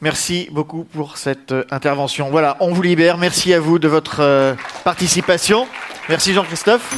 Merci 0.00 0.48
beaucoup 0.50 0.84
pour 0.84 1.18
cette 1.18 1.52
euh, 1.52 1.64
intervention. 1.70 2.30
Voilà, 2.30 2.56
on 2.60 2.72
vous 2.72 2.80
libère. 2.80 3.18
Merci 3.18 3.52
à 3.52 3.60
vous 3.60 3.78
de 3.78 3.86
votre 3.86 4.20
euh, 4.20 4.54
participation. 4.82 5.66
Merci 6.08 6.32
Jean-Christophe. 6.32 6.96